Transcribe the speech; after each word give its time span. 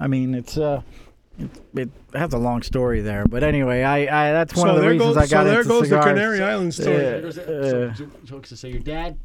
I 0.00 0.06
mean, 0.06 0.34
it's 0.34 0.56
uh, 0.58 0.80
it, 1.38 1.50
it 1.74 1.90
has 2.14 2.32
a 2.32 2.38
long 2.38 2.62
story 2.62 3.00
there, 3.02 3.24
but 3.26 3.42
anyway, 3.44 3.82
I, 3.82 3.98
I 4.28 4.32
that's 4.32 4.54
one 4.56 4.66
so 4.66 4.70
of 4.70 4.74
the 4.76 4.80
there 4.82 4.90
reasons 4.90 5.14
goes, 5.14 5.16
I 5.16 5.26
got 5.26 5.44
so 5.44 5.44
there 5.50 5.58
into 5.60 5.68
goes 5.68 5.88
cigars. 5.88 6.04
the 6.04 6.10
Canary 6.10 6.42
Island 6.42 6.74
story. 6.74 6.96
Yeah. 6.96 7.02
There 7.02 7.20
goes 7.22 7.34
the- 7.36 7.44
so, 7.44 7.82
Uh, 7.82 7.94
so, 7.94 8.06
so, 8.26 8.42
so, 8.42 8.56
so 8.56 8.66
your 8.66 8.80
dad 8.80 9.18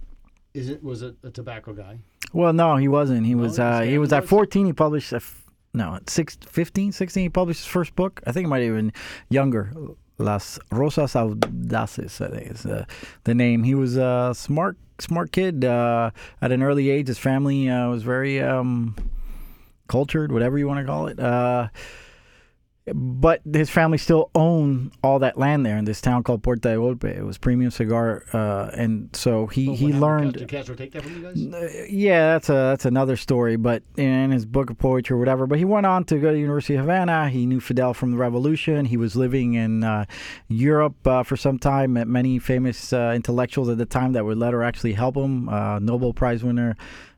isn't 0.54 0.84
was 0.84 1.02
a, 1.02 1.14
a 1.24 1.30
tobacco 1.32 1.74
guy. 1.74 1.98
Well, 2.34 2.54
no, 2.54 2.76
he 2.78 2.88
wasn't. 2.88 3.26
He 3.26 3.34
No, 3.34 3.44
was 3.44 3.54
his 3.54 3.60
uh, 3.60 3.80
he 3.80 3.86
family 3.86 3.98
was 4.00 4.14
at 4.14 4.26
14. 4.26 4.66
He 4.66 4.74
published 4.74 5.14
a 5.14 5.18
f- 5.18 5.44
no, 5.74 5.96
at 5.96 6.10
six, 6.10 6.38
15, 6.48 6.92
16, 6.94 7.24
he 7.24 7.30
published 7.30 7.62
his 7.62 7.68
first 7.68 7.96
book. 7.96 8.22
I 8.26 8.32
think 8.32 8.46
it 8.46 8.48
might 8.50 8.64
have 8.64 8.76
been 8.76 8.94
younger. 9.30 9.72
Las 10.18 10.58
Rosas 10.72 11.16
Audaces, 11.18 12.22
I 12.22 12.30
think 12.30 12.52
is 12.52 12.66
uh, 12.66 12.86
the 13.26 13.36
name. 13.36 13.64
He 13.64 13.76
was 13.76 13.98
a 13.98 14.32
smart, 14.34 14.78
smart 15.00 15.34
kid 15.34 15.66
uh, 15.66 16.12
at 16.42 16.54
an 16.54 16.64
early 16.64 16.90
age. 16.90 17.08
His 17.10 17.18
family 17.18 17.70
uh, 17.70 17.90
was 17.90 18.04
very 18.04 18.42
um, 18.42 18.96
cultured, 19.88 20.32
whatever 20.32 20.58
you 20.58 20.68
want 20.68 20.80
to 20.80 20.86
call 20.86 21.08
it. 21.08 21.20
Uh, 21.20 21.70
but 22.94 23.42
his 23.52 23.72
family 23.72 23.98
still 23.98 24.30
owned 24.36 24.92
all 25.04 25.18
that 25.18 25.40
land 25.40 25.66
there 25.66 25.76
in 25.76 25.86
this 25.86 26.02
town 26.02 26.22
called 26.22 26.44
Puerta 26.44 26.62
de 26.62 26.76
Golpe. 26.76 27.06
It 27.06 27.24
was 27.24 27.40
premium 27.40 27.72
cigar, 27.72 28.24
uh, 28.32 28.70
and 28.74 29.10
so 29.16 29.48
he, 29.48 29.68
But 29.68 29.76
he 29.76 29.92
learned. 29.92 30.34
Did 30.34 30.48
Castro 30.48 30.76
take 30.76 30.92
that 30.92 31.02
from 31.02 31.16
you 31.16 31.24
guys? 31.24 31.54
Uh, 31.64 31.86
yeah, 31.90 32.34
that's 32.34 32.50
a 32.50 32.54
that's 32.54 32.86
another 32.86 33.18
story. 33.18 33.56
But 33.56 33.82
in 33.98 34.30
his 34.30 34.46
book 34.46 34.70
of 34.70 34.78
poetry 34.78 35.16
or 35.16 35.18
whatever. 35.18 35.48
But 35.48 35.58
he 35.58 35.66
went 35.66 35.88
on 35.88 36.04
to 36.06 36.20
go 36.20 36.28
to 36.28 36.34
the 36.34 36.40
University 36.40 36.76
of 36.76 36.82
Havana. 36.82 37.30
He 37.30 37.48
knew 37.48 37.60
Fidel 37.60 37.96
from 37.96 38.12
the 38.12 38.18
Revolution. 38.18 38.86
He 38.86 38.98
was 38.98 39.16
living 39.16 39.56
in 39.56 39.84
uh, 39.84 40.06
Europe 40.48 41.08
uh, 41.08 41.24
for 41.24 41.36
some 41.36 41.58
time. 41.58 41.94
Met 41.94 42.08
many 42.08 42.38
famous 42.38 42.94
uh, 42.94 43.14
intellectuals 43.16 43.68
at 43.68 43.80
the 43.80 43.88
time 43.88 44.14
that 44.14 44.26
would 44.26 44.38
later 44.38 44.62
actually 44.62 44.94
help 44.94 45.18
him. 45.18 45.50
Uh, 45.50 45.80
Nobel 45.80 46.14
Prize 46.14 46.44
winner 46.44 46.78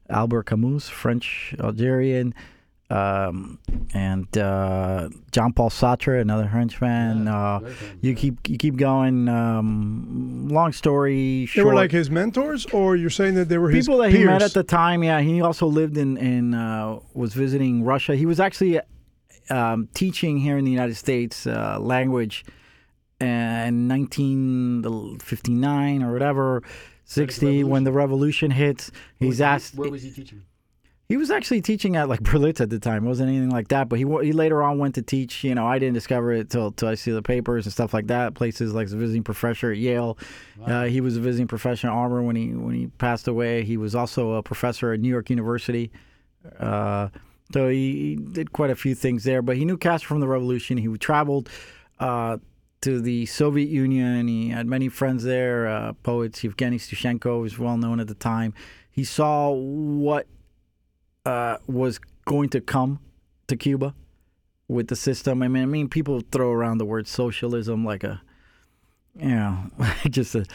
Albert 0.09 0.43
Camus, 0.43 0.87
French 0.87 1.53
Algerian. 1.59 2.33
Um, 2.89 3.59
and 3.93 4.37
uh, 4.37 5.09
John 5.31 5.51
Paul 5.51 5.69
Sartre, 5.69 6.21
another 6.21 6.47
Frenchman. 6.49 7.25
Yeah, 7.25 7.55
uh, 7.55 7.69
you 7.99 8.15
keep 8.15 8.47
you 8.49 8.57
keep 8.57 8.77
going. 8.77 9.27
Um, 9.27 10.47
long 10.47 10.71
story 10.71 11.49
They 11.53 11.63
were 11.63 11.75
like 11.75 11.91
his 11.91 12.09
mentors, 12.09 12.65
or 12.67 12.95
you're 12.95 13.09
saying 13.09 13.33
that 13.35 13.49
they 13.49 13.57
were 13.57 13.69
his 13.69 13.85
people 13.85 13.97
that 13.99 14.11
peers? 14.11 14.19
he 14.21 14.25
met 14.25 14.41
at 14.41 14.53
the 14.53 14.63
time. 14.63 15.03
Yeah, 15.03 15.19
he 15.19 15.41
also 15.41 15.67
lived 15.67 15.97
in 15.97 16.15
in 16.17 16.53
uh, 16.53 16.99
was 17.13 17.33
visiting 17.33 17.83
Russia. 17.83 18.15
He 18.15 18.25
was 18.25 18.39
actually 18.39 18.79
um, 19.49 19.89
teaching 19.93 20.37
here 20.37 20.57
in 20.57 20.63
the 20.63 20.71
United 20.71 20.95
States 20.95 21.45
uh, 21.45 21.77
language 21.81 22.45
in 23.19 23.89
1959 23.89 26.03
or 26.03 26.13
whatever. 26.13 26.63
60 27.09 27.63
when 27.63 27.85
the 27.85 27.91
revolution 27.93 28.51
hits 28.51 28.91
he's 29.17 29.27
was 29.29 29.37
he- 29.37 29.43
asked 29.43 29.75
Where 29.75 29.89
was 29.89 30.03
he 30.03 30.11
teaching? 30.11 30.41
He 31.09 31.15
was 31.15 31.31
actually 31.31 31.61
teaching 31.61 31.95
at 31.95 32.09
like 32.09 32.19
Berlitz 32.23 32.59
at 32.59 32.69
the 32.69 32.79
time. 32.79 33.05
It 33.05 33.07
wasn't 33.07 33.29
anything 33.29 33.49
like 33.49 33.69
that, 33.69 33.87
but 33.87 33.97
he 33.97 34.05
he 34.05 34.33
later 34.33 34.61
on 34.61 34.77
went 34.77 34.95
to 34.95 35.01
teach. 35.01 35.43
You 35.43 35.55
know, 35.55 35.65
I 35.65 35.79
didn't 35.79 35.93
discover 35.93 36.33
it 36.33 36.49
till 36.49 36.71
till 36.71 36.89
I 36.89 36.95
see 36.95 37.11
the 37.11 37.21
papers 37.21 37.65
and 37.65 37.73
stuff 37.73 37.93
like 37.93 38.07
that. 38.07 38.33
Places 38.35 38.73
like 38.73 38.87
a 38.87 38.95
visiting 38.95 39.23
professor 39.23 39.71
at 39.71 39.77
Yale. 39.77 40.17
Uh, 40.65 40.85
he 40.85 40.99
was 40.99 41.15
a 41.15 41.21
visiting 41.21 41.47
professor 41.47 41.87
at 41.87 41.93
Auburn 41.93 42.25
when 42.25 42.35
he 42.35 42.49
when 42.49 42.75
he 42.75 42.87
passed 42.87 43.27
away. 43.27 43.63
He 43.63 43.77
was 43.77 43.95
also 43.95 44.33
a 44.33 44.43
professor 44.43 44.91
at 44.91 44.99
New 44.99 45.09
York 45.09 45.29
University. 45.29 45.91
Uh, 46.59 47.09
so 47.53 47.69
he, 47.69 47.93
he 47.93 48.15
did 48.15 48.51
quite 48.51 48.69
a 48.69 48.75
few 48.75 48.93
things 48.93 49.23
there. 49.23 49.41
But 49.41 49.55
he 49.55 49.63
knew 49.63 49.77
Castro 49.77 50.09
from 50.09 50.19
the 50.19 50.27
Revolution. 50.27 50.77
He 50.77 50.87
traveled. 50.97 51.49
Uh, 51.99 52.37
to 52.79 53.01
the 53.01 53.25
Soviet 53.25 53.69
Union. 53.69 54.27
He 54.27 54.49
had 54.49 54.67
many 54.67 54.87
friends 54.87 55.23
there, 55.23 55.67
uh, 55.67 55.93
poets. 56.03 56.43
Yevgeny 56.43 56.77
Yevtushenko 56.77 57.41
was 57.41 57.57
well 57.57 57.75
known 57.75 57.99
at 57.99 58.07
the 58.07 58.13
time. 58.13 58.53
He 58.91 59.03
saw 59.03 59.49
what 59.49 60.27
uh, 61.27 61.57
was 61.67 61.99
going 62.23 62.47
to 62.47 62.61
come 62.61 62.99
to 63.47 63.57
Cuba 63.57 63.93
with 64.69 64.87
the 64.87 64.95
system. 64.95 65.43
I 65.43 65.49
mean, 65.49 65.63
I 65.63 65.65
mean, 65.65 65.89
people 65.89 66.21
throw 66.31 66.51
around 66.51 66.77
the 66.77 66.85
word 66.85 67.05
socialism 67.05 67.83
like 67.83 68.05
a, 68.05 68.21
you 69.19 69.35
know, 69.35 69.57
just 70.09 70.35
a, 70.35 70.45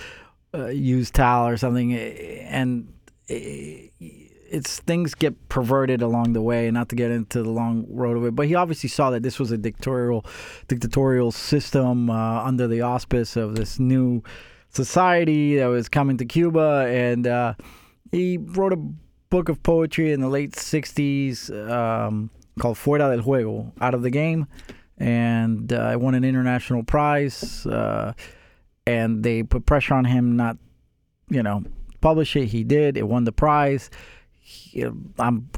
a 0.55 0.73
used 0.73 1.14
towel 1.14 1.47
or 1.47 1.58
something, 1.58 1.92
and 1.95 2.91
it's 3.29 4.80
things 4.80 5.14
get 5.14 5.51
perverted 5.51 6.01
along 6.01 6.33
the 6.33 6.42
way. 6.42 6.70
Not 6.70 6.89
to 6.89 6.97
get 6.97 7.11
into 7.11 7.42
the 7.42 7.51
long 7.51 7.86
road 7.91 8.17
of 8.17 8.24
it, 8.24 8.35
but 8.35 8.47
he 8.47 8.55
obviously 8.55 8.89
saw 8.89 9.11
that 9.11 9.23
this 9.23 9.39
was 9.39 9.51
a 9.51 9.58
dictatorial, 9.58 10.24
dictatorial 10.68 11.33
system 11.33 12.08
uh, 12.08 12.45
under 12.45 12.67
the 12.67 12.80
auspice 12.80 13.36
of 13.36 13.57
this 13.57 13.79
new 13.79 14.23
society 14.70 15.57
that 15.57 15.67
was 15.67 15.91
coming 15.91 16.17
to 16.17 16.24
Cuba, 16.24 16.86
and 16.89 17.27
uh, 17.27 17.55
he 18.11 18.39
wrote 18.39 18.73
a 18.73 18.79
book 19.33 19.48
of 19.48 19.63
poetry 19.63 20.13
in 20.13 20.20
the 20.20 20.29
late 20.29 20.53
60s 20.53 21.51
um, 21.70 22.29
called 22.61 22.77
Fuera 22.77 23.17
del 23.17 23.25
Juego, 23.25 23.73
Out 23.81 23.95
of 23.95 24.03
the 24.03 24.11
Game. 24.11 24.47
And 24.98 25.73
uh, 25.73 25.93
it 25.93 26.01
won 26.01 26.15
an 26.15 26.23
international 26.23 26.83
prize. 26.85 27.65
Uh, 27.65 28.13
and 28.87 29.25
they 29.25 29.42
put 29.42 29.65
pressure 29.65 29.95
on 29.95 30.05
him 30.05 30.37
not, 30.37 30.59
you 31.31 31.42
know, 31.42 31.65
publish 32.03 32.37
it. 32.37 32.48
He 32.48 32.63
did. 32.63 32.98
It 32.98 33.09
won 33.09 33.25
the 33.25 33.33
prize. 33.33 33.89
He, 34.39 34.85
I'm 35.19 35.48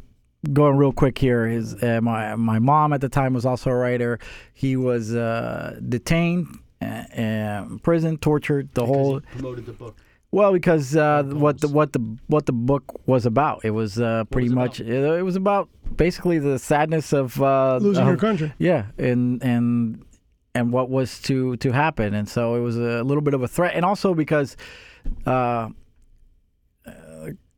going 0.53 0.77
real 0.77 0.93
quick 0.93 1.19
here. 1.19 1.49
His 1.49 1.75
uh, 1.83 2.01
my 2.01 2.37
my 2.37 2.61
mom 2.61 2.93
at 2.93 3.01
the 3.01 3.09
time 3.09 3.35
was 3.35 3.45
also 3.45 3.71
a 3.71 3.75
writer. 3.75 4.21
He 4.53 4.77
was 4.77 5.15
uh, 5.17 5.81
detained, 5.89 6.61
uh, 6.81 6.85
uh, 6.85 7.69
prison, 7.83 8.19
tortured, 8.19 8.69
the 8.75 8.83
Because 8.83 8.95
whole. 8.95 9.21
promoted 9.33 9.67
the 9.67 9.73
book. 9.73 9.97
Well, 10.35 10.53
because 10.53 10.97
uh, 10.97 11.23
what 11.23 11.61
the 11.61 11.69
what 11.69 11.93
the 11.93 12.01
what 12.27 12.47
the 12.47 12.53
book 12.53 12.83
was 13.07 13.25
about, 13.25 13.65
it 13.65 13.71
was 13.71 14.01
uh, 14.01 14.25
pretty 14.25 14.49
was 14.49 14.55
much 14.57 14.81
it, 14.81 14.89
it 14.89 15.23
was 15.23 15.37
about 15.37 15.69
basically 15.95 16.41
the 16.41 16.59
sadness 16.59 17.13
of 17.13 17.41
uh, 17.41 17.77
losing 17.77 18.03
of- 18.03 18.09
your 18.09 18.17
country. 18.17 18.53
yeah, 18.59 18.87
and 18.99 19.41
and 19.45 20.05
and 20.53 20.73
what 20.73 20.91
was 20.91 21.21
to 21.23 21.57
to 21.59 21.71
happen, 21.71 22.15
and 22.15 22.29
so 22.29 22.57
it 22.57 22.61
was 22.61 22.77
a 22.77 23.05
little 23.05 23.21
bit 23.21 23.35
of 23.35 23.45
a 23.45 23.49
threat, 23.49 23.77
and 23.77 23.85
also 23.85 24.13
because 24.13 24.57
uh, 25.25 25.69
uh, 26.85 26.93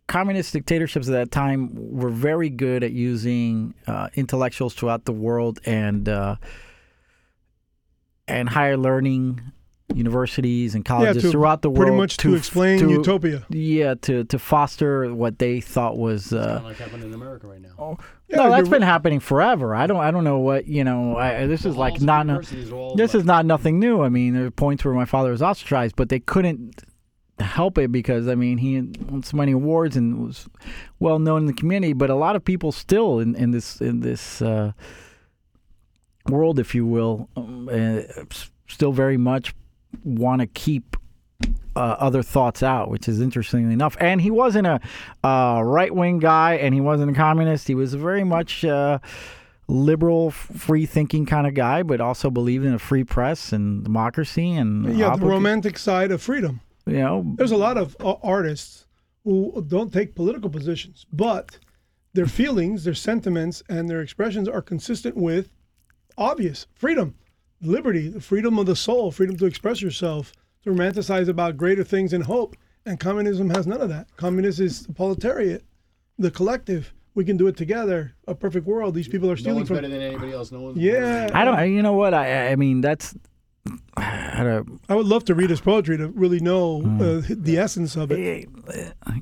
communist 0.06 0.53
dictatorships 0.53 1.08
at 1.08 1.12
that 1.12 1.31
time 1.31 1.70
were 1.75 2.10
very 2.10 2.50
good 2.50 2.84
at 2.84 2.93
using 2.93 3.72
uh, 3.87 4.10
intellectuals 4.16 4.75
throughout 4.75 5.06
the 5.06 5.12
world 5.12 5.60
and 5.64 6.10
uh, 6.10 6.37
and 8.28 8.50
higher 8.50 8.76
learning 8.76 9.41
universities 9.94 10.74
and 10.74 10.84
colleges 10.84 11.22
to 11.22 11.30
throughout 11.30 11.62
the 11.62 11.70
world 11.70 11.86
Pretty 11.86 11.97
much 11.97 12.16
to, 12.19 12.34
explain 12.34 12.78
to- 12.80 12.91
utopia. 12.91 13.44
yeah 13.50 13.94
to 14.02 14.24
to 14.24 14.38
foster 14.38 15.14
what 15.14 15.38
they 15.38 15.60
thought 15.60 15.97
was 15.97 16.32
uh, 16.32 16.44
kind 16.44 16.56
of 16.58 16.64
like 16.64 16.76
happening 16.78 17.06
in 17.08 17.14
America 17.14 17.47
right 17.47 17.60
now. 17.60 17.96
Yeah, 18.28 18.36
no, 18.38 18.50
that's 18.50 18.66
you're- 18.66 18.70
been 18.70 18.82
happening 18.82 19.20
forever. 19.20 19.75
I 19.75 19.86
don't. 19.86 19.98
I 20.00 20.10
don't 20.10 20.25
know 20.25 20.38
what 20.38 20.66
you 20.66 20.82
know. 20.82 21.16
I, 21.16 21.46
this 21.46 21.64
is 21.64 21.76
like 21.76 22.00
not. 22.00 22.26
universities 22.26 22.72
are 22.72 22.75
all 22.76 22.94
This 22.96 23.14
is 23.14 23.25
not 23.25 23.46
nothing 23.46 23.78
new. 23.78 24.02
I 24.02 24.08
mean, 24.08 24.34
there 24.34 24.46
are 24.46 24.50
points 24.50 24.84
where 24.84 24.92
my 24.94 25.04
father 25.04 25.30
was 25.30 25.41
ostracized, 25.42 25.94
but 25.94 26.08
they 26.08 26.19
couldn't 26.19 26.82
help 27.38 27.76
it 27.78 27.92
because 27.92 28.26
I 28.28 28.34
mean 28.34 28.58
he 28.58 28.80
won 29.08 29.22
so 29.22 29.36
many 29.36 29.52
awards 29.52 29.94
and 29.96 30.25
was 30.26 30.48
well 30.98 31.19
known 31.20 31.42
in 31.42 31.46
the 31.46 31.52
community. 31.52 31.92
But 31.92 32.10
a 32.10 32.14
lot 32.16 32.34
of 32.34 32.44
people 32.44 32.72
still 32.72 33.20
in, 33.20 33.36
in 33.36 33.52
this 33.52 33.80
in 33.80 34.00
this 34.00 34.42
uh, 34.42 34.72
world, 36.28 36.58
if 36.58 36.75
you 36.75 36.84
will, 36.86 37.28
um, 37.36 37.69
uh, 37.70 38.00
still 38.66 38.92
very 38.92 39.16
much 39.16 39.54
want 40.04 40.41
to 40.41 40.47
keep 40.47 40.97
uh, 41.74 41.97
other 41.98 42.22
thoughts 42.22 42.62
out, 42.62 42.91
which 42.91 43.08
is 43.08 43.20
interestingly 43.20 43.72
enough. 43.72 43.97
And 44.00 44.20
he 44.20 44.30
wasn't 44.30 44.66
a 44.66 44.80
uh, 45.22 45.60
right 45.62 45.94
wing 45.94 46.19
guy, 46.19 46.54
and 46.54 46.74
he 46.74 46.80
wasn't 46.80 47.10
a 47.10 47.14
communist. 47.14 47.69
He 47.69 47.74
was 47.74 47.94
a 47.94 47.98
very 47.98 48.25
much. 48.25 48.64
Uh, 48.64 48.98
liberal, 49.69 50.30
free 50.30 50.86
thinking 50.86 51.26
kind 51.26 51.44
of 51.44 51.54
guy, 51.54 51.82
but 51.82 52.00
also 52.00 52.30
believed 52.30 52.64
in 52.64 52.72
a 52.72 52.78
free 52.78 53.02
press 53.02 53.52
and 53.52 53.82
democracy 53.82 54.52
and 54.52 54.96
Yeah, 54.96 55.16
the 55.16 55.26
romantic 55.26 55.76
side 55.76 56.12
of 56.12 56.22
freedom. 56.22 56.60
You 56.86 56.98
know, 56.98 57.34
There's 57.36 57.50
a 57.50 57.56
lot 57.56 57.76
of 57.76 57.96
uh, 57.98 58.14
artists 58.22 58.86
who 59.25 59.64
don't 59.66 59.92
take 59.92 60.14
political 60.14 60.48
positions, 60.48 61.04
but 61.12 61.58
their 62.14 62.26
feelings, 62.26 62.84
their 62.84 62.94
sentiments, 62.94 63.62
and 63.69 63.91
their 63.91 64.00
expressions 64.00 64.48
are 64.48 64.62
consistent 64.62 65.16
with 65.16 65.50
obvious 66.16 66.69
freedom, 66.75 67.16
liberty, 67.62 68.08
the 68.08 68.20
freedom 68.20 68.58
of 68.58 68.67
the 68.67 68.76
soul, 68.76 69.11
freedom 69.11 69.37
to 69.38 69.47
express 69.47 69.81
yourself, 69.82 70.32
to 70.64 70.70
romanticize 70.70 71.29
about 71.29 71.56
greater 71.56 71.85
things 71.85 72.12
and 72.12 72.25
hope. 72.25 72.56
And 72.85 73.00
communism 73.00 73.50
has 73.50 73.67
none 73.67 73.81
of 73.81 73.88
that. 73.88 74.06
Communism 74.17 74.67
is 74.67 74.87
the 74.87 74.93
proletariat, 74.93 75.64
the 76.19 76.31
collective. 76.31 76.93
We 77.14 77.25
can 77.25 77.37
do 77.37 77.47
it 77.49 77.56
together. 77.56 78.14
A 78.29 78.35
perfect 78.35 78.67
world. 78.67 78.94
These 78.94 79.08
people 79.08 79.29
are 79.29 79.35
No 79.35 79.37
stealing 79.37 79.56
one's 79.56 79.69
from. 79.69 79.76
better 79.79 79.88
than 79.88 80.03
anybody 80.03 80.32
else. 80.32 80.53
No 80.53 80.61
one's 80.61 80.76
Yeah. 80.79 81.31
I 81.35 81.44
don't. 81.44 81.73
You 81.73 81.82
know 81.82 81.94
what? 81.94 82.14
I. 82.14 82.49
I 82.53 82.56
mean, 82.56 82.81
that's. 82.82 83.14
I 83.97 84.43
don't, 84.44 84.81
I 84.88 84.94
would 84.94 85.06
love 85.06 85.25
to 85.25 85.35
read 85.35 85.50
his 85.50 85.61
poetry 85.61 85.97
to 85.97 86.09
really 86.09 86.38
know 86.41 86.82
uh, 87.00 87.23
the 87.29 87.56
essence 87.59 87.97
of 87.97 88.12
it. 88.12 88.49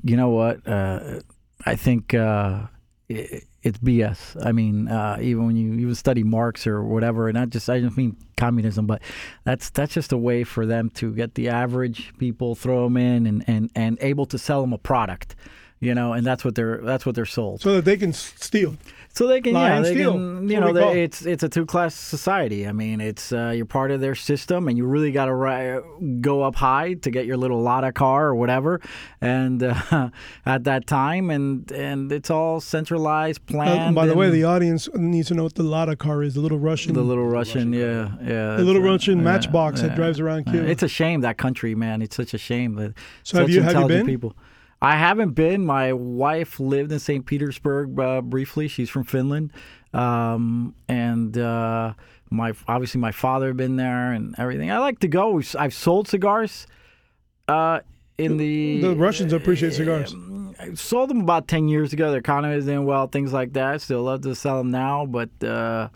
you 0.03 0.17
know 0.17 0.29
what? 0.29 0.67
Uh, 0.67 1.21
I 1.65 1.75
think 1.75 2.13
uh, 2.13 2.63
i 3.09 3.41
it's 3.65 3.79
BS. 3.79 4.37
I 4.45 4.51
mean, 4.51 4.87
uh, 4.87 5.17
even 5.19 5.47
when 5.47 5.55
you 5.57 5.73
even 5.73 5.95
study 5.95 6.23
Marx 6.23 6.67
or 6.67 6.83
whatever, 6.83 7.27
and 7.27 7.35
not 7.35 7.49
just 7.49 7.67
I 7.67 7.79
don't 7.81 7.97
mean 7.97 8.15
communism, 8.37 8.85
but 8.85 9.01
that's 9.43 9.71
that's 9.71 9.93
just 9.93 10.11
a 10.11 10.17
way 10.17 10.43
for 10.43 10.65
them 10.67 10.91
to 10.91 11.11
get 11.11 11.33
the 11.33 11.49
average 11.49 12.13
people, 12.19 12.53
throw 12.55 12.83
them 12.83 12.95
in, 12.95 13.25
and 13.25 13.43
and 13.47 13.71
and 13.75 13.97
able 14.01 14.27
to 14.27 14.37
sell 14.37 14.61
them 14.61 14.71
a 14.71 14.77
product. 14.77 15.35
you 15.79 15.93
know, 15.93 16.13
and 16.13 16.25
that's 16.25 16.45
what 16.45 16.53
they're 16.55 16.77
that's 16.83 17.05
what 17.05 17.15
they're 17.15 17.25
sold. 17.25 17.61
so 17.61 17.73
that 17.75 17.85
they 17.85 17.97
can 17.97 18.13
steal. 18.13 18.77
So 19.17 19.27
they 19.27 19.39
can, 19.39 19.53
Lie 19.53 19.69
yeah, 19.69 19.79
they 19.79 19.93
steal. 19.93 20.11
can, 20.11 20.49
you 20.49 20.59
know, 20.59 20.73
they, 20.73 21.03
it's 21.03 21.25
it's 21.25 21.41
a 21.41 21.47
two 21.47 21.65
class 21.65 21.95
society. 21.95 22.67
I 22.67 22.73
mean, 22.73 22.99
it's 22.99 23.31
uh, 23.31 23.53
you're 23.55 23.65
part 23.65 23.91
of 23.91 24.01
their 24.01 24.13
system, 24.13 24.67
and 24.67 24.77
you 24.77 24.85
really 24.85 25.13
got 25.13 25.25
to 25.25 25.33
ri- 25.33 26.19
go 26.19 26.43
up 26.43 26.55
high 26.55 26.95
to 26.95 27.09
get 27.09 27.25
your 27.25 27.37
little 27.37 27.61
Lada 27.61 27.93
car 27.93 28.25
or 28.27 28.35
whatever. 28.35 28.81
And 29.21 29.63
uh, 29.63 30.09
at 30.45 30.65
that 30.65 30.85
time, 30.85 31.29
and 31.29 31.71
and 31.71 32.11
it's 32.11 32.29
all 32.29 32.59
centralized, 32.59 33.39
Uh, 33.47 33.51
planned. 33.53 33.95
by 33.95 34.05
the 34.05 34.15
way, 34.15 34.29
the 34.29 34.43
audience 34.43 34.89
needs 34.95 35.29
to 35.29 35.33
know 35.33 35.43
what 35.43 35.55
the 35.55 35.63
Lada 35.63 35.95
car 35.95 36.21
is, 36.21 36.33
the 36.33 36.41
little 36.41 36.59
Russian, 36.59 36.93
the 36.93 37.01
little 37.01 37.25
Russian, 37.27 37.71
yeah, 37.71 38.09
yeah, 38.21 38.57
the 38.57 38.63
little 38.65 38.81
it's, 38.81 38.89
uh, 38.89 38.91
Russian 38.91 39.17
yeah, 39.19 39.23
matchbox 39.23 39.79
that 39.81 39.95
drives 39.95 40.19
around 40.19 40.49
Uh, 40.49 40.51
Cuba. 40.51 40.69
It's 40.69 40.83
a 40.83 40.89
shame 40.89 41.21
that 41.21 41.37
country, 41.37 41.73
man. 41.73 42.01
It's 42.01 42.17
such 42.17 42.33
a 42.33 42.37
shame 42.37 42.75
that 42.75 42.93
So 43.23 43.37
have 43.37 43.47
such 43.47 43.55
you- 43.55 43.61
have 43.61 43.79
you 43.79 43.87
been? 43.87 44.05
people. 44.05 44.35
I 44.85 44.97
haven't 44.97 45.31
been. 45.31 45.65
My 45.65 45.93
wife 45.93 46.59
lived 46.59 46.91
in 46.91 46.99
St. 46.99 47.25
Petersburg 47.25 47.99
uh, 47.99 48.21
briefly. 48.21 48.67
She's 48.67 48.87
from 48.87 49.03
Finland, 49.03 49.51
um, 49.95 50.75
and 50.87 51.35
uh, 51.35 51.93
my 52.29 52.53
obviously 52.67 53.01
my 53.01 53.11
father 53.11 53.47
had 53.47 53.57
been 53.57 53.77
there 53.77 54.11
and 54.11 54.35
everything. 54.37 54.69
I 54.69 54.77
like 54.77 54.99
to 54.99 55.07
go. 55.07 55.41
I've 55.57 55.73
sold 55.73 56.07
cigars. 56.07 56.67
Uh, 57.47 57.79
in 58.19 58.37
the 58.37 58.81
the 58.81 58.95
Russians 58.95 59.33
appreciate 59.33 59.73
cigars. 59.73 60.13
I 60.59 60.75
sold 60.75 61.09
them 61.09 61.21
about 61.21 61.47
ten 61.47 61.67
years 61.67 61.91
ago. 61.91 62.11
Their 62.11 62.19
economy 62.19 62.55
is 62.55 62.65
doing 62.65 62.85
well, 62.85 63.07
things 63.07 63.33
like 63.33 63.53
that. 63.53 63.81
Still 63.81 64.03
love 64.03 64.21
to 64.21 64.35
sell 64.35 64.59
them 64.59 64.69
now, 64.69 65.07
but 65.07 65.31
uh, 65.43 65.89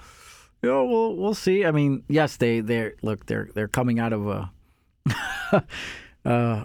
you 0.63 0.69
know, 0.69 0.85
we'll 0.85 1.15
we'll 1.15 1.35
see. 1.35 1.63
I 1.63 1.69
mean, 1.69 2.05
yes, 2.07 2.37
they 2.37 2.61
they 2.61 2.93
look 3.03 3.27
they're 3.27 3.49
they're 3.53 3.67
coming 3.67 3.99
out 3.99 4.13
of 4.13 4.27
a 4.27 4.51
uh, 6.25 6.63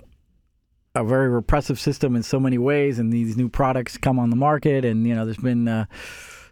a 0.95 1.03
very 1.05 1.29
repressive 1.29 1.79
system 1.81 2.15
in 2.17 2.23
so 2.23 2.39
many 2.39 2.59
ways, 2.59 2.99
and 2.99 3.13
these 3.13 3.37
new 3.37 3.49
products 3.49 3.97
come 3.99 4.19
on 4.19 4.31
the 4.31 4.37
market, 4.37 4.85
and 4.85 5.07
you 5.07 5.15
know, 5.15 5.25
there's 5.25 5.37
been 5.39 5.67
uh, 5.67 5.87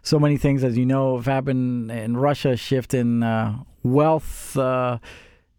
so 0.01 0.19
many 0.19 0.37
things, 0.37 0.63
as 0.63 0.77
you 0.77 0.85
know, 0.85 1.15
have 1.15 1.25
happened 1.25 1.89
in 1.91 2.17
Russia, 2.17 2.57
shifting 2.57 3.23
uh, 3.23 3.57
wealth. 3.83 4.57
Uh, 4.57 4.97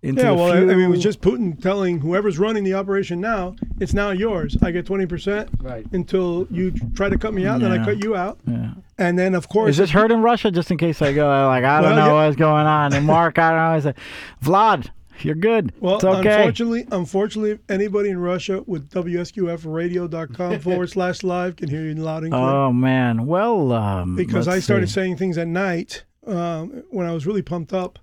into 0.02 0.20
Yeah, 0.20 0.28
the 0.28 0.34
well, 0.34 0.52
I, 0.52 0.56
I 0.58 0.64
mean, 0.66 0.80
it 0.80 0.88
was 0.88 1.02
just 1.02 1.22
Putin 1.22 1.58
telling 1.58 2.00
whoever's 2.00 2.38
running 2.38 2.62
the 2.62 2.74
operation 2.74 3.22
now, 3.22 3.56
it's 3.80 3.94
now 3.94 4.10
yours. 4.10 4.54
I 4.60 4.70
get 4.70 4.84
20% 4.84 5.48
Right. 5.62 5.86
until 5.94 6.46
you 6.50 6.72
try 6.94 7.08
to 7.08 7.16
cut 7.16 7.32
me 7.32 7.46
out, 7.46 7.62
then 7.62 7.72
I 7.72 7.82
cut 7.82 8.04
you 8.04 8.14
out. 8.14 8.38
Yeah. 8.46 8.72
And 8.98 9.18
then, 9.18 9.34
of 9.34 9.48
course, 9.48 9.70
Is 9.70 9.76
this 9.78 9.90
heard 9.92 10.12
in 10.12 10.20
Russia? 10.20 10.50
Just 10.50 10.70
in 10.70 10.76
case 10.76 11.00
I 11.00 11.14
go, 11.14 11.26
like 11.46 11.64
I 11.64 11.80
don't 11.80 11.96
Well, 11.96 12.06
know 12.06 12.14
yeah. 12.18 12.26
what's 12.26 12.36
going 12.36 12.66
on. 12.66 12.92
And 12.92 13.06
Mark, 13.06 13.38
I 13.38 13.48
don't 13.48 13.58
know. 13.58 13.64
I 13.76 13.80
said, 13.80 13.96
Vlad, 14.44 14.90
you're 15.20 15.34
good. 15.34 15.72
Well, 15.80 15.96
it's 15.96 16.04
okay. 16.04 16.34
unfortunately, 16.34 16.86
unfortunately, 16.90 17.58
anybody 17.68 18.10
in 18.10 18.18
Russia 18.18 18.62
with 18.66 18.90
WSQFradio.com 18.90 20.60
forward 20.60 20.90
slash 20.90 21.22
live 21.22 21.56
can 21.56 21.68
hear 21.68 21.82
you 21.82 21.94
loud 21.94 22.24
and 22.24 22.32
clear. 22.32 22.42
Oh 22.42 22.72
man. 22.72 23.26
Well, 23.26 23.72
um, 23.72 24.16
because 24.16 24.48
I 24.48 24.60
started 24.60 24.88
see. 24.88 24.94
saying 24.94 25.16
things 25.16 25.38
at 25.38 25.48
night 25.48 26.04
um, 26.26 26.84
when 26.90 27.06
I 27.06 27.12
was 27.12 27.26
really 27.26 27.42
pumped 27.42 27.72
up. 27.72 27.98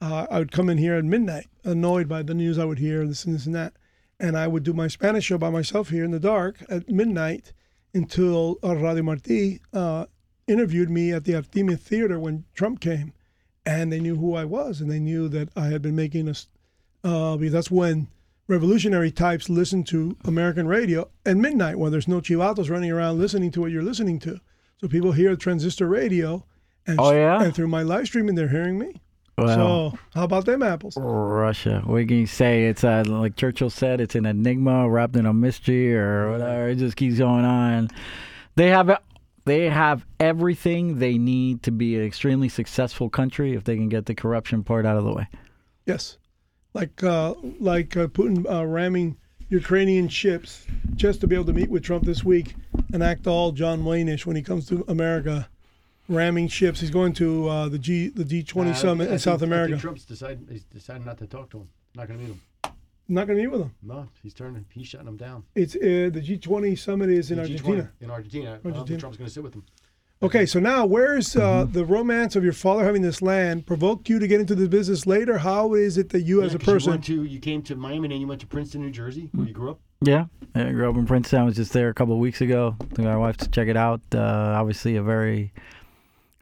Uh, 0.00 0.26
I 0.30 0.38
would 0.38 0.52
come 0.52 0.68
in 0.70 0.78
here 0.78 0.94
at 0.94 1.04
midnight, 1.04 1.48
annoyed 1.64 2.08
by 2.08 2.22
the 2.22 2.34
news 2.34 2.56
I 2.56 2.64
would 2.64 2.78
hear, 2.78 3.04
this 3.04 3.24
and 3.24 3.34
this 3.34 3.46
and 3.46 3.54
that, 3.56 3.72
and 4.20 4.38
I 4.38 4.46
would 4.46 4.62
do 4.62 4.72
my 4.72 4.86
Spanish 4.86 5.24
show 5.24 5.38
by 5.38 5.50
myself 5.50 5.88
here 5.88 6.04
in 6.04 6.12
the 6.12 6.20
dark 6.20 6.64
at 6.68 6.88
midnight 6.88 7.52
until 7.92 8.58
Radio 8.62 9.02
Marti 9.02 9.60
uh, 9.72 10.06
interviewed 10.46 10.88
me 10.90 11.12
at 11.12 11.24
the 11.24 11.32
Artime 11.32 11.78
Theater 11.78 12.18
when 12.18 12.44
Trump 12.54 12.80
came, 12.80 13.12
and 13.68 13.92
they 13.92 14.00
knew 14.00 14.16
who 14.16 14.34
I 14.34 14.44
was, 14.46 14.80
and 14.80 14.90
they 14.90 14.98
knew 14.98 15.28
that 15.28 15.50
I 15.54 15.66
had 15.66 15.82
been 15.82 15.94
making 15.94 16.28
us. 16.28 16.48
Uh, 17.04 17.36
because 17.36 17.52
that's 17.52 17.70
when 17.70 18.08
revolutionary 18.48 19.10
types 19.10 19.48
listen 19.48 19.84
to 19.84 20.16
American 20.24 20.66
radio 20.66 21.06
at 21.26 21.36
midnight 21.36 21.78
when 21.78 21.92
there's 21.92 22.08
no 22.08 22.20
chivatos 22.20 22.70
running 22.70 22.90
around 22.90 23.18
listening 23.18 23.50
to 23.52 23.60
what 23.60 23.70
you're 23.70 23.82
listening 23.82 24.18
to. 24.20 24.40
So 24.80 24.88
people 24.88 25.12
hear 25.12 25.36
transistor 25.36 25.86
radio, 25.86 26.44
and, 26.86 26.98
Oh, 26.98 27.12
yeah? 27.12 27.42
and 27.42 27.54
through 27.54 27.68
my 27.68 27.82
live 27.82 28.06
streaming, 28.06 28.34
they're 28.36 28.48
hearing 28.48 28.78
me. 28.78 28.94
Well, 29.36 29.92
So 29.92 29.98
how 30.14 30.24
about 30.24 30.46
them 30.46 30.62
apples? 30.62 30.96
Russia. 30.96 31.82
What 31.84 32.08
can 32.08 32.16
you 32.16 32.26
say? 32.26 32.64
It's 32.66 32.82
uh, 32.82 33.04
like 33.06 33.36
Churchill 33.36 33.70
said. 33.70 34.00
It's 34.00 34.14
an 34.16 34.26
enigma 34.26 34.88
wrapped 34.88 35.14
in 35.14 35.26
a 35.26 35.32
mystery, 35.34 35.94
or 35.94 36.32
whatever. 36.32 36.68
It 36.70 36.76
just 36.78 36.96
keeps 36.96 37.18
going 37.18 37.44
on. 37.44 37.90
They 38.56 38.70
have 38.70 38.90
they 39.48 39.68
have 39.68 40.06
everything 40.20 40.98
they 40.98 41.18
need 41.18 41.62
to 41.64 41.70
be 41.72 41.96
an 41.96 42.04
extremely 42.04 42.48
successful 42.48 43.08
country 43.10 43.54
if 43.54 43.64
they 43.64 43.74
can 43.76 43.88
get 43.88 44.06
the 44.06 44.14
corruption 44.14 44.62
part 44.62 44.86
out 44.86 44.96
of 44.96 45.04
the 45.04 45.12
way. 45.12 45.26
Yes, 45.86 46.18
like 46.74 47.02
uh, 47.02 47.34
like 47.58 47.96
uh, 47.96 48.06
Putin 48.08 48.44
uh, 48.50 48.66
ramming 48.66 49.16
Ukrainian 49.48 50.08
ships 50.08 50.66
just 50.94 51.20
to 51.22 51.26
be 51.26 51.34
able 51.34 51.46
to 51.46 51.52
meet 51.54 51.70
with 51.70 51.82
Trump 51.82 52.04
this 52.04 52.22
week 52.22 52.54
and 52.92 53.02
act 53.02 53.26
all 53.26 53.50
John 53.52 53.84
Wayne-ish 53.84 54.26
when 54.26 54.36
he 54.36 54.42
comes 54.42 54.66
to 54.68 54.84
America, 54.88 55.48
ramming 56.08 56.48
ships. 56.48 56.80
He's 56.80 56.90
going 56.90 57.14
to 57.14 57.48
uh, 57.48 57.68
the 57.70 57.78
G 57.78 58.08
the 58.08 58.24
G20 58.24 58.70
Uh, 58.70 58.74
summit 58.74 59.02
I 59.04 59.06
in 59.06 59.10
think- 59.12 59.20
South 59.22 59.42
I 59.42 59.46
America. 59.46 59.72
think 59.72 59.82
Trump's 59.82 60.04
decided 60.04 60.46
he's 60.50 60.64
decided 60.64 61.06
not 61.06 61.18
to 61.18 61.26
talk 61.26 61.50
to 61.50 61.58
him. 61.60 61.68
Not 61.94 62.08
going 62.08 62.20
to 62.20 62.24
meet 62.26 62.32
him. 62.32 62.40
Not 63.08 63.26
going 63.26 63.36
to 63.38 63.42
meet 63.42 63.50
with 63.52 63.62
him. 63.62 63.74
No, 63.82 64.06
he's 64.22 64.34
turning. 64.34 64.64
He's 64.70 64.86
shutting 64.88 65.08
him 65.08 65.16
down. 65.16 65.44
It's 65.54 65.74
uh, 65.76 66.10
the 66.12 66.20
G20 66.22 66.78
summit 66.78 67.10
is 67.10 67.30
in 67.30 67.38
The 67.38 67.44
G20 67.44 67.50
Argentina. 67.50 67.90
In 68.00 68.10
Argentina. 68.10 68.60
I 68.64 68.70
don't 68.70 68.86
think 68.86 69.00
Trump's 69.00 69.16
going 69.18 69.28
to 69.28 69.32
sit 69.34 69.42
with 69.42 69.54
him. 69.54 69.64
Okay, 70.20 70.46
so 70.46 70.58
now 70.58 70.84
where's 70.84 71.36
uh, 71.36 71.40
Mm-hmm. 71.64 71.72
the 71.72 71.84
romance 71.84 72.34
of 72.34 72.42
your 72.42 72.52
father 72.52 72.84
having 72.84 73.02
this 73.02 73.22
land 73.22 73.66
provoked 73.66 74.08
you 74.08 74.18
to 74.18 74.26
get 74.26 74.40
into 74.40 74.56
the 74.56 74.68
business 74.68 75.06
later? 75.06 75.38
How 75.38 75.74
is 75.74 75.96
it 75.96 76.08
that 76.08 76.22
you, 76.22 76.42
as 76.42 76.54
a 76.54 76.56
a 76.56 76.58
'cause 76.58 76.66
You, 76.66 76.72
person, 76.74 76.90
went 76.90 77.04
to, 77.04 77.22
you 77.24 77.38
came 77.38 77.62
to 77.62 77.76
Miami 77.76 78.06
and 78.06 78.12
then 78.12 78.20
you 78.20 78.26
went 78.26 78.40
to 78.40 78.46
Princeton, 78.48 78.80
New 78.82 78.90
Jersey, 78.90 79.30
where 79.32 79.46
you 79.46 79.52
grew 79.54 79.70
up. 79.70 79.80
Yeah, 80.00 80.26
I 80.56 80.70
grew 80.72 80.90
up 80.90 80.96
in 80.96 81.06
Princeton. 81.06 81.40
I 81.40 81.44
was 81.44 81.54
just 81.56 81.72
there 81.72 81.88
a 81.88 81.94
couple 81.94 82.14
of 82.14 82.20
weeks 82.20 82.40
ago. 82.40 82.74
Took 82.94 82.98
my 83.04 83.16
wife 83.16 83.36
to 83.38 83.48
check 83.50 83.68
it 83.68 83.76
out. 83.76 84.00
Uh, 84.12 84.18
obviously, 84.56 84.96
a 84.96 85.02
very 85.02 85.52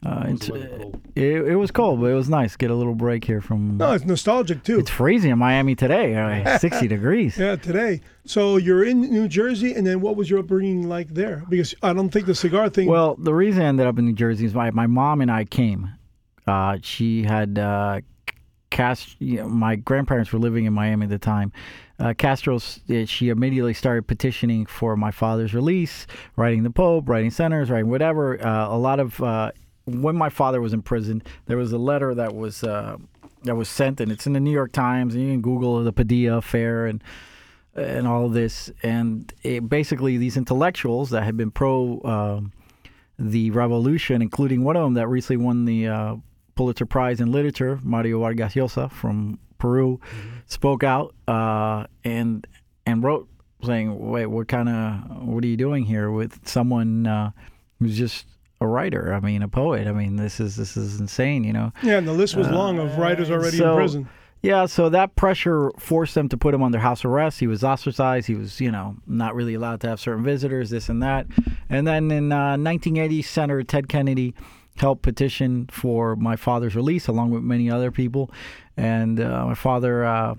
uh, 0.05 0.25
Was 0.25 0.33
it's, 0.33 0.45
the 0.47 0.53
weather 0.53 0.77
cold? 0.77 1.01
it, 1.15 1.23
it 1.47 1.55
was 1.55 1.71
cold, 1.71 1.99
but 2.01 2.07
it 2.07 2.13
was 2.13 2.29
nice. 2.29 2.55
Get 2.55 2.69
a 2.69 2.75
little 2.75 2.93
break 2.95 3.23
here 3.23 3.41
from. 3.41 3.77
no, 3.77 3.93
it's 3.93 4.05
nostalgic 4.05 4.63
too. 4.63 4.79
It's 4.79 4.91
freezing 4.91 5.31
in 5.31 5.39
Miami 5.39 5.75
today. 5.75 6.15
uh, 6.15 6.57
Sixty 6.59 6.87
degrees. 6.87 7.37
Yeah, 7.37 7.55
today. 7.55 8.01
So 8.25 8.57
you're 8.57 8.83
in 8.85 9.01
New 9.01 9.27
Jersey, 9.27 9.73
and 9.73 9.87
then 9.87 10.01
what 10.01 10.15
was 10.15 10.29
your 10.29 10.39
upbringing 10.39 10.87
like 10.87 11.09
there? 11.09 11.43
Because 11.49 11.73
I 11.81 11.93
don't 11.93 12.09
think 12.09 12.25
the 12.27 12.35
cigar 12.35 12.69
thing. 12.69 12.87
Well, 12.87 13.15
the 13.15 13.33
reason 13.33 13.61
I 13.63 13.65
ended 13.65 13.87
up 13.87 13.97
in 13.97 14.05
New 14.05 14.13
Jersey 14.13 14.45
is 14.45 14.53
my 14.53 14.69
my 14.71 14.85
mom 14.87 15.21
and 15.21 15.31
I 15.31 15.45
came. 15.45 15.89
Uh, 16.45 16.77
she 16.81 17.23
had 17.23 17.57
uh, 17.57 18.01
cast. 18.69 19.15
You 19.19 19.37
know, 19.37 19.49
my 19.49 19.75
grandparents 19.77 20.31
were 20.31 20.39
living 20.39 20.65
in 20.65 20.73
Miami 20.73 21.05
at 21.05 21.09
the 21.09 21.17
time. 21.17 21.51
Uh, 21.99 22.13
Castro, 22.15 22.59
she 22.59 23.29
immediately 23.29 23.73
started 23.73 24.05
petitioning 24.05 24.67
for 24.67 24.95
my 24.95 25.09
father's 25.09 25.55
release, 25.55 26.05
writing 26.35 26.61
the 26.61 26.69
Pope, 26.69 27.09
writing 27.09 27.31
senators, 27.31 27.71
writing 27.71 27.89
whatever. 27.89 28.39
Uh, 28.39 28.69
a 28.69 28.77
lot 28.77 28.99
of 28.99 29.19
uh, 29.23 29.51
when 29.87 30.15
my 30.15 30.29
father 30.29 30.61
was 30.61 30.73
in 30.73 30.81
prison, 30.81 31.23
there 31.45 31.57
was 31.57 31.71
a 31.71 31.77
letter 31.77 32.13
that 32.13 32.35
was 32.35 32.63
uh, 32.63 32.97
that 33.43 33.55
was 33.55 33.69
sent, 33.69 34.01
and 34.01 34.11
it's 34.11 34.27
in 34.27 34.33
the 34.33 34.39
New 34.39 34.51
York 34.51 34.73
Times, 34.73 35.15
and 35.15 35.23
you 35.23 35.31
can 35.31 35.41
Google 35.41 35.83
the 35.83 35.93
Padilla 35.93 36.37
affair 36.37 36.85
and 36.85 37.03
and 37.73 38.07
all 38.07 38.25
of 38.25 38.33
this, 38.33 38.71
and 38.83 39.31
it, 39.43 39.69
basically 39.69 40.17
these 40.17 40.35
intellectuals 40.35 41.09
that 41.11 41.23
had 41.23 41.37
been 41.37 41.51
pro. 41.51 42.01
Um, 42.03 42.53
the 43.19 43.49
revolution, 43.49 44.21
including 44.21 44.63
one 44.63 44.75
of 44.75 44.83
them 44.83 44.93
that 44.93 45.07
recently 45.07 45.43
won 45.43 45.65
the 45.65 45.87
uh, 45.87 46.15
Pulitzer 46.53 46.85
Prize 46.85 47.19
in 47.19 47.31
Literature, 47.31 47.79
Mario 47.81 48.19
Vargas 48.19 48.53
Llosa 48.53 48.91
from 48.91 49.39
Peru, 49.57 49.99
spoke 50.45 50.83
out 50.83 51.15
uh, 51.27 51.87
and 52.03 52.45
and 52.85 53.03
wrote 53.03 53.27
saying, 53.63 53.97
"Wait, 53.97 54.27
what 54.27 54.47
kind 54.47 54.69
of 54.69 55.27
what 55.27 55.43
are 55.43 55.47
you 55.47 55.57
doing 55.57 55.83
here 55.83 56.11
with 56.11 56.47
someone 56.47 57.07
uh, 57.07 57.31
who's 57.79 57.97
just 57.97 58.27
a 58.59 58.67
writer? 58.67 59.13
I 59.13 59.19
mean, 59.19 59.41
a 59.41 59.47
poet. 59.47 59.87
I 59.87 59.91
mean, 59.91 60.15
this 60.15 60.39
is 60.39 60.55
this 60.55 60.77
is 60.77 60.99
insane, 60.99 61.43
you 61.43 61.53
know." 61.53 61.71
yeah, 61.83 61.97
and 61.97 62.07
the 62.07 62.13
list 62.13 62.35
was 62.35 62.47
long 62.49 62.79
of 62.79 62.97
writers 62.97 63.31
already 63.31 63.57
uh, 63.57 63.59
so- 63.59 63.71
in 63.71 63.77
prison. 63.77 64.09
Yeah, 64.43 64.67
so 64.67 64.89
that 64.89 65.15
pressure 65.15 65.71
forced 65.79 66.13
them 66.13 66.29
to 66.29 66.37
put 66.37 66.53
him 66.53 66.61
under 66.61 66.77
house 66.77 67.03
arrest. 67.03 67.39
He 67.39 67.47
was 67.47 67.63
ostracized. 67.63 68.27
He 68.27 68.35
was, 68.35 68.61
you 68.61 68.71
know, 68.71 68.95
not 69.07 69.33
really 69.33 69.55
allowed 69.55 69.81
to 69.81 69.89
have 69.89 69.99
certain 69.99 70.23
visitors, 70.23 70.69
this 70.69 70.89
and 70.89 71.01
that. 71.01 71.25
And 71.69 71.87
then 71.87 72.11
in 72.11 72.31
uh, 72.31 72.55
1980, 72.55 73.23
Senator 73.23 73.63
Ted 73.63 73.89
Kennedy 73.89 74.35
helped 74.77 75.01
petition 75.01 75.67
for 75.71 76.15
my 76.15 76.35
father's 76.35 76.75
release, 76.75 77.07
along 77.07 77.31
with 77.31 77.41
many 77.41 77.69
other 77.69 77.91
people. 77.91 78.29
And 78.77 79.19
uh, 79.19 79.47
my 79.47 79.55
father 79.55 80.37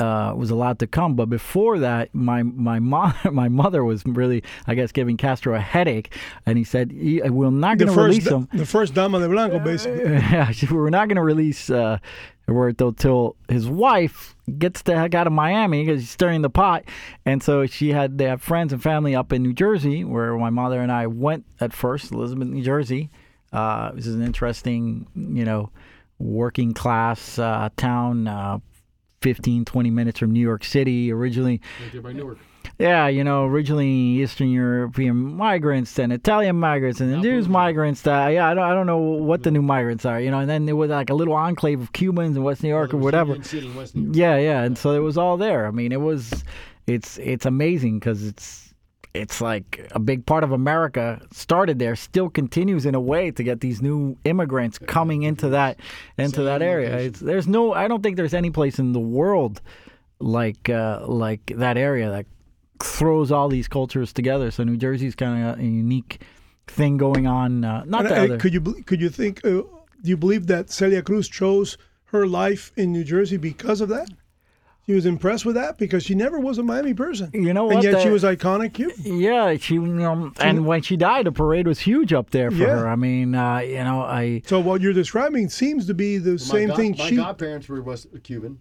uh, 0.00 0.12
uh, 0.12 0.34
was 0.34 0.50
allowed 0.50 0.78
to 0.80 0.86
come. 0.86 1.14
But 1.14 1.26
before 1.26 1.78
that, 1.80 2.14
my 2.14 2.42
my 2.42 2.78
mom, 2.78 3.14
my 3.32 3.48
mother 3.48 3.84
was 3.84 4.04
really, 4.06 4.42
I 4.66 4.74
guess, 4.74 4.92
giving 4.92 5.16
Castro 5.16 5.54
a 5.54 5.60
headache. 5.60 6.14
And 6.46 6.58
he 6.58 6.64
said, 6.64 6.92
"He- 6.92 7.22
"We're 7.22 7.50
not 7.50 7.78
going 7.78 7.92
to 7.92 8.00
release 8.00 8.26
him." 8.28 8.48
the 8.52 8.66
first 8.66 8.94
Dama 8.94 9.20
de 9.20 9.28
Blanco, 9.28 9.58
basically. 9.58 10.04
yeah, 10.12 10.52
we're 10.70 10.90
not 10.90 11.08
going 11.08 11.16
to 11.16 11.22
release 11.22 11.70
uh, 11.70 11.98
Heberto 12.48 12.96
till 12.96 13.36
his 13.48 13.68
wife 13.68 14.36
gets 14.58 14.82
the 14.82 14.96
heck 14.98 15.14
out 15.14 15.26
of 15.26 15.32
Miami 15.32 15.84
because 15.84 16.00
he's 16.00 16.10
stirring 16.10 16.42
the 16.42 16.50
pot. 16.50 16.84
And 17.24 17.42
so 17.42 17.66
she 17.66 17.90
had 17.90 18.18
they 18.18 18.24
have 18.24 18.42
friends 18.42 18.72
and 18.72 18.82
family 18.82 19.14
up 19.14 19.32
in 19.32 19.42
New 19.42 19.52
Jersey, 19.52 20.04
where 20.04 20.36
my 20.36 20.50
mother 20.50 20.80
and 20.80 20.90
I 20.92 21.06
went 21.06 21.44
at 21.60 21.72
first, 21.72 22.12
Elizabeth, 22.12 22.48
New 22.48 22.62
Jersey. 22.62 23.10
Uh, 23.52 23.92
this 23.92 24.06
is 24.06 24.14
an 24.14 24.22
interesting, 24.22 25.06
you 25.14 25.44
know, 25.44 25.70
working 26.18 26.72
class 26.74 27.38
uh, 27.38 27.68
town. 27.76 28.26
Uh, 29.22 29.24
15, 29.24 29.64
20 29.64 29.90
minutes 29.90 30.18
from 30.18 30.32
New 30.32 30.40
York 30.40 30.64
City. 30.64 31.12
Originally, 31.12 31.60
Right 31.80 31.92
there 31.92 32.02
by 32.02 32.12
Newark. 32.12 32.38
yeah, 32.78 33.06
you 33.08 33.22
know, 33.24 33.44
originally 33.44 33.88
Eastern 33.88 34.50
European 34.50 35.16
migrants 35.16 35.98
and 35.98 36.12
Italian 36.12 36.56
migrants 36.56 37.00
and 37.00 37.12
then 37.12 37.20
there's 37.22 37.48
migrants 37.48 38.02
that 38.02 38.28
yeah, 38.28 38.48
I 38.48 38.54
don't, 38.54 38.64
I 38.64 38.74
don't 38.74 38.86
know 38.86 38.98
what 38.98 39.42
the 39.44 39.50
new 39.50 39.62
migrants 39.62 40.04
are, 40.04 40.20
you 40.20 40.30
know, 40.30 40.40
and 40.40 40.50
then 40.50 40.66
there 40.66 40.76
was 40.76 40.90
like 40.90 41.10
a 41.10 41.14
little 41.14 41.34
enclave 41.34 41.80
of 41.80 41.92
Cubans 41.92 42.36
in 42.36 42.42
West 42.42 42.62
New 42.62 42.68
York 42.68 42.92
or 42.92 42.98
whatever. 42.98 43.40
City 43.42 43.66
in 43.68 43.74
West 43.76 43.94
New 43.94 44.04
York. 44.04 44.16
Yeah, 44.16 44.36
yeah, 44.38 44.62
and 44.62 44.76
so 44.76 44.92
it 44.92 45.00
was 45.00 45.16
all 45.16 45.36
there. 45.36 45.66
I 45.66 45.70
mean, 45.70 45.92
it 45.92 46.00
was, 46.00 46.44
it's 46.86 47.18
it's 47.18 47.46
amazing 47.46 47.98
because 48.00 48.24
it's 48.26 48.71
it's 49.14 49.40
like 49.40 49.86
a 49.92 49.98
big 49.98 50.24
part 50.24 50.42
of 50.44 50.52
America 50.52 51.20
started 51.32 51.78
there, 51.78 51.96
still 51.96 52.30
continues 52.30 52.86
in 52.86 52.94
a 52.94 53.00
way 53.00 53.30
to 53.30 53.42
get 53.42 53.60
these 53.60 53.82
new 53.82 54.16
immigrants 54.24 54.78
coming 54.78 55.22
into 55.22 55.50
that 55.50 55.78
into 56.16 56.42
that 56.42 56.62
area. 56.62 56.96
It's, 56.96 57.20
there's 57.20 57.46
no, 57.46 57.74
I 57.74 57.88
don't 57.88 58.02
think 58.02 58.16
there's 58.16 58.34
any 58.34 58.50
place 58.50 58.78
in 58.78 58.92
the 58.92 59.00
world 59.00 59.60
like 60.18 60.70
uh, 60.70 61.06
like 61.06 61.52
that 61.56 61.76
area 61.76 62.10
that 62.10 62.26
throws 62.82 63.30
all 63.30 63.48
these 63.48 63.68
cultures 63.68 64.12
together. 64.12 64.50
So 64.50 64.64
New 64.64 64.76
Jersey's 64.76 65.14
kind 65.14 65.44
of 65.44 65.58
a 65.58 65.62
unique 65.62 66.22
thing 66.66 66.96
going 66.96 67.26
on. 67.26 67.64
Uh, 67.64 67.84
not 67.84 68.06
And, 68.06 68.10
the 68.10 68.20
uh, 68.20 68.24
other. 68.24 68.38
could 68.38 68.54
you 68.54 68.60
could 68.60 69.00
you 69.00 69.10
think? 69.10 69.44
Uh, 69.44 69.62
do 70.02 70.08
you 70.10 70.16
believe 70.16 70.46
that 70.46 70.70
Celia 70.70 71.02
Cruz 71.02 71.28
chose 71.28 71.76
her 72.06 72.26
life 72.26 72.72
in 72.76 72.92
New 72.92 73.04
Jersey 73.04 73.36
because 73.36 73.80
of 73.80 73.88
that? 73.90 74.08
She 74.86 74.94
was 74.94 75.06
impressed 75.06 75.46
with 75.46 75.54
that 75.54 75.78
because 75.78 76.02
she 76.02 76.14
never 76.16 76.40
was 76.40 76.58
a 76.58 76.62
Miami 76.64 76.92
person, 76.92 77.30
you 77.32 77.54
know 77.54 77.66
and 77.70 77.76
what? 77.76 77.84
yet 77.84 78.02
she 78.02 78.08
was 78.08 78.24
iconic 78.24 78.74
Cuban. 78.74 78.96
Yeah, 79.16 79.56
she. 79.56 79.74
You 79.74 79.86
know, 79.86 80.32
and 80.40 80.66
when 80.66 80.82
she 80.82 80.96
died, 80.96 81.26
the 81.26 81.32
parade 81.32 81.68
was 81.68 81.78
huge 81.78 82.12
up 82.12 82.30
there 82.30 82.50
for 82.50 82.56
Yeah. 82.56 82.78
her. 82.80 82.88
I 82.88 82.96
mean, 82.96 83.34
uh, 83.34 83.58
you 83.58 83.84
know, 83.84 84.00
I. 84.02 84.42
So 84.44 84.58
what 84.58 84.80
you're 84.80 84.92
describing 84.92 85.48
seems 85.48 85.86
to 85.86 85.94
be 85.94 86.18
the 86.18 86.32
My 86.32 86.36
same 86.38 86.68
god- 86.68 86.76
thing 86.76 86.96
My 86.98 87.08
she. 87.08 87.16
godparents 87.16 87.68
were 87.68 87.80
West 87.80 88.08
Cuban, 88.24 88.58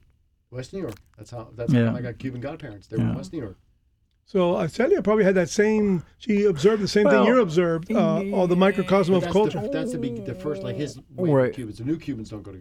West 0.52 0.74
New 0.74 0.82
York. 0.82 0.96
That's 1.18 1.32
how. 1.32 1.50
That's 1.56 1.74
Yeah. 1.74 1.90
how 1.90 1.98
I 1.98 2.02
got 2.02 2.20
Cuban 2.20 2.40
godparents. 2.40 2.86
They 2.86 2.98
were 2.98 3.04
Yeah. 3.04 3.16
West 3.16 3.34
New 3.34 3.40
York. 3.40 3.58
So 4.26 4.54
uh, 4.56 4.68
Celia 4.68 5.02
probably 5.02 5.24
had 5.24 5.34
that 5.36 5.50
same. 5.50 6.04
She 6.20 6.44
observed 6.46 6.84
the 6.84 6.88
same 6.88 7.06
Well, 7.06 7.26
thing 7.26 7.34
you 7.34 7.42
observed. 7.42 7.92
Uh, 7.92 8.24
all 8.32 8.46
the 8.48 8.56
microcosm 8.56 9.16
of 9.16 9.24
culture. 9.26 9.60
The, 9.60 9.70
that's 9.70 9.92
the 9.92 9.98
big, 9.98 10.24
the 10.26 10.36
first 10.36 10.62
like 10.62 10.76
his 10.78 11.00
way 11.16 11.32
Right. 11.32 11.48
for 11.50 11.56
Cubans. 11.56 11.80
The 11.80 11.84
new 11.84 11.98
Cubans 11.98 12.30
don't 12.30 12.44
go 12.44 12.52
to. 12.52 12.60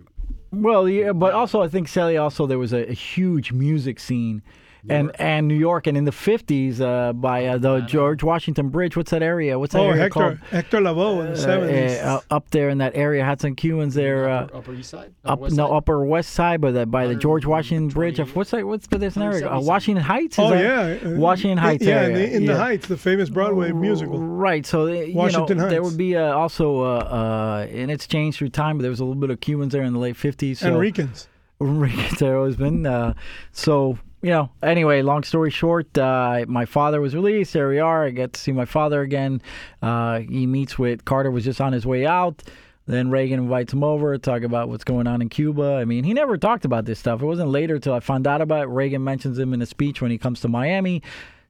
Well, 0.52 0.88
yeah, 0.88 1.12
but 1.12 1.32
also 1.32 1.62
I 1.62 1.68
think 1.68 1.86
Sally 1.88 2.16
also 2.16 2.46
there 2.46 2.58
was 2.58 2.72
a, 2.72 2.88
a 2.90 2.92
huge 2.92 3.52
music 3.52 4.00
scene, 4.00 4.42
and 4.88 5.10
and 5.20 5.46
New 5.48 5.54
York, 5.56 5.86
and 5.86 5.96
in 5.96 6.04
the 6.04 6.12
fifties 6.12 6.80
uh, 6.80 7.12
by 7.12 7.46
uh, 7.46 7.58
the 7.58 7.80
George 7.80 8.22
Washington 8.22 8.68
Bridge. 8.68 8.96
What's 8.96 9.10
that 9.10 9.22
area? 9.22 9.58
What's 9.58 9.72
that 9.74 9.80
oh, 9.80 9.88
area 9.90 10.02
Hector 10.02 10.20
called? 10.20 10.38
Hector 10.50 10.78
Lavoe 10.80 11.20
in 11.20 11.26
the 11.26 11.32
Uh, 11.32 11.36
seventies. 11.36 11.98
uh, 11.98 12.20
up 12.30 12.50
there 12.50 12.68
in 12.68 12.78
that 12.78 12.92
area 12.94 13.24
had 13.24 13.40
some 13.40 13.54
Cubans 13.54 13.94
there. 13.94 14.28
Uh, 14.28 14.42
upper, 14.44 14.56
upper 14.56 14.74
East 14.74 14.90
Side. 14.90 15.12
up 15.24 15.32
Upper 15.32 15.42
West 15.42 15.56
no 15.56 15.66
Side? 15.68 15.76
Upper 15.76 16.04
West 16.04 16.30
Side, 16.30 16.60
by 16.60 16.70
the 16.70 16.86
by 16.86 17.06
the 17.06 17.14
George 17.14 17.44
Washington 17.46 17.88
Bridge. 17.88 18.18
What's 18.34 18.50
that? 18.52 18.66
What's 18.66 18.86
there's 18.86 19.16
an 19.16 19.22
area? 19.22 19.50
Uh, 19.50 19.60
Washington 19.60 20.04
Heights. 20.04 20.38
Is 20.38 20.44
oh 20.44 20.50
that- 20.50 21.02
yeah, 21.02 21.10
uh, 21.10 21.16
Washington 21.16 21.58
Heights 21.58 21.84
Yeah, 21.84 22.06
in, 22.06 22.14
the, 22.14 22.36
in 22.36 22.46
the. 22.46 22.56
Heights, 22.56 22.86
the 22.88 22.96
famous 22.96 23.30
Broadway 23.30 23.72
musical. 23.72 24.18
Right. 24.18 24.64
So 24.66 24.82
uh, 24.86 24.90
you 24.90 25.14
Washington 25.14 25.58
know, 25.58 25.68
there 25.68 25.82
would 25.82 25.96
be 25.96 26.16
uh, 26.16 26.32
also, 26.32 26.80
uh, 26.82 26.98
uh, 26.98 27.66
and 27.70 27.90
it's 27.90 28.06
changed 28.06 28.38
through 28.38 28.50
time, 28.50 28.76
but 28.76 28.82
there 28.82 28.90
was 28.90 29.00
a 29.00 29.04
little 29.04 29.20
bit 29.20 29.30
of 29.30 29.40
Cubans 29.40 29.72
there 29.72 29.82
in 29.82 29.92
the 29.92 29.98
late 29.98 30.16
fifties. 30.16 30.60
So 30.60 30.68
Enricans. 30.68 31.28
Ricans 31.60 32.18
there 32.18 32.36
always 32.38 32.56
been. 32.56 32.86
Uh, 32.86 33.14
so 33.52 33.98
you 34.22 34.30
know. 34.30 34.50
Anyway, 34.62 35.02
long 35.02 35.22
story 35.22 35.50
short, 35.50 35.96
uh, 35.98 36.44
my 36.48 36.64
father 36.64 37.00
was 37.00 37.14
released. 37.14 37.52
There 37.52 37.68
we 37.68 37.78
are. 37.78 38.06
I 38.06 38.10
get 38.10 38.32
to 38.34 38.40
see 38.40 38.52
my 38.52 38.64
father 38.64 39.00
again. 39.02 39.42
Uh, 39.82 40.20
he 40.20 40.46
meets 40.46 40.78
with 40.78 41.04
Carter. 41.04 41.30
Was 41.30 41.44
just 41.44 41.60
on 41.60 41.72
his 41.72 41.86
way 41.86 42.06
out. 42.06 42.42
Then 42.86 43.10
Reagan 43.10 43.38
invites 43.38 43.72
him 43.72 43.84
over, 43.84 44.14
to 44.14 44.18
talk 44.18 44.42
about 44.42 44.68
what's 44.68 44.82
going 44.82 45.06
on 45.06 45.22
in 45.22 45.28
Cuba. 45.28 45.74
I 45.74 45.84
mean, 45.84 46.02
he 46.02 46.12
never 46.12 46.36
talked 46.36 46.64
about 46.64 46.86
this 46.86 46.98
stuff. 46.98 47.22
It 47.22 47.26
wasn't 47.26 47.50
later 47.50 47.78
till 47.78 47.92
I 47.92 48.00
found 48.00 48.26
out 48.26 48.40
about 48.40 48.62
it. 48.62 48.66
Reagan 48.66 49.04
mentions 49.04 49.38
him 49.38 49.54
in 49.54 49.62
a 49.62 49.66
speech 49.66 50.02
when 50.02 50.10
he 50.10 50.18
comes 50.18 50.40
to 50.40 50.48
Miami, 50.48 51.02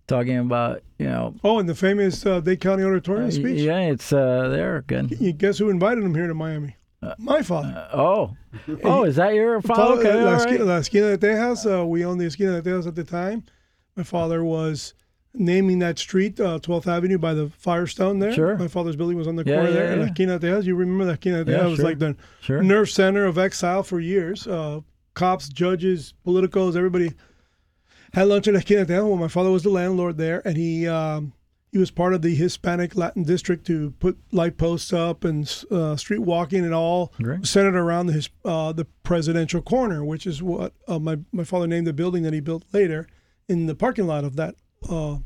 talking 0.06 0.36
about 0.38 0.82
you 0.98 1.06
know. 1.06 1.34
Oh, 1.42 1.58
and 1.58 1.68
the 1.68 1.74
famous 1.74 2.26
uh, 2.26 2.40
Dade 2.40 2.60
County 2.60 2.84
Auditorium 2.84 3.30
speech. 3.30 3.60
Yeah, 3.60 3.78
it's 3.80 4.12
uh, 4.12 4.48
there 4.48 4.76
again. 4.76 5.08
You 5.18 5.32
guess 5.32 5.58
who 5.58 5.70
invited 5.70 6.04
him 6.04 6.14
here 6.14 6.26
to 6.26 6.34
Miami? 6.34 6.76
Uh, 7.02 7.14
My 7.18 7.40
father. 7.42 7.88
Oh, 7.94 8.36
oh, 8.84 9.04
is 9.04 9.16
that 9.16 9.34
your 9.34 9.60
father? 9.62 9.98
Okay, 10.00 10.22
La, 10.22 10.34
Esquina, 10.34 10.58
right. 10.58 10.66
La 10.68 10.76
Esquina 10.78 11.16
de 11.16 11.18
Tejas. 11.18 11.64
Uh, 11.80 11.86
we 11.86 12.04
owned 12.04 12.20
the 12.20 12.26
Esquina 12.26 12.60
de 12.60 12.70
Tejas 12.70 12.86
at 12.86 12.94
the 12.94 13.04
time. 13.04 13.42
My 13.96 14.02
father 14.02 14.44
was 14.44 14.94
naming 15.32 15.78
that 15.78 15.98
street, 15.98 16.38
uh, 16.40 16.58
12th 16.58 16.86
Avenue, 16.88 17.16
by 17.16 17.32
the 17.32 17.48
Firestone 17.56 18.18
there. 18.18 18.32
Sure. 18.32 18.56
My 18.58 18.68
father's 18.68 18.96
building 18.96 19.16
was 19.16 19.26
on 19.28 19.36
the 19.36 19.44
Yeah, 19.44 19.54
corner 19.56 19.68
yeah, 19.70 19.74
there. 19.76 19.92
Yeah. 19.96 20.00
La 20.02 20.06
Esquina 20.08 20.38
de 20.38 20.46
Tejas, 20.48 20.64
you 20.64 20.74
remember 20.74 21.04
La 21.06 21.12
Esquina 21.12 21.44
de 21.44 21.52
Tejas? 21.52 21.58
Yeah, 21.58 21.66
It 21.66 21.70
was 21.70 21.80
like 21.82 21.98
the 21.98 22.16
Sure. 22.42 22.62
nerve 22.62 22.90
center 22.90 23.24
of 23.24 23.38
exile 23.38 23.82
for 23.82 23.98
years. 24.00 24.46
Uh, 24.46 24.80
cops, 25.14 25.48
judges, 25.48 26.12
politicals, 26.24 26.76
everybody 26.76 27.12
had 28.12 28.24
lunch 28.28 28.46
at 28.48 28.54
La 28.54 28.60
Esquina 28.60 28.84
de 28.84 28.92
Tejas. 28.92 29.06
Well, 29.08 29.16
my 29.16 29.28
father 29.28 29.50
was 29.50 29.62
the 29.62 29.70
landlord 29.70 30.18
there, 30.18 30.42
and 30.46 30.56
he 30.56 30.86
um, 30.86 31.32
he 31.72 31.78
was 31.78 31.90
part 31.90 32.14
of 32.14 32.22
the 32.22 32.34
Hispanic 32.34 32.96
Latin 32.96 33.22
district 33.22 33.66
to 33.68 33.92
put 34.00 34.18
light 34.32 34.56
posts 34.56 34.92
up 34.92 35.24
and 35.24 35.64
uh, 35.70 35.94
street 35.96 36.18
walking 36.18 36.64
and 36.64 36.74
all 36.74 37.12
Great. 37.22 37.46
centered 37.46 37.76
around 37.76 38.06
the 38.06 38.12
his, 38.14 38.28
uh, 38.44 38.72
the 38.72 38.86
presidential 39.04 39.62
corner, 39.62 40.04
which 40.04 40.26
is 40.26 40.42
what 40.42 40.72
uh, 40.88 40.98
my 40.98 41.18
my 41.32 41.44
father 41.44 41.66
named 41.66 41.86
the 41.86 41.92
building 41.92 42.22
that 42.24 42.32
he 42.32 42.40
built 42.40 42.64
later 42.72 43.06
in 43.48 43.66
the 43.66 43.74
parking 43.74 44.06
lot 44.06 44.24
of 44.24 44.36
that. 44.36 44.56
Uh, 44.88 45.18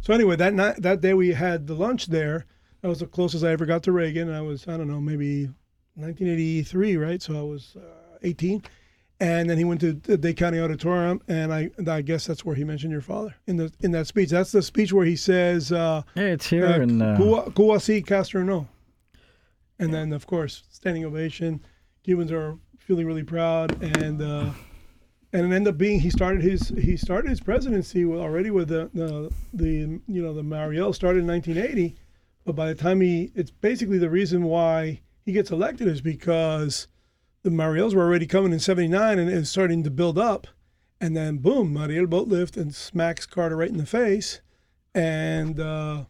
so 0.00 0.14
anyway, 0.14 0.36
that 0.36 0.54
night 0.54 0.80
that 0.80 1.00
day 1.00 1.12
we 1.14 1.30
had 1.30 1.66
the 1.66 1.74
lunch 1.74 2.06
there. 2.06 2.46
That 2.80 2.88
was 2.88 3.00
the 3.00 3.06
closest 3.06 3.44
I 3.44 3.50
ever 3.50 3.66
got 3.66 3.82
to 3.84 3.92
Reagan. 3.92 4.32
I 4.32 4.40
was 4.40 4.66
I 4.66 4.76
don't 4.76 4.88
know 4.88 5.00
maybe 5.00 5.46
1983, 5.94 6.96
right? 6.96 7.20
So 7.20 7.38
I 7.38 7.42
was 7.42 7.76
uh, 7.76 8.18
18. 8.22 8.62
And 9.22 9.48
then 9.48 9.56
he 9.56 9.62
went 9.62 9.80
to 9.82 9.92
the 9.92 10.18
Dade 10.18 10.36
County 10.36 10.58
Auditorium, 10.58 11.22
and 11.28 11.54
I, 11.54 11.70
I 11.86 12.02
guess 12.02 12.26
that's 12.26 12.44
where 12.44 12.56
he 12.56 12.64
mentioned 12.64 12.90
your 12.90 13.00
father 13.00 13.32
in 13.46 13.56
the 13.56 13.72
in 13.78 13.92
that 13.92 14.08
speech. 14.08 14.30
That's 14.30 14.50
the 14.50 14.62
speech 14.62 14.92
where 14.92 15.06
he 15.06 15.14
says, 15.14 15.70
uh, 15.70 16.02
Yeah, 16.16 16.24
it's 16.24 16.48
here 16.48 16.66
uh, 16.66 16.80
and 16.80 17.00
uh, 17.00 18.00
Castro 18.04 18.42
no. 18.42 18.66
And 19.78 19.94
then, 19.94 20.12
of 20.12 20.26
course, 20.26 20.64
standing 20.70 21.04
ovation. 21.04 21.60
Cubans 22.02 22.32
are 22.32 22.58
feeling 22.78 23.06
really 23.06 23.22
proud, 23.22 23.80
and 23.80 24.20
uh, 24.20 24.50
and 25.32 25.52
it 25.52 25.54
ended 25.54 25.68
up 25.68 25.78
being 25.78 26.00
he 26.00 26.10
started 26.10 26.42
his 26.42 26.70
he 26.70 26.96
started 26.96 27.30
his 27.30 27.38
presidency 27.38 28.04
with, 28.04 28.18
already 28.18 28.50
with 28.50 28.70
the, 28.70 28.90
the 28.92 29.32
the 29.54 30.00
you 30.08 30.20
know 30.20 30.34
the 30.34 30.42
Mariel 30.42 30.92
started 30.92 31.20
in 31.20 31.28
1980, 31.28 31.94
but 32.44 32.56
by 32.56 32.66
the 32.66 32.74
time 32.74 33.00
he 33.00 33.30
it's 33.36 33.52
basically 33.52 33.98
the 33.98 34.10
reason 34.10 34.42
why 34.42 35.00
he 35.24 35.30
gets 35.30 35.52
elected 35.52 35.86
is 35.86 36.00
because 36.00 36.88
the 37.42 37.50
Mariels 37.50 37.94
were 37.94 38.02
already 38.02 38.26
coming 38.26 38.52
in 38.52 38.60
79 38.60 39.18
and 39.18 39.30
it 39.30 39.34
was 39.34 39.50
starting 39.50 39.82
to 39.82 39.90
build 39.90 40.18
up. 40.18 40.46
And 41.00 41.16
then, 41.16 41.38
boom, 41.38 41.72
Mariel 41.72 42.06
boat 42.06 42.28
lift 42.28 42.56
and 42.56 42.74
smacks 42.74 43.26
Carter 43.26 43.56
right 43.56 43.68
in 43.68 43.78
the 43.78 43.86
face. 43.86 44.40
And, 44.94 45.58
uh, 45.58 46.04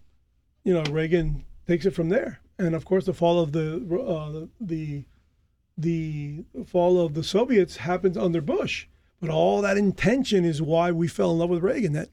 you 0.64 0.74
know, 0.74 0.82
Reagan 0.90 1.44
takes 1.66 1.86
it 1.86 1.94
from 1.94 2.10
there. 2.10 2.40
And 2.58 2.74
of 2.74 2.84
course, 2.84 3.06
the 3.06 3.14
fall 3.14 3.40
of 3.40 3.52
the, 3.52 3.76
uh, 4.06 4.46
the, 4.60 5.04
the 5.78 6.44
fall 6.66 7.00
of 7.00 7.14
the 7.14 7.24
Soviets 7.24 7.78
happens 7.78 8.18
under 8.18 8.42
Bush. 8.42 8.86
But 9.20 9.30
all 9.30 9.62
that 9.62 9.78
intention 9.78 10.44
is 10.44 10.60
why 10.60 10.90
we 10.90 11.08
fell 11.08 11.32
in 11.32 11.38
love 11.38 11.50
with 11.50 11.62
Reagan. 11.62 11.92
That 11.94 12.10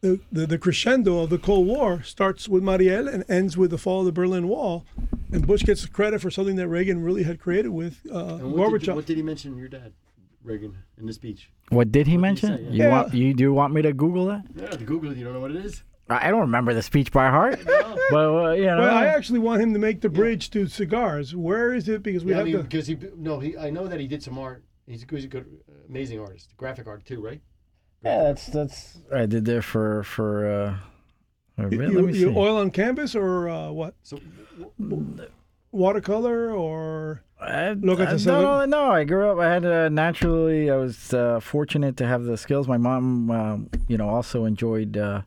the, 0.00 0.20
the, 0.30 0.46
the 0.46 0.58
crescendo 0.58 1.18
of 1.20 1.30
the 1.30 1.38
Cold 1.38 1.66
War 1.66 2.02
starts 2.02 2.48
with 2.48 2.62
Mariel 2.62 3.08
and 3.08 3.24
ends 3.28 3.56
with 3.56 3.70
the 3.70 3.78
fall 3.78 4.00
of 4.00 4.06
the 4.06 4.12
Berlin 4.12 4.46
Wall. 4.46 4.84
And 5.32 5.46
Bush 5.46 5.62
gets 5.62 5.86
credit 5.86 6.20
for 6.20 6.30
something 6.30 6.56
that 6.56 6.68
Reagan 6.68 7.02
really 7.02 7.22
had 7.22 7.38
created 7.40 7.68
with 7.70 8.00
uh, 8.12 8.36
And 8.36 8.52
what 8.52 8.70
did, 8.72 8.82
Gorbachev. 8.82 8.94
what 8.96 9.06
did 9.06 9.16
he 9.16 9.22
mention 9.22 9.56
your 9.56 9.68
dad, 9.68 9.92
Reagan, 10.42 10.76
in 10.98 11.06
the 11.06 11.12
speech? 11.12 11.50
what 11.68 11.92
did 11.92 12.06
he 12.08 12.16
What 12.16 12.34
did 12.34 12.38
he 12.40 12.48
mention? 12.48 12.56
say? 12.56 12.62
You 12.72 12.84
Yeah. 12.84 12.88
want 12.90 13.14
you 13.14 13.34
do 13.34 13.42
you 13.44 13.52
want 13.52 13.72
me 13.72 13.82
to 13.82 13.92
Google 13.92 14.26
that? 14.26 14.42
Yeah, 14.56 14.66
to 14.68 14.84
Google 14.84 15.12
it. 15.12 15.16
You 15.18 15.24
don't 15.24 15.34
know 15.34 15.40
what 15.40 15.52
it 15.52 15.64
is. 15.64 15.82
I 16.08 16.26
I 16.26 16.30
don't 16.32 16.40
remember 16.40 16.74
the 16.74 16.82
speech 16.82 17.12
by 17.12 17.28
heart, 17.30 17.60
but 17.66 18.14
uh, 18.16 18.50
you 18.52 18.66
know. 18.66 18.78
Well, 18.78 18.94
I 18.96 19.06
actually 19.06 19.38
want 19.38 19.62
him 19.62 19.72
to 19.74 19.78
make 19.78 20.00
the 20.00 20.08
bridge 20.08 20.50
to 20.50 20.66
cigars. 20.66 21.36
Where 21.36 21.72
is 21.72 21.88
it? 21.88 22.02
Because 22.02 22.24
we 22.24 22.32
Yeah, 22.32 22.38
I 22.38 22.40
have 22.40 22.46
mean, 22.46 22.56
to. 22.56 22.62
because 22.64 22.86
he 22.88 22.98
no, 23.16 23.38
he 23.38 23.56
I 23.56 23.70
know 23.70 23.86
that 23.86 24.00
he 24.00 24.08
did 24.08 24.22
some 24.22 24.36
art. 24.38 24.64
He's 24.88 25.04
a 25.04 25.06
good, 25.06 25.16
he's 25.16 25.24
a 25.26 25.28
good, 25.28 25.46
amazing 25.88 26.18
artist, 26.18 26.48
graphic 26.56 26.88
art 26.88 27.04
too, 27.04 27.20
right? 27.24 27.40
yeah, 28.02 28.22
that's 28.24 28.46
that's 28.46 28.98
I 29.14 29.26
did 29.26 29.44
there 29.44 29.62
for 29.62 30.02
for. 30.02 30.46
uh 30.50 30.76
uh, 31.64 31.68
You, 31.68 31.78
let 31.78 31.92
you, 31.92 32.02
me 32.06 32.18
you 32.18 32.28
see. 32.32 32.36
oil 32.36 32.56
on 32.58 32.70
canvas 32.70 33.14
or 33.14 33.48
uh, 33.48 33.70
what? 33.70 33.94
So 34.02 34.18
Watercolor 35.72 36.50
or 36.50 37.22
I, 37.40 37.70
Look 37.72 38.00
at 38.00 38.06
the 38.06 38.10
don't 38.12 38.18
seven- 38.18 38.42
know, 38.42 38.64
no, 38.66 38.90
I 38.90 39.04
grew 39.04 39.30
up. 39.30 39.38
I 39.38 39.50
had 39.52 39.64
uh, 39.64 39.88
naturally. 39.88 40.70
I 40.70 40.76
was 40.76 41.14
uh, 41.14 41.40
fortunate 41.40 41.96
to 41.98 42.06
have 42.06 42.24
the 42.24 42.36
skills. 42.36 42.68
My 42.68 42.76
mom, 42.76 43.30
um, 43.30 43.70
you 43.88 43.96
know, 43.96 44.08
also 44.08 44.44
enjoyed. 44.44 44.96
Uh, 44.96 45.22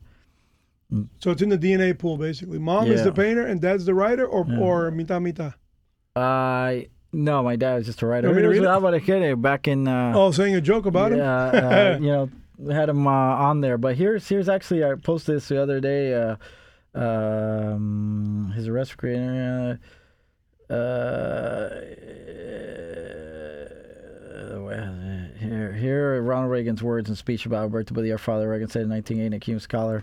so 1.18 1.30
it's 1.32 1.42
in 1.42 1.48
the 1.48 1.58
DNA 1.58 1.98
pool 1.98 2.16
basically. 2.16 2.58
Mom 2.58 2.86
is 2.86 3.02
the 3.02 3.10
painter 3.12 3.44
and 3.46 3.60
dad's 3.60 3.84
the 3.86 3.94
writer, 3.94 4.26
or 4.26 4.46
Yeah. 4.48 4.58
or 4.58 4.90
mitad 4.92 5.22
mitad. 5.22 5.54
I 6.14 6.86
no, 7.12 7.42
my 7.42 7.56
dad 7.56 7.76
was 7.76 7.86
just 7.86 8.02
a 8.02 8.06
writer. 8.06 8.28
You 8.28 8.34
want 8.34 8.36
me 8.36 8.42
to 8.42 8.46
It 8.46 8.50
was 8.50 8.58
read 8.60 8.64
it? 8.66 8.70
Alvaro 8.70 9.00
Kere 9.00 9.36
back 9.36 9.66
in. 9.66 9.88
Uh, 9.88 10.12
Oh, 10.14 10.30
saying 10.30 10.54
a 10.54 10.60
joke 10.60 10.86
about 10.86 11.10
him. 11.12 11.18
yeah, 11.18 11.44
uh, 11.46 11.98
you 12.00 12.06
know, 12.08 12.24
we 12.24 12.30
had 12.70 12.88
him 12.88 13.06
uh, 13.06 13.10
on 13.10 13.60
there. 13.60 13.78
But 13.78 13.96
here's 13.96 14.28
here's 14.28 14.48
actually 14.48 14.84
I 14.84 14.94
posted 14.94 15.36
this 15.36 15.48
the 15.48 15.62
other 15.62 15.80
day. 15.80 16.14
Uh, 16.14 16.36
um, 16.94 18.52
his 18.54 18.68
arrest 18.68 18.92
for. 18.92 19.08
Uh, 19.08 20.74
uh, 20.74 21.80
here, 25.38 25.72
here, 25.72 26.22
Ronald 26.22 26.50
Reagan's 26.50 26.82
words 26.82 27.08
and 27.08 27.18
speech 27.18 27.46
about 27.46 27.70
Heberto 27.70 27.94
Padilla. 27.94 28.18
Father 28.18 28.48
Reagan 28.48 28.68
said 28.68 28.82
in 28.82 28.90
1980, 28.90 29.36
a 29.36 29.40
Cuban 29.40 29.60
scholar. 29.60 30.02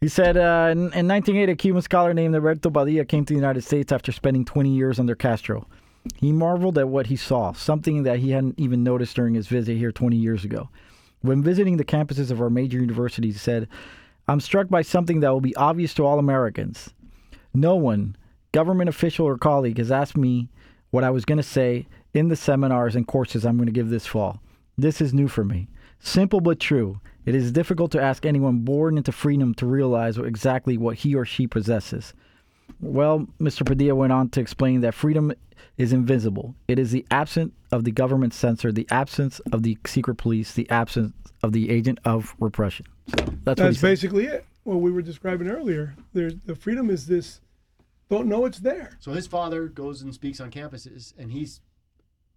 He 0.00 0.08
said 0.08 0.36
uh, 0.36 0.68
in, 0.70 0.78
in 0.78 1.08
1980, 1.08 1.52
a 1.52 1.56
Cuban 1.56 1.82
scholar 1.82 2.14
named 2.14 2.34
Alberto 2.34 2.70
Padilla 2.70 3.04
came 3.04 3.24
to 3.24 3.34
the 3.34 3.38
United 3.38 3.62
States 3.64 3.90
after 3.90 4.12
spending 4.12 4.44
20 4.44 4.70
years 4.70 5.00
under 5.00 5.14
Castro. 5.14 5.66
He 6.16 6.32
marveled 6.32 6.78
at 6.78 6.88
what 6.88 7.06
he 7.06 7.16
saw, 7.16 7.52
something 7.52 8.04
that 8.04 8.18
he 8.18 8.30
hadn't 8.30 8.58
even 8.58 8.84
noticed 8.84 9.16
during 9.16 9.34
his 9.34 9.48
visit 9.48 9.76
here 9.76 9.92
20 9.92 10.16
years 10.16 10.44
ago. 10.44 10.68
When 11.20 11.42
visiting 11.42 11.76
the 11.76 11.84
campuses 11.84 12.30
of 12.30 12.40
our 12.40 12.50
major 12.50 12.78
universities, 12.78 13.40
said, 13.40 13.68
I'm 14.26 14.40
struck 14.40 14.68
by 14.68 14.82
something 14.82 15.20
that 15.20 15.30
will 15.30 15.40
be 15.40 15.56
obvious 15.56 15.94
to 15.94 16.04
all 16.06 16.18
Americans. 16.18 16.90
No 17.54 17.74
one, 17.76 18.16
government 18.52 18.88
official 18.88 19.26
or 19.26 19.38
colleague, 19.38 19.78
has 19.78 19.90
asked 19.90 20.16
me 20.16 20.48
what 20.90 21.04
I 21.04 21.10
was 21.10 21.24
going 21.24 21.38
to 21.38 21.42
say 21.42 21.86
in 22.14 22.28
the 22.28 22.36
seminars 22.36 22.94
and 22.94 23.06
courses 23.06 23.44
I'm 23.44 23.56
going 23.56 23.66
to 23.66 23.72
give 23.72 23.88
this 23.88 24.06
fall. 24.06 24.40
This 24.76 25.00
is 25.00 25.12
new 25.12 25.28
for 25.28 25.44
me. 25.44 25.68
Simple 25.98 26.40
but 26.40 26.60
true. 26.60 27.00
It 27.26 27.34
is 27.34 27.52
difficult 27.52 27.90
to 27.92 28.00
ask 28.00 28.24
anyone 28.24 28.60
born 28.60 28.96
into 28.96 29.12
freedom 29.12 29.54
to 29.54 29.66
realize 29.66 30.16
exactly 30.18 30.78
what 30.78 30.98
he 30.98 31.14
or 31.14 31.24
she 31.24 31.46
possesses. 31.46 32.14
Well, 32.80 33.26
Mr. 33.40 33.64
Padilla 33.66 33.94
went 33.94 34.12
on 34.12 34.28
to 34.30 34.40
explain 34.40 34.80
that 34.82 34.94
freedom 34.94 35.32
is 35.76 35.92
invisible. 35.92 36.54
It 36.68 36.78
is 36.78 36.90
the 36.92 37.04
absence 37.10 37.52
of 37.72 37.84
the 37.84 37.90
government 37.90 38.34
censor, 38.34 38.70
the 38.72 38.86
absence 38.90 39.40
of 39.52 39.62
the 39.62 39.76
secret 39.86 40.16
police, 40.16 40.52
the 40.52 40.68
absence 40.70 41.12
of 41.42 41.52
the 41.52 41.70
agent 41.70 41.98
of 42.04 42.34
repression. 42.40 42.86
So 43.08 43.14
that's, 43.16 43.26
what 43.26 43.58
he 43.58 43.62
That's 43.64 43.78
said. 43.80 43.86
basically 43.88 44.24
it. 44.26 44.44
What 44.64 44.76
we 44.76 44.90
were 44.90 45.02
describing 45.02 45.48
earlier. 45.48 45.94
There's 46.12 46.34
the 46.44 46.54
freedom 46.54 46.90
is 46.90 47.06
this. 47.06 47.40
Don't 48.10 48.26
know 48.26 48.44
it's 48.44 48.58
there. 48.58 48.96
So 49.00 49.12
his 49.12 49.26
father 49.26 49.66
goes 49.68 50.02
and 50.02 50.12
speaks 50.14 50.40
on 50.40 50.50
campuses, 50.50 51.14
and 51.18 51.30
he's 51.32 51.60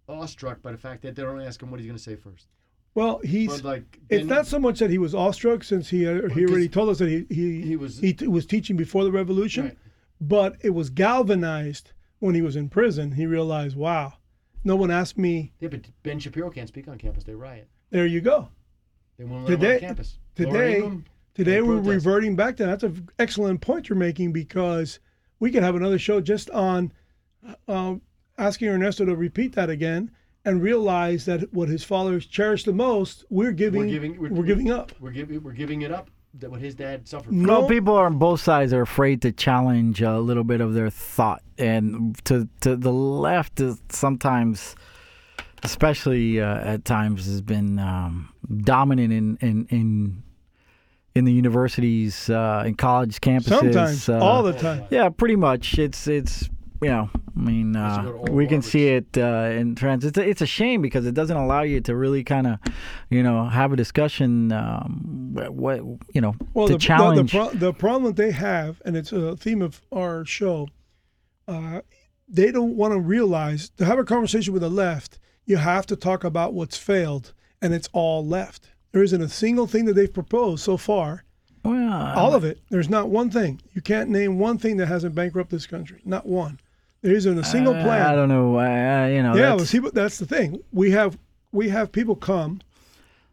awestruck 0.08 0.60
by 0.62 0.72
the 0.72 0.78
fact 0.78 1.02
that 1.02 1.14
they 1.14 1.22
don't 1.22 1.40
ask 1.40 1.62
him 1.62 1.70
what 1.70 1.80
he's 1.80 1.86
going 1.86 1.96
to 1.96 2.02
say 2.02 2.16
first. 2.16 2.46
Well, 2.94 3.20
he's. 3.24 3.48
But 3.48 3.64
like, 3.64 3.98
it's 4.10 4.26
then 4.26 4.26
not 4.26 4.46
so 4.46 4.58
much 4.58 4.78
that 4.80 4.90
he 4.90 4.98
was 4.98 5.14
awestruck, 5.14 5.64
since 5.64 5.88
he 5.88 6.06
uh, 6.06 6.28
he 6.28 6.44
already 6.46 6.68
told 6.68 6.88
us 6.90 6.98
that 6.98 7.08
he 7.08 7.26
he 7.34 7.62
He 7.62 7.76
was- 7.76 7.98
he 7.98 8.12
t- 8.12 8.26
was 8.28 8.44
teaching 8.46 8.76
before 8.76 9.04
the 9.04 9.12
revolution, 9.12 9.64
Right. 9.64 9.78
But 10.28 10.56
it 10.60 10.70
was 10.70 10.88
galvanized 10.88 11.92
when 12.20 12.34
he 12.36 12.42
was 12.42 12.54
in 12.54 12.68
prison. 12.68 13.12
He 13.12 13.26
realized, 13.26 13.76
wow, 13.76 14.14
no 14.62 14.76
one 14.76 14.90
asked 14.90 15.18
me. 15.18 15.52
Yeah, 15.58 15.68
but 15.68 15.80
Ben 16.04 16.20
Shapiro 16.20 16.48
can't 16.48 16.68
speak 16.68 16.86
on 16.86 16.96
campus. 16.96 17.24
They 17.24 17.34
riot. 17.34 17.68
There 17.90 18.06
you 18.06 18.20
go. 18.20 18.48
They 19.18 19.24
won't 19.24 19.44
let 19.44 19.54
him 19.54 19.60
Today- 19.60 19.74
on 19.74 19.80
campus. 19.80 20.18
Today, 20.34 20.90
today 21.34 21.60
we're 21.60 21.74
protest. 21.82 22.06
reverting 22.06 22.36
back 22.36 22.56
to 22.56 22.64
that's 22.64 22.84
an 22.84 23.06
excellent 23.18 23.60
point 23.60 23.88
you're 23.88 23.98
making 23.98 24.32
because 24.32 24.98
we 25.40 25.50
could 25.50 25.62
have 25.62 25.74
another 25.74 25.98
show 25.98 26.20
just 26.22 26.48
on 26.50 26.90
um, 27.68 28.00
asking 28.38 28.68
Ernesto 28.68 29.04
to 29.04 29.14
repeat 29.14 29.54
that 29.56 29.68
again 29.68 30.10
and 30.46 30.62
realize 30.62 31.26
that 31.26 31.52
what 31.52 31.68
his 31.68 31.84
fathers 31.84 32.24
cherished 32.26 32.64
the 32.64 32.72
most, 32.72 33.24
we're 33.28 33.52
giving, 33.52 33.82
We're 33.82 33.90
giving. 33.90 34.18
We're, 34.18 34.42
giving 34.44 34.70
up. 34.70 34.92
We're 35.00 35.10
giving. 35.10 35.42
We're 35.42 35.52
giving 35.52 35.82
it 35.82 35.92
up. 35.92 36.08
That 36.38 36.50
what 36.50 36.60
his 36.60 36.74
dad 36.74 37.06
suffered. 37.06 37.26
from. 37.26 37.44
No. 37.44 37.66
People 37.68 37.94
on 37.94 38.18
both 38.18 38.40
sides 38.40 38.72
are 38.72 38.80
afraid 38.80 39.20
to 39.22 39.32
challenge 39.32 40.00
a 40.00 40.18
little 40.18 40.44
bit 40.44 40.60
of 40.62 40.72
their 40.72 40.88
thought, 40.88 41.42
and 41.58 42.16
to 42.24 42.48
to 42.60 42.74
the 42.74 42.92
left 42.92 43.60
is 43.60 43.82
sometimes, 43.90 44.74
especially 45.62 46.40
uh, 46.40 46.56
at 46.56 46.84
times, 46.86 47.26
has 47.26 47.42
been 47.42 47.78
um, 47.78 48.32
dominant 48.62 49.12
in 49.12 49.36
in 49.42 49.66
in 49.68 50.22
in 51.14 51.24
the 51.26 51.32
universities, 51.32 52.30
uh, 52.30 52.64
in 52.66 52.76
college 52.76 53.20
campuses. 53.20 53.60
Sometimes, 53.60 54.08
uh, 54.08 54.18
all 54.18 54.42
the 54.42 54.54
time. 54.54 54.84
yeah, 54.90 55.10
pretty 55.10 55.36
much. 55.36 55.78
It's 55.78 56.08
it's 56.08 56.48
you 56.80 56.88
know, 56.88 57.10
I 57.36 57.40
mean, 57.40 57.74
uh, 57.76 58.02
go 58.02 58.24
to 58.26 58.32
we 58.32 58.46
can 58.46 58.60
see 58.62 58.88
it 58.88 59.06
uh, 59.16 59.50
in 59.52 59.74
trends. 59.74 60.04
It's 60.04 60.18
a, 60.18 60.28
it's 60.28 60.42
a 60.42 60.46
shame 60.46 60.82
because 60.82 61.06
it 61.06 61.14
doesn't 61.14 61.36
allow 61.36 61.62
you 61.62 61.80
to 61.82 61.96
really 61.96 62.22
kind 62.24 62.46
of, 62.46 62.58
you 63.08 63.22
know, 63.22 63.46
have 63.48 63.72
a 63.72 63.76
discussion. 63.76 64.52
Um, 64.52 65.30
what, 65.32 65.54
what 65.54 65.78
you 66.14 66.20
know, 66.20 66.34
Well, 66.52 66.66
to 66.66 66.74
the, 66.74 66.78
the- 66.78 66.84
challenge. 66.84 67.32
the, 67.32 67.38
pro- 67.38 67.50
the 67.54 67.72
problem 67.72 68.04
that 68.14 68.22
they 68.22 68.32
have, 68.32 68.82
and 68.84 68.96
it's 68.96 69.12
a 69.12 69.36
theme 69.36 69.62
of 69.62 69.80
our 69.92 70.24
show, 70.26 70.68
uh, 71.48 71.80
they 72.28 72.52
don't 72.52 72.76
want 72.76 72.92
to 72.92 72.98
realize 73.00 73.70
to 73.70 73.84
have 73.84 73.98
a 73.98 74.04
conversation 74.04 74.52
with 74.52 74.62
the 74.62 74.70
left, 74.70 75.18
you 75.46 75.56
have 75.56 75.86
to 75.86 75.96
talk 75.96 76.24
about 76.24 76.54
what's 76.54 76.76
failed, 76.76 77.32
and 77.60 77.72
it's 77.74 77.88
all 77.92 78.24
left. 78.26 78.68
There 78.92 79.02
isn't 79.02 79.22
a 79.22 79.28
single 79.28 79.66
thing 79.66 79.86
that 79.86 79.94
they've 79.94 80.12
proposed 80.12 80.62
so 80.62 80.76
far. 80.76 81.24
well, 81.64 82.12
All 82.18 82.34
of 82.34 82.44
it. 82.44 82.60
There's 82.70 82.90
not 82.90 83.08
one 83.08 83.30
thing. 83.30 83.60
You 83.72 83.80
can't 83.82 84.10
name 84.10 84.38
one 84.38 84.58
thing 84.58 84.76
that 84.76 84.86
hasn't 84.86 85.14
bankrupted 85.14 85.56
this 85.58 85.66
country. 85.66 86.00
Not 86.04 86.26
one. 86.26 86.60
There 87.02 87.14
isn't 87.14 87.38
a 87.38 87.44
single 87.44 87.74
I- 87.74 87.82
plan. 87.82 88.02
I 88.06 88.14
don't 88.14 88.28
know. 88.28 88.56
I, 88.56 89.10
you 89.10 89.22
know, 89.22 89.34
yeah, 89.34 89.42
that's- 89.42 89.58
well, 89.58 89.66
see, 89.66 89.78
but 89.80 89.94
that's 89.94 90.18
the 90.18 90.26
thing. 90.26 90.62
We 90.72 90.90
have 90.92 91.18
we 91.52 91.68
have 91.68 91.92
people 91.92 92.14
come, 92.16 92.60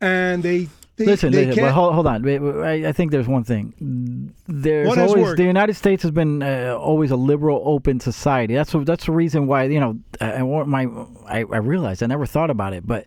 and 0.02 0.44
they 0.44 0.68
they, 0.98 1.06
listen, 1.06 1.32
they 1.32 1.46
listen 1.46 1.64
hold, 1.70 1.94
hold 1.94 2.08
on. 2.08 2.28
I, 2.28 2.88
I 2.90 2.92
think 2.92 3.12
there's 3.12 3.28
one 3.28 3.44
thing. 3.46 4.34
There's 4.48 4.88
What 4.88 4.98
always 4.98 5.36
the 5.36 5.44
United 5.46 5.76
States 5.76 6.02
has 6.04 6.12
been 6.12 6.44
uh, 6.44 6.76
always 6.78 7.12
a 7.12 7.16
liberal, 7.16 7.62
open 7.64 8.00
society. 8.02 8.54
That's 8.54 8.74
what, 8.74 8.86
that's 8.86 9.06
the 9.06 9.14
reason 9.14 9.48
why 9.48 9.64
you 9.66 9.80
know. 9.80 9.98
I, 10.20 10.34
I, 10.34 10.42
my 10.44 10.88
I, 11.28 11.38
I 11.40 11.58
realized 11.58 12.04
I 12.04 12.08
never 12.08 12.26
thought 12.26 12.50
about 12.50 12.74
it, 12.74 12.86
but 12.86 13.06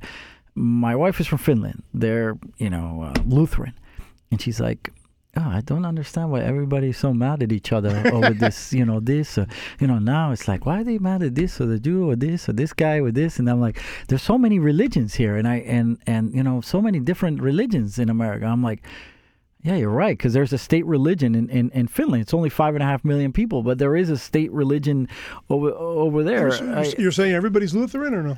my 0.55 0.96
wife 0.96 1.20
is 1.20 1.27
from 1.27 1.38
Finland. 1.38 1.83
They're 1.92 2.38
you 2.57 2.70
know 2.70 3.12
uh, 3.14 3.20
Lutheran, 3.27 3.75
and 4.31 4.40
she's 4.40 4.61
like. 4.61 4.90
Oh, 5.35 5.40
I 5.49 5.62
don't 5.62 5.87
understand 5.87 6.31
why 6.31 6.42
everybody's 6.42 6.99
so 6.99 7.14
mad 7.14 7.42
at 7.42 7.53
each 7.53 7.73
other 7.73 8.07
over 8.12 8.35
this, 8.35 8.71
you 8.75 8.85
know, 8.85 9.01
this, 9.01 9.38
uh, 9.38 9.47
you 9.81 9.87
know, 9.87 9.99
now 9.99 10.31
it's 10.31 10.47
like, 10.47 10.66
why 10.66 10.81
are 10.81 10.85
they 10.85 10.99
mad 10.99 11.23
at 11.23 11.35
this 11.35 11.59
or 11.59 11.64
the 11.64 11.81
Jew 11.81 12.11
or 12.11 12.16
this 12.16 12.51
or 12.51 12.53
this 12.53 12.75
guy 12.75 13.01
with 13.01 13.14
this? 13.14 13.38
And 13.38 13.49
I'm 13.49 13.59
like, 13.59 13.81
there's 14.09 14.21
so 14.23 14.37
many 14.37 14.59
religions 14.59 15.14
here, 15.14 15.37
and 15.37 15.49
I 15.49 15.57
and 15.61 15.97
and 16.07 16.35
you 16.35 16.42
know, 16.42 16.61
so 16.61 16.83
many 16.83 17.01
different 17.01 17.40
religions 17.40 17.99
in 17.99 18.11
America. 18.11 18.45
I'm 18.45 18.62
like, 18.62 18.83
yeah, 19.62 19.77
you're 19.77 19.88
right, 19.88 20.18
because 20.18 20.35
there's 20.35 20.53
a 20.53 20.59
state 20.59 20.85
religion 20.85 21.35
in, 21.35 21.49
in, 21.49 21.71
in 21.71 21.87
Finland. 21.87 22.21
It's 22.23 22.35
only 22.35 22.51
five 22.51 22.75
and 22.75 22.83
a 22.83 22.87
half 22.87 23.03
million 23.03 23.33
people, 23.33 23.62
but 23.62 23.79
there 23.79 23.97
is 23.97 24.11
a 24.11 24.18
state 24.18 24.53
religion 24.53 25.09
over 25.49 25.71
over 25.71 26.23
there. 26.23 26.49
You're, 26.55 26.79
I- 26.79 26.95
you're 26.99 27.11
saying 27.12 27.33
everybody's 27.33 27.75
Lutheran 27.75 28.12
or 28.12 28.23
no? 28.23 28.37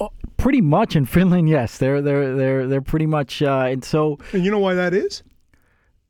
oh, 0.00 0.10
pretty 0.36 0.60
much 0.60 0.94
in 0.94 1.06
Finland, 1.06 1.48
yes, 1.48 1.78
they're 1.78 2.02
they're 2.02 2.36
they're 2.36 2.66
they're 2.68 2.82
pretty 2.82 3.06
much, 3.06 3.40
uh, 3.40 3.68
and 3.70 3.82
so 3.82 4.18
And 4.34 4.44
you 4.44 4.50
know 4.50 4.58
why 4.58 4.74
that 4.74 4.92
is? 4.92 5.22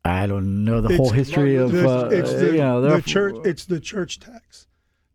I 0.06 0.26
don't 0.26 0.64
know 0.64 0.80
the 0.80 0.86
It's- 0.90 0.98
whole 0.98 1.10
history 1.10 1.56
of 1.56 1.72
The- 1.72 1.88
uh, 1.88 2.08
it's 2.10 2.32
the, 2.32 2.52
you 2.52 2.58
know 2.58 2.80
the 2.80 3.00
church. 3.02 3.36
It's 3.44 3.64
the 3.64 3.80
church 3.80 4.20
tax. 4.20 4.66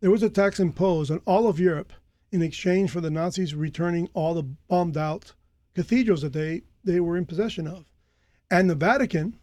There 0.01 0.11
was 0.11 0.23
a 0.23 0.29
tax 0.29 0.59
imposed 0.59 1.11
on 1.11 1.21
all 1.25 1.47
of 1.47 1.59
Europe 1.59 1.93
in 2.31 2.41
exchange 2.41 2.91
for 2.91 3.01
the 3.01 3.09
Nazis 3.09 3.53
returning 3.55 4.09
all 4.13 4.33
the 4.33 4.43
bombed 4.43 4.97
out 4.97 5.33
cathedrals 5.75 6.21
that 6.23 6.33
they 6.33 6.63
they 6.83 6.99
were 6.99 7.15
in 7.15 7.25
possession 7.25 7.67
of, 7.67 7.85
and 8.49 8.69
the 8.69 8.75
Vatican, 8.75 9.35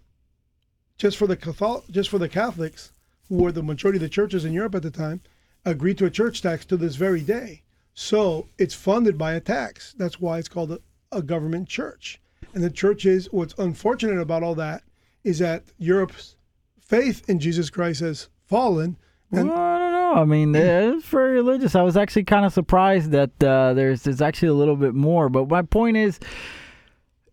just 0.98 1.16
for 1.16 1.26
the 1.26 1.36
Catholic, 1.36 1.84
just 1.90 2.10
for 2.10 2.18
the 2.18 2.28
Catholics, 2.28 2.92
who 3.28 3.36
were 3.36 3.52
the 3.52 3.62
majority 3.62 3.96
of 3.98 4.02
the 4.02 4.08
churches 4.08 4.44
in 4.44 4.52
Europe 4.52 4.74
at 4.74 4.82
the 4.82 4.90
time, 4.90 5.20
agreed 5.64 5.98
to 5.98 6.04
a 6.06 6.10
church 6.10 6.42
tax 6.42 6.64
to 6.66 6.76
this 6.76 6.96
very 6.96 7.20
day. 7.20 7.62
So 7.94 8.48
it's 8.58 8.74
funded 8.74 9.16
by 9.16 9.34
a 9.34 9.40
tax. 9.40 9.94
That's 9.96 10.20
why 10.20 10.38
it's 10.38 10.48
called 10.48 10.72
a, 10.72 10.80
a 11.12 11.22
government 11.22 11.68
church. 11.68 12.20
And 12.54 12.62
the 12.64 12.70
church 12.70 13.06
is 13.06 13.28
what's 13.32 13.54
unfortunate 13.58 14.20
about 14.20 14.42
all 14.42 14.54
that 14.56 14.82
is 15.28 15.38
that 15.40 15.64
Europe's 15.76 16.36
faith 16.80 17.28
in 17.28 17.38
Jesus 17.38 17.68
Christ 17.68 18.00
has 18.00 18.28
fallen. 18.46 18.96
And 19.30 19.50
Well, 19.50 19.58
I 19.58 19.78
don't 19.78 19.92
know. 19.92 20.14
I 20.14 20.24
mean, 20.24 20.54
it's 20.54 21.06
very 21.06 21.34
religious. 21.34 21.74
I 21.74 21.82
was 21.82 21.98
actually 21.98 22.24
kind 22.24 22.46
of 22.46 22.52
surprised 22.52 23.10
that 23.10 23.44
uh, 23.44 23.74
there's 23.74 24.02
there's 24.02 24.22
actually 24.22 24.48
a 24.48 24.54
little 24.54 24.76
bit 24.76 24.94
more. 24.94 25.28
But 25.28 25.48
my 25.48 25.60
point 25.60 25.98
is, 25.98 26.18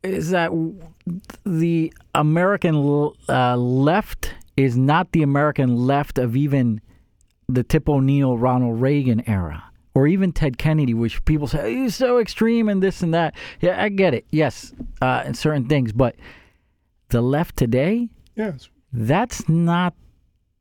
is 0.03 0.31
that 0.31 0.51
the 1.45 1.93
American 2.13 3.12
uh, 3.29 3.55
left 3.55 4.34
is 4.58 4.77
not 4.77 5.13
the 5.13 5.23
American 5.23 5.77
left 5.77 6.17
of 6.17 6.36
even 6.36 6.81
the 7.47 7.63
Tip 7.63 7.88
O'Neill, 7.88 8.38
Ronald 8.38 8.81
Reagan 8.81 9.23
era, 9.25 9.63
or 9.93 10.05
even 10.05 10.34
Ted 10.34 10.58
Kennedy, 10.58 10.93
which 10.93 11.23
people 11.23 11.47
say 11.47 11.62
"Oh, 11.62 11.67
he's 11.84 11.95
so 11.95 12.19
extreme 12.19 12.67
and 12.67 12.84
this 12.84 13.01
and 13.01 13.13
that. 13.13 13.36
Yeah, 13.62 13.81
I 13.81 13.88
get 13.88 14.13
it. 14.13 14.25
Yes, 14.31 14.73
uh, 15.01 15.23
in 15.25 15.34
certain 15.34 15.69
things, 15.69 15.93
but 15.93 16.17
the 17.09 17.21
left 17.21 17.57
today, 17.57 18.09
yes, 18.35 18.69
that's 18.91 19.47
not 19.49 19.93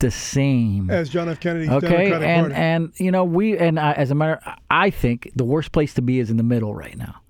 the 0.01 0.11
same. 0.11 0.91
As 0.91 1.09
John 1.09 1.29
F. 1.29 1.41
Kennedy's 1.41 1.71
okay 1.71 2.11
Democratic 2.11 2.29
and 2.29 2.43
Party. 2.43 2.55
and 2.55 2.93
you 2.97 3.11
know 3.11 3.25
we 3.25 3.57
and 3.57 3.79
I, 3.79 3.93
as 3.93 4.11
a 4.11 4.15
matter 4.15 4.41
i 4.71 4.91
think 4.91 5.31
the 5.35 5.45
worst 5.45 5.73
place 5.73 5.95
to 5.95 6.03
be 6.03 6.19
is 6.19 6.31
in 6.31 6.37
the 6.37 6.43
middle 6.43 6.75
right 6.75 6.97
now. 6.97 7.23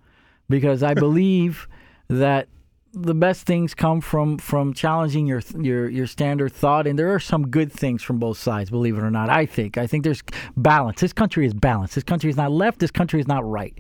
Because 0.48 0.82
i 0.82 0.94
believe 1.06 1.68
that 2.08 2.48
the 2.92 3.14
best 3.14 3.44
things 3.44 3.74
come 3.74 4.00
from 4.00 4.38
from 4.38 4.72
challenging 4.72 5.26
your 5.26 5.42
your 5.58 5.88
your 5.88 6.06
standard 6.06 6.52
thought 6.52 6.86
and 6.86 6.98
there 6.98 7.12
are 7.12 7.20
some 7.20 7.48
good 7.48 7.72
things 7.72 8.02
from 8.02 8.18
both 8.18 8.38
sides 8.38 8.70
believe 8.70 8.96
it 8.96 9.02
or 9.02 9.10
not 9.10 9.28
i 9.28 9.46
think. 9.46 9.76
I 9.78 9.86
think 9.86 10.04
there's 10.04 10.22
balance. 10.56 11.00
This 11.00 11.12
country 11.12 11.46
is 11.46 11.54
balanced. 11.54 11.94
This 11.94 12.04
country 12.04 12.30
is 12.30 12.36
not 12.36 12.50
left. 12.50 12.78
This 12.78 12.90
country 12.90 13.20
is 13.20 13.28
not 13.28 13.48
right 13.48 13.76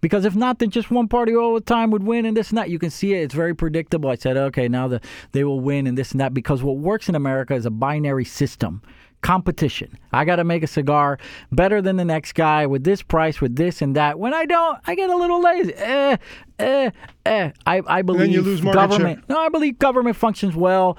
because 0.00 0.24
if 0.24 0.34
not, 0.34 0.58
then 0.58 0.70
just 0.70 0.90
one 0.90 1.08
party 1.08 1.34
all 1.34 1.54
the 1.54 1.60
time 1.60 1.90
would 1.90 2.02
win 2.02 2.26
and 2.26 2.36
this 2.36 2.50
and 2.50 2.58
that. 2.58 2.70
You 2.70 2.78
can 2.78 2.90
see 2.90 3.14
it; 3.14 3.22
it's 3.22 3.34
very 3.34 3.54
predictable. 3.54 4.10
I 4.10 4.16
said, 4.16 4.36
okay, 4.36 4.68
now 4.68 4.88
the 4.88 5.00
they 5.32 5.44
will 5.44 5.60
win 5.60 5.86
and 5.86 5.96
this 5.96 6.12
and 6.12 6.20
that 6.20 6.34
because 6.34 6.62
what 6.62 6.76
works 6.76 7.08
in 7.08 7.14
America 7.14 7.54
is 7.54 7.66
a 7.66 7.70
binary 7.70 8.24
system. 8.24 8.82
competition. 9.22 9.98
I 10.12 10.24
got 10.24 10.36
to 10.36 10.44
make 10.44 10.62
a 10.62 10.66
cigar 10.68 11.18
better 11.50 11.82
than 11.82 11.96
the 11.96 12.04
next 12.04 12.34
guy 12.34 12.66
with 12.66 12.84
this 12.84 13.02
price, 13.02 13.40
with 13.40 13.56
this 13.56 13.82
and 13.82 13.96
that. 13.96 14.18
When 14.18 14.32
I 14.32 14.44
don't, 14.46 14.78
I 14.86 14.94
get 14.94 15.10
a 15.10 15.16
little 15.16 15.42
lazy. 15.42 15.74
Eh, 15.74 16.16
eh, 16.60 16.90
eh. 17.24 17.50
I, 17.66 17.82
I 17.86 18.02
believe 18.02 18.30
you 18.30 18.42
lose 18.42 18.62
market 18.62 18.76
government. 18.76 19.28
No, 19.28 19.38
I 19.38 19.48
believe 19.48 19.78
government 19.78 20.16
functions 20.16 20.54
well. 20.54 20.96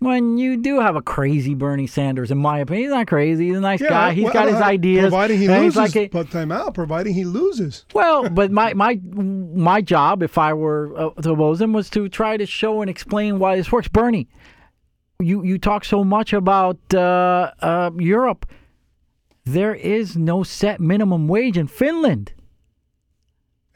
When 0.00 0.38
you 0.38 0.56
do 0.56 0.78
have 0.78 0.94
a 0.94 1.02
crazy 1.02 1.54
Bernie 1.54 1.88
Sanders, 1.88 2.30
in 2.30 2.38
my 2.38 2.60
opinion, 2.60 2.84
he's 2.84 2.94
not 2.94 3.08
crazy. 3.08 3.48
He's 3.48 3.56
a 3.56 3.60
nice 3.60 3.82
guy. 3.82 4.12
He's 4.12 4.24
well, 4.24 4.32
got 4.32 4.46
his 4.46 4.60
uh, 4.60 4.64
ideas. 4.64 5.02
Providing 5.10 5.38
he 5.40 5.48
loses, 5.48 5.76
like 5.76 5.96
a- 5.96 6.06
but 6.08 6.30
time 6.30 6.52
out. 6.52 6.74
Providing 6.74 7.14
he 7.14 7.24
loses. 7.24 7.84
well, 7.94 8.28
but 8.30 8.52
my 8.52 8.74
my 8.74 9.00
my 9.02 9.80
job, 9.80 10.22
if 10.22 10.38
I 10.38 10.52
were 10.54 10.96
uh, 10.96 11.10
to 11.22 11.32
oppose 11.32 11.60
him, 11.60 11.72
was 11.72 11.90
to 11.90 12.08
try 12.08 12.36
to 12.36 12.46
show 12.46 12.80
and 12.80 12.88
explain 12.88 13.40
why 13.40 13.56
this 13.56 13.72
works. 13.72 13.88
Bernie, 13.88 14.28
you 15.18 15.42
you 15.42 15.58
talk 15.58 15.84
so 15.84 16.04
much 16.04 16.32
about 16.32 16.78
uh, 16.94 17.50
uh, 17.60 17.90
Europe. 17.98 18.46
There 19.44 19.74
is 19.74 20.16
no 20.16 20.44
set 20.44 20.78
minimum 20.78 21.26
wage 21.26 21.58
in 21.58 21.66
Finland. 21.66 22.34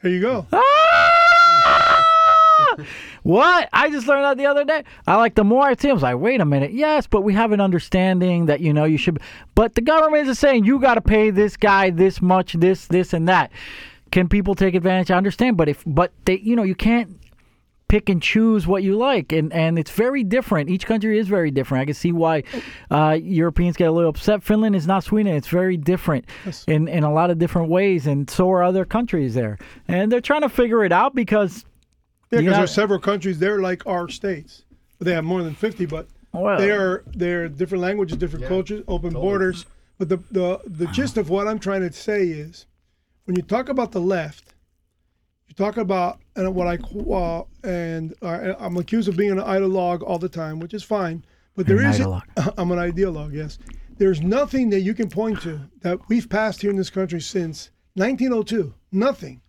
There 0.01 0.11
you 0.11 0.21
go. 0.21 0.47
Ah! 0.53 1.19
what? 3.23 3.69
I 3.71 3.89
just 3.89 4.07
learned 4.07 4.25
that 4.25 4.37
the 4.37 4.45
other 4.45 4.65
day. 4.65 4.83
I 5.07 5.15
like 5.15 5.35
the 5.35 5.43
more 5.43 5.63
I 5.63 5.75
see, 5.75 5.89
I 5.89 5.93
was 5.93 6.03
like, 6.03 6.17
wait 6.17 6.41
a 6.41 6.45
minute. 6.45 6.73
Yes, 6.73 7.07
but 7.07 7.21
we 7.21 7.33
have 7.33 7.51
an 7.51 7.61
understanding 7.61 8.45
that 8.47 8.59
you 8.59 8.73
know 8.73 8.83
you 8.83 8.97
should. 8.97 9.19
But 9.55 9.75
the 9.75 9.81
government 9.81 10.27
is 10.27 10.37
saying 10.37 10.65
you 10.65 10.79
got 10.79 10.95
to 10.95 11.01
pay 11.01 11.29
this 11.29 11.57
guy 11.57 11.89
this 11.89 12.21
much, 12.21 12.53
this, 12.53 12.87
this, 12.87 13.13
and 13.13 13.27
that. 13.29 13.51
Can 14.11 14.29
people 14.29 14.55
take 14.55 14.75
advantage? 14.75 15.09
I 15.09 15.17
understand, 15.17 15.57
but 15.57 15.69
if 15.69 15.83
but 15.87 16.11
they, 16.25 16.37
you 16.37 16.55
know, 16.55 16.63
you 16.63 16.75
can't 16.75 17.17
pick 17.87 18.09
and 18.09 18.23
choose 18.23 18.65
what 18.67 18.83
you 18.83 18.97
like, 18.97 19.31
and 19.31 19.53
and 19.53 19.79
it's 19.79 19.91
very 19.91 20.23
different. 20.23 20.69
Each 20.69 20.85
country 20.85 21.17
is 21.17 21.27
very 21.27 21.51
different. 21.51 21.83
I 21.83 21.85
can 21.85 21.93
see 21.93 22.11
why 22.11 22.43
uh, 22.91 23.17
Europeans 23.21 23.77
get 23.77 23.87
a 23.87 23.91
little 23.91 24.09
upset. 24.09 24.43
Finland 24.43 24.75
is 24.75 24.85
not 24.85 25.03
Sweden; 25.03 25.33
it's 25.33 25.47
very 25.47 25.77
different 25.77 26.25
in 26.67 26.87
in 26.87 27.03
a 27.03 27.13
lot 27.13 27.29
of 27.29 27.39
different 27.39 27.69
ways, 27.69 28.05
and 28.05 28.29
so 28.29 28.51
are 28.51 28.63
other 28.63 28.83
countries 28.83 29.33
there. 29.33 29.57
And 29.87 30.11
they're 30.11 30.21
trying 30.21 30.41
to 30.41 30.49
figure 30.49 30.83
it 30.83 30.91
out 30.91 31.15
because 31.15 31.65
Yeah, 32.33 32.39
because 32.41 32.51
know- 32.51 32.57
there's 32.59 32.73
several 32.73 32.99
countries 32.99 33.39
there 33.39 33.59
like 33.61 33.85
our 33.87 34.09
states, 34.09 34.63
but 34.97 35.05
they 35.05 35.13
have 35.13 35.23
more 35.23 35.43
than 35.43 35.55
50. 35.55 35.85
But 35.85 36.07
well, 36.31 36.57
they 36.57 36.71
are 36.71 37.03
they're 37.13 37.47
different 37.47 37.81
languages, 37.83 38.17
different 38.17 38.43
Yeah, 38.43 38.49
cultures, 38.49 38.83
open 38.87 39.11
totally. 39.11 39.21
borders. 39.23 39.65
But 39.97 40.09
the 40.09 40.17
the 40.31 40.59
the 40.65 40.87
gist 40.87 41.17
of 41.17 41.29
what 41.29 41.47
I'm 41.47 41.59
trying 41.59 41.81
to 41.81 41.93
say 41.93 42.27
is, 42.27 42.65
when 43.25 43.35
you 43.35 43.43
talk 43.43 43.69
about 43.69 43.91
the 43.91 44.01
left, 44.01 44.55
you 45.47 45.53
talk 45.53 45.77
about 45.77 46.19
and 46.35 46.53
what 46.55 46.67
I 46.67 46.77
uh, 47.11 47.43
and 47.63 48.13
uh, 48.21 48.55
I'm 48.59 48.77
accused 48.77 49.07
of 49.07 49.15
being 49.15 49.31
an 49.31 49.37
ideologue 49.39 50.01
all 50.01 50.17
the 50.17 50.29
time, 50.29 50.59
which 50.59 50.73
is 50.73 50.83
fine. 50.83 51.23
But 51.55 51.67
there 51.67 51.79
an 51.79 51.85
is 51.91 51.99
ideologue. 51.99 52.23
I'm 52.57 52.71
an 52.71 52.79
ideologue, 52.79 53.33
yes. 53.33 53.59
There's 53.99 54.21
nothing 54.21 54.71
that 54.71 54.79
you 54.79 54.95
can 54.95 55.07
point 55.07 55.39
to 55.43 55.61
that 55.81 55.99
we've 56.09 56.27
passed 56.27 56.61
here 56.63 56.71
in 56.71 56.77
this 56.77 56.89
country 56.89 57.21
since 57.21 57.69
1902. 57.93 58.73
Nothing. 58.91 59.39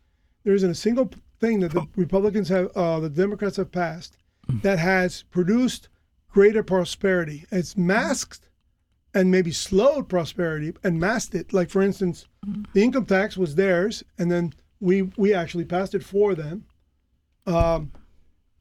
There 0.45 0.53
isn't 0.55 0.71
a 0.71 0.75
single 0.75 1.09
thing 1.41 1.61
that 1.61 1.73
the 1.73 1.87
Republicans 1.97 2.49
have, 2.49 2.71
uh, 2.77 3.01
the 3.01 3.11
Democrats 3.11 3.57
have 3.57 3.73
passed 3.73 4.17
that 4.63 4.79
has 4.79 5.23
produced 5.31 5.89
greater 6.29 6.63
prosperity. 6.63 7.45
It's 7.51 7.77
masked 7.77 8.49
and 9.15 9.31
maybe 9.31 9.53
slowed 9.53 10.09
prosperity 10.09 10.73
and 10.83 10.99
masked 10.99 11.35
it. 11.35 11.53
Like 11.53 11.71
for 11.71 11.83
instance, 11.83 12.27
the 12.73 12.83
income 12.83 13.07
tax 13.07 13.37
was 13.37 13.55
theirs, 13.55 14.03
and 14.19 14.31
then 14.31 14.53
we 14.81 15.03
we 15.17 15.33
actually 15.33 15.65
passed 15.65 15.95
it 15.95 16.05
for 16.05 16.35
them. 16.35 16.65
Um, 17.47 17.93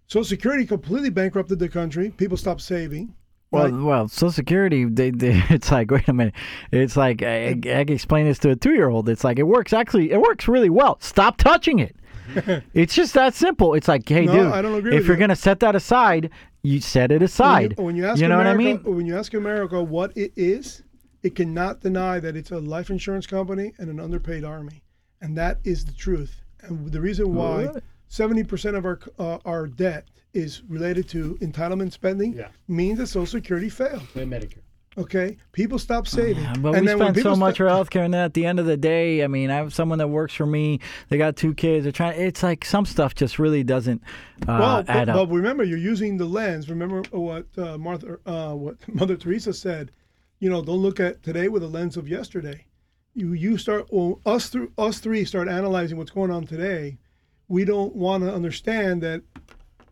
Social 0.08 0.26
Security 0.26 0.66
completely 0.66 1.10
bankrupted 1.10 1.60
the 1.60 1.70
country. 1.70 2.12
People 2.12 2.38
stopped 2.38 2.62
saving. 2.62 3.16
Well, 3.52 3.72
right? 3.72 3.84
well, 3.84 4.08
Social 4.08 4.32
Security, 4.32 4.86
they, 4.86 5.12
they, 5.12 5.42
it's 5.50 5.72
like, 5.72 5.92
wait 5.92 6.08
a 6.08 6.14
minute. 6.14 6.34
It's 6.72 6.98
like, 6.98 7.22
I, 7.22 7.50
I 7.50 7.54
can 7.54 7.90
explain 7.90 8.26
this 8.26 8.40
to 8.40 8.50
a 8.50 8.56
two 8.56 8.74
year 8.74 8.90
old. 8.90 9.08
It's 9.10 9.24
like, 9.24 9.40
it 9.40 9.44
works 9.44 9.74
actually, 9.74 10.12
it 10.12 10.20
works 10.20 10.48
really 10.48 10.70
well. 10.70 10.98
Stop 11.02 11.38
touching 11.38 11.80
it. 11.80 11.96
it's 12.74 12.94
just 12.96 13.14
that 13.14 13.34
simple. 13.34 13.74
It's 13.74 13.88
like, 13.88 14.08
hey, 14.08 14.26
No, 14.26 14.34
dude, 14.34 14.52
I 14.52 14.62
don't 14.62 14.76
agree 14.76 14.96
if 14.96 15.06
you're 15.06 15.16
you. 15.16 15.20
going 15.20 15.30
to 15.30 15.36
set 15.36 15.60
that 15.62 15.76
aside, 15.76 16.30
you 16.62 16.80
set 16.82 17.12
it 17.12 17.22
aside. 17.22 17.78
When 17.78 17.78
you, 17.78 17.84
when 17.86 17.96
you 17.96 18.06
ask 18.06 18.22
know 18.22 18.38
what 18.38 18.48
I 18.48 18.52
America, 18.52 18.84
mean? 18.86 18.96
When 18.96 19.06
you 19.06 19.18
ask 19.18 19.34
America 19.34 19.82
what 19.84 20.16
it 20.18 20.32
is, 20.36 20.84
it 21.24 21.36
cannot 21.36 21.82
deny 21.82 22.20
that 22.20 22.36
it's 22.36 22.52
a 22.52 22.60
life 22.60 22.90
insurance 22.90 23.26
company 23.28 23.74
and 23.80 23.90
an 23.90 24.00
underpaid 24.00 24.44
army, 24.44 24.84
and 25.22 25.38
that 25.38 25.60
is 25.64 25.86
the 25.86 25.94
truth. 25.94 26.42
And 26.62 26.92
the 26.92 27.02
reason 27.02 27.34
why 27.36 27.70
seventy 28.08 28.44
percent 28.44 28.76
of 28.76 28.86
our 28.86 29.00
uh, 29.20 29.38
our 29.46 29.68
debt 29.68 30.08
is 30.34 30.64
related 30.68 31.08
to 31.10 31.36
entitlement 31.42 31.92
spending 31.92 32.34
Yeah. 32.34 32.48
means 32.68 32.98
that 33.00 33.08
Social 33.08 33.26
Security 33.28 33.70
failed. 33.70 34.02
And 34.16 34.32
Medicare. 34.32 34.60
Okay, 34.96 35.38
people 35.54 35.80
stop 35.80 36.08
saving, 36.08 36.44
Yeah, 36.44 36.54
but 36.60 36.76
and 36.76 36.86
we 36.86 36.92
spend 36.94 37.18
so 37.18 37.36
much 37.36 37.58
for 37.58 37.66
healthcare, 37.66 38.06
and 38.06 38.14
then 38.14 38.24
at 38.24 38.36
the 38.36 38.46
end 38.46 38.60
of 38.60 38.68
the 38.68 38.78
day, 38.78 39.24
I 39.24 39.28
mean, 39.28 39.50
I 39.50 39.56
have 39.56 39.74
someone 39.74 39.98
that 39.98 40.10
works 40.10 40.36
for 40.36 40.46
me. 40.46 40.80
They 41.10 41.18
got 41.18 41.36
two 41.36 41.56
kids. 41.56 41.84
They're 41.84 41.92
trying. 41.92 42.22
It's 42.22 42.44
like 42.44 42.64
some 42.64 42.86
stuff 42.86 43.16
just 43.16 43.40
really 43.40 43.64
doesn't 43.64 44.04
uh, 44.44 44.58
well, 44.60 44.78
add 44.80 44.86
but, 44.86 45.10
up. 45.10 45.16
but 45.16 45.36
remember, 45.36 45.64
you're 45.64 45.80
using 45.80 46.18
the 46.18 46.26
lens. 46.26 46.70
Remember 46.70 47.02
what 47.10 47.48
uh, 47.58 47.78
Martha, 47.78 48.20
uh, 48.28 48.54
what 48.54 48.78
Mother 48.94 49.16
Teresa 49.16 49.54
said. 49.54 49.92
You 50.40 50.50
know, 50.50 50.62
don't 50.62 50.78
look 50.78 51.00
at 51.00 51.24
today 51.24 51.48
with 51.48 51.64
a 51.64 51.68
lens 51.68 51.98
of 51.98 52.08
yesterday. 52.08 52.66
You 53.16 53.34
you 53.34 53.58
start 53.58 53.88
well, 53.92 54.20
us 54.26 54.50
through 54.50 54.74
us 54.78 55.00
three 55.00 55.26
start 55.26 55.48
analyzing 55.48 55.98
what's 55.98 56.12
going 56.12 56.30
on 56.30 56.46
today. 56.46 57.00
We 57.48 57.66
don't 57.66 57.96
want 57.96 58.24
to 58.24 58.34
understand 58.34 59.02
that 59.02 59.24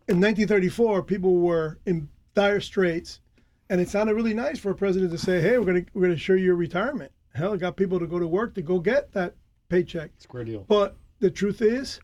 in 0.08 0.20
1934 0.20 1.02
people 1.02 1.38
were 1.38 1.78
in 1.86 2.08
dire 2.34 2.60
straits, 2.60 3.20
and 3.70 3.80
it 3.80 3.88
sounded 3.88 4.14
really 4.14 4.34
nice 4.34 4.58
for 4.58 4.70
a 4.70 4.74
president 4.74 5.10
to 5.12 5.18
say, 5.18 5.40
"Hey, 5.40 5.58
we're 5.58 5.64
gonna 5.64 5.84
we're 5.94 6.02
gonna 6.02 6.14
assure 6.14 6.36
your 6.36 6.56
retirement." 6.56 7.12
Hell, 7.34 7.54
it 7.54 7.58
got 7.58 7.76
people 7.76 7.98
to 7.98 8.06
go 8.06 8.18
to 8.18 8.26
work 8.26 8.54
to 8.54 8.62
go 8.62 8.78
get 8.78 9.12
that 9.12 9.34
paycheck. 9.68 10.10
Square 10.18 10.44
deal. 10.44 10.64
But 10.68 10.96
the 11.20 11.30
truth 11.30 11.62
is, 11.62 12.00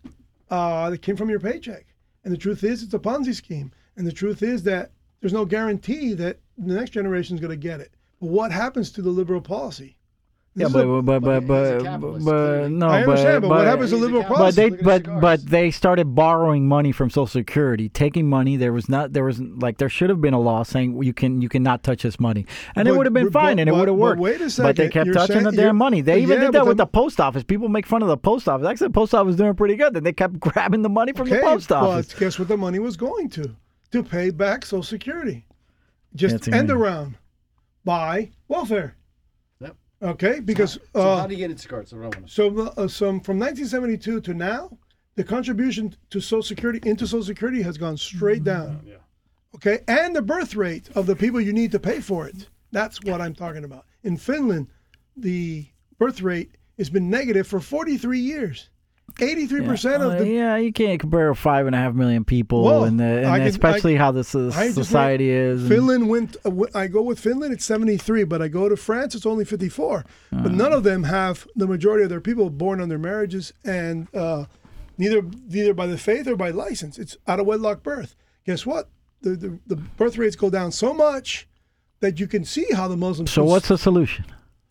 uh, 0.51 0.91
it 0.93 1.03
came 1.03 1.17
from 1.17 1.29
your 1.29 1.41
paycheck. 1.41 1.85
And 2.25 2.33
the 2.33 2.39
truth 2.39 2.65
is, 2.65 2.83
it's 2.83 2.95
a 2.95 2.99
Ponzi 2.99 3.35
scheme. 3.35 3.73
And 3.97 4.07
the 4.07 4.13
truth 4.13 4.43
is 4.43 4.63
that 4.63 4.93
there's 5.21 5.33
no 5.33 5.45
guarantee 5.45 6.15
that 6.15 6.39
the 6.57 6.75
next 6.75 6.91
generation 6.91 7.35
is 7.35 7.41
going 7.41 7.51
to 7.51 7.57
get 7.57 7.81
it. 7.81 7.93
But 8.21 8.31
what 8.31 8.53
happens 8.53 8.91
to 8.93 9.03
the 9.03 9.11
liberal 9.11 9.41
policy? 9.41 9.98
Yeah, 10.61 10.69
but 10.73 10.85
a- 10.87 11.03
but 11.03 11.21
but 11.21 11.21
but 11.21 11.47
but, 11.47 11.73
he's 11.81 11.87
a 11.87 11.99
but, 11.99 12.25
but 12.25 12.71
no, 12.71 12.89
I 12.89 13.03
understand, 13.03 13.43
but, 13.43 13.49
what 13.51 13.67
happens 13.67 13.91
to 13.91 13.97
a 13.97 13.99
liberal 13.99 14.23
capitalist. 14.23 14.57
policy? 14.59 14.71
But 14.71 14.77
they, 14.79 14.83
but 14.83 15.07
his 15.13 15.21
but 15.21 15.47
they 15.51 15.71
started 15.71 16.15
borrowing 16.15 16.67
money 16.69 16.93
from 16.93 17.11
Social 17.11 17.27
Security, 17.27 17.89
taking 17.89 18.29
money. 18.29 18.57
There 18.57 18.73
was 18.73 18.89
not, 18.89 19.13
there 19.13 19.25
was 19.25 19.41
like, 19.41 19.79
there 19.79 19.89
should 19.89 20.11
have 20.11 20.21
been 20.21 20.35
a 20.35 20.41
law 20.41 20.63
saying 20.63 21.03
you 21.03 21.13
can, 21.13 21.41
you 21.43 21.49
cannot 21.49 21.83
touch 21.83 22.03
this 22.03 22.19
money, 22.21 22.47
and 22.77 22.87
it 22.89 22.97
would 22.97 23.07
have 23.07 23.13
been 23.15 23.25
but- 23.31 23.33
fine, 23.33 23.59
and 23.59 23.69
it 23.69 23.73
but- 23.73 23.79
would 23.81 23.89
have 23.89 23.97
but 23.97 24.03
worked. 24.03 24.21
wait 24.21 24.41
a 24.41 24.63
But 24.63 24.77
they 24.77 24.89
kept 24.89 25.07
you're 25.07 25.15
touching 25.15 25.35
saying- 25.41 25.45
the 25.45 25.53
damn 25.53 25.77
money. 25.77 26.01
They 26.01 26.21
even 26.23 26.39
yeah, 26.39 26.45
did 26.47 26.53
that 26.55 26.67
with 26.67 26.77
the- 26.77 26.85
the 26.85 26.91
post 26.91 27.21
office. 27.21 27.43
People 27.45 27.69
make 27.69 27.87
fun 27.87 28.03
of 28.03 28.09
the 28.09 28.17
post 28.17 28.49
office. 28.49 28.67
Actually, 28.67 28.89
the 28.89 28.93
post 28.95 29.15
office 29.15 29.27
was 29.29 29.37
doing 29.37 29.55
pretty 29.55 29.77
good. 29.77 29.95
Then 29.95 30.05
they 30.05 30.13
kept 30.13 30.39
grabbing 30.41 30.83
the 30.83 30.89
money 30.89 31.13
from 31.13 31.29
the 31.29 31.39
post 31.39 31.71
office. 31.73 32.13
But 32.13 32.21
guess 32.21 32.39
what 32.39 32.49
the 32.49 32.57
money 32.57 32.79
was 32.79 32.97
going 32.97 33.29
to? 33.31 33.55
To 33.93 34.03
pay 34.03 34.31
back 34.31 34.67
Social 34.67 34.83
Security. 34.83 35.47
That's 36.13 36.33
Just 36.33 36.49
end 36.49 36.71
amazing. 36.71 36.71
around 36.73 37.15
by 37.85 38.31
welfare. 38.49 38.97
Okay, 40.01 40.41
because 40.41 40.79
So 40.95 41.01
uh, 41.01 41.21
how 41.21 41.27
do 41.27 41.35
you 41.35 41.39
get 41.39 41.51
into 41.51 41.63
cigars? 41.63 41.91
That's 41.91 41.95
what 41.95 42.03
I 42.03 42.19
want 42.19 42.29
to 42.29 42.33
So, 42.33 42.47
uh, 42.77 42.89
some 42.89 43.21
from 43.21 43.39
1972 43.39 44.21
to 44.21 44.35
now, 44.35 44.79
the 45.17 45.25
contribution 45.25 45.97
to 46.11 46.21
Social 46.21 46.43
Security 46.43 46.81
into 46.89 47.07
Social 47.07 47.25
Security 47.25 47.63
has 47.63 47.77
gone 47.77 47.97
straight 47.97 48.45
down. 48.45 48.83
Yeah. 48.87 48.95
Okay, 49.57 49.81
and 49.89 50.15
the 50.15 50.23
birth 50.23 50.55
rate 50.55 50.89
of 50.95 51.07
the 51.07 51.17
people 51.17 51.41
you 51.41 51.53
need 51.53 51.73
to 51.73 51.81
pay 51.81 52.01
for 52.01 52.29
it. 52.29 52.49
That's 52.71 53.03
what 53.03 53.21
I'm 53.21 53.35
talking 53.35 53.65
about. 53.65 53.87
In 54.05 54.17
Finland, 54.17 54.69
the 55.17 55.67
birth 55.99 56.21
rate 56.21 56.53
has 56.77 56.91
been 56.91 57.11
negative 57.11 57.47
for 57.47 57.59
43 57.59 58.21
years. 58.21 58.69
83 59.21 59.63
percent 59.63 60.03
of 60.03 60.13
Uh, 60.13 60.19
the 60.19 60.29
yeah, 60.29 60.57
you 60.57 60.73
can't 60.73 61.01
compare 61.01 61.35
five 61.35 61.67
and 61.67 61.75
a 61.75 61.79
half 61.79 61.95
million 61.95 62.25
people, 62.25 62.63
Well, 62.65 62.85
and, 62.85 62.99
the, 63.01 63.05
and 63.05 63.27
I 63.27 63.39
can- 63.39 63.49
especially 63.49 63.97
how 63.97 64.13
this 64.13 64.29
so- 64.29 64.49
I 64.55 64.67
just 64.67 64.75
society 64.75 65.31
is. 65.31 65.61
and- 65.63 65.69
Finland 65.71 66.09
went. 66.09 66.37
Uh, 66.45 66.51
I 66.75 66.87
go 66.87 67.03
with 67.03 67.19
Finland. 67.19 67.53
It's 67.53 67.65
73, 67.65 68.25
but 68.25 68.41
I 68.43 68.49
go 68.49 68.69
to 68.69 68.77
France. 68.77 69.15
It's 69.15 69.27
only 69.27 69.45
54. 69.45 70.05
Uh. 70.33 70.43
But 70.43 70.53
none 70.53 70.73
of 70.73 70.83
them 70.85 71.05
have 71.05 71.47
the 71.57 71.67
majority 71.67 72.05
of 72.05 72.11
their 72.11 72.21
people 72.21 72.51
born 72.51 72.81
on 72.81 72.89
their 72.89 72.99
marriages, 72.99 73.53
and 73.65 74.07
uh, 74.15 74.45
neither 74.97 75.23
neither 75.49 75.75
by 75.75 75.87
the 75.87 75.99
faith 75.99 76.27
or 76.29 76.37
by 76.37 76.51
license. 76.51 76.99
It's 76.99 77.17
out 77.27 77.41
of 77.41 77.47
wedlock 77.47 77.83
birth. 77.83 78.15
Guess 78.47 78.67
what? 78.67 78.89
The, 79.23 79.31
the 79.31 79.59
the 79.67 79.77
birth 79.77 80.17
rates 80.17 80.37
go 80.37 80.49
down 80.51 80.71
so 80.73 80.95
much 80.95 81.49
that 82.01 82.21
you 82.21 82.29
can 82.29 82.45
see 82.45 82.67
how 82.73 82.87
the 82.87 82.97
Muslims. 82.97 83.33
so 83.33 83.43
what's 83.45 83.67
the 83.69 83.77
solution? 83.77 84.25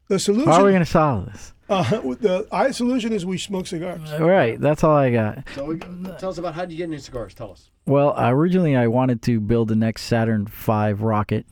The 0.07 0.19
solution? 0.19 0.51
How 0.51 0.61
are 0.61 0.65
we 0.65 0.71
going 0.71 0.83
to 0.83 0.85
solve 0.85 1.25
this? 1.25 1.53
uh, 1.69 1.83
the 2.01 2.47
I 2.51 2.71
solution 2.71 3.11
is 3.11 3.25
we 3.25 3.37
smoke 3.37 3.67
cigars. 3.67 4.11
All 4.13 4.27
right, 4.27 4.59
that's 4.59 4.83
all 4.83 4.95
I 4.95 5.11
got. 5.11 5.43
So 5.53 5.65
we, 5.65 5.77
tell 6.17 6.29
us 6.29 6.37
about 6.37 6.55
how 6.55 6.65
do 6.65 6.73
you 6.73 6.77
get 6.77 6.85
into 6.85 6.99
cigars? 6.99 7.33
Tell 7.33 7.51
us. 7.51 7.69
Well, 7.85 8.13
originally 8.17 8.75
I 8.75 8.87
wanted 8.87 9.21
to 9.23 9.39
build 9.39 9.67
the 9.67 9.75
next 9.75 10.03
Saturn 10.03 10.45
V 10.47 10.93
rocket, 10.93 11.45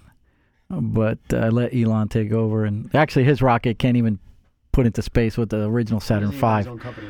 but 0.70 1.20
I 1.32 1.50
let 1.50 1.74
Elon 1.74 2.08
take 2.10 2.32
over, 2.32 2.66
and 2.66 2.94
actually 2.96 3.26
his 3.26 3.42
rocket 3.42 3.78
can't 3.80 3.98
even 3.98 4.20
put 4.72 4.86
into 4.86 5.02
space 5.02 5.38
with 5.38 5.50
the 5.50 5.68
original 5.68 6.00
Saturn 6.00 6.32
He 6.32 6.38
his 6.38 6.66
V. 6.66 6.70
own 6.72 6.80
company 6.80 7.08